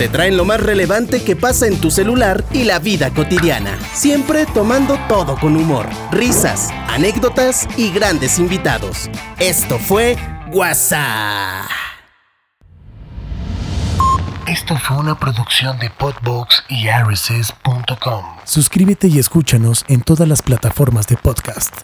te 0.00 0.08
traen 0.08 0.38
lo 0.38 0.46
más 0.46 0.60
relevante 0.60 1.22
que 1.22 1.36
pasa 1.36 1.66
en 1.66 1.78
tu 1.78 1.90
celular 1.90 2.42
y 2.54 2.64
la 2.64 2.78
vida 2.78 3.10
cotidiana, 3.10 3.78
siempre 3.92 4.46
tomando 4.46 4.98
todo 5.10 5.36
con 5.36 5.54
humor, 5.56 5.86
risas, 6.10 6.70
anécdotas 6.88 7.68
y 7.76 7.90
grandes 7.92 8.38
invitados. 8.38 9.10
Esto 9.38 9.78
fue 9.78 10.16
WhatsApp. 10.52 11.66
Esto 14.46 14.74
fue 14.78 14.96
una 14.96 15.18
producción 15.18 15.78
de 15.78 15.90
Podbox 15.90 16.64
y 16.70 16.86
RSS.com. 16.88 18.24
Suscríbete 18.44 19.06
y 19.08 19.18
escúchanos 19.18 19.84
en 19.88 20.00
todas 20.00 20.26
las 20.26 20.40
plataformas 20.40 21.08
de 21.08 21.18
podcast. 21.18 21.76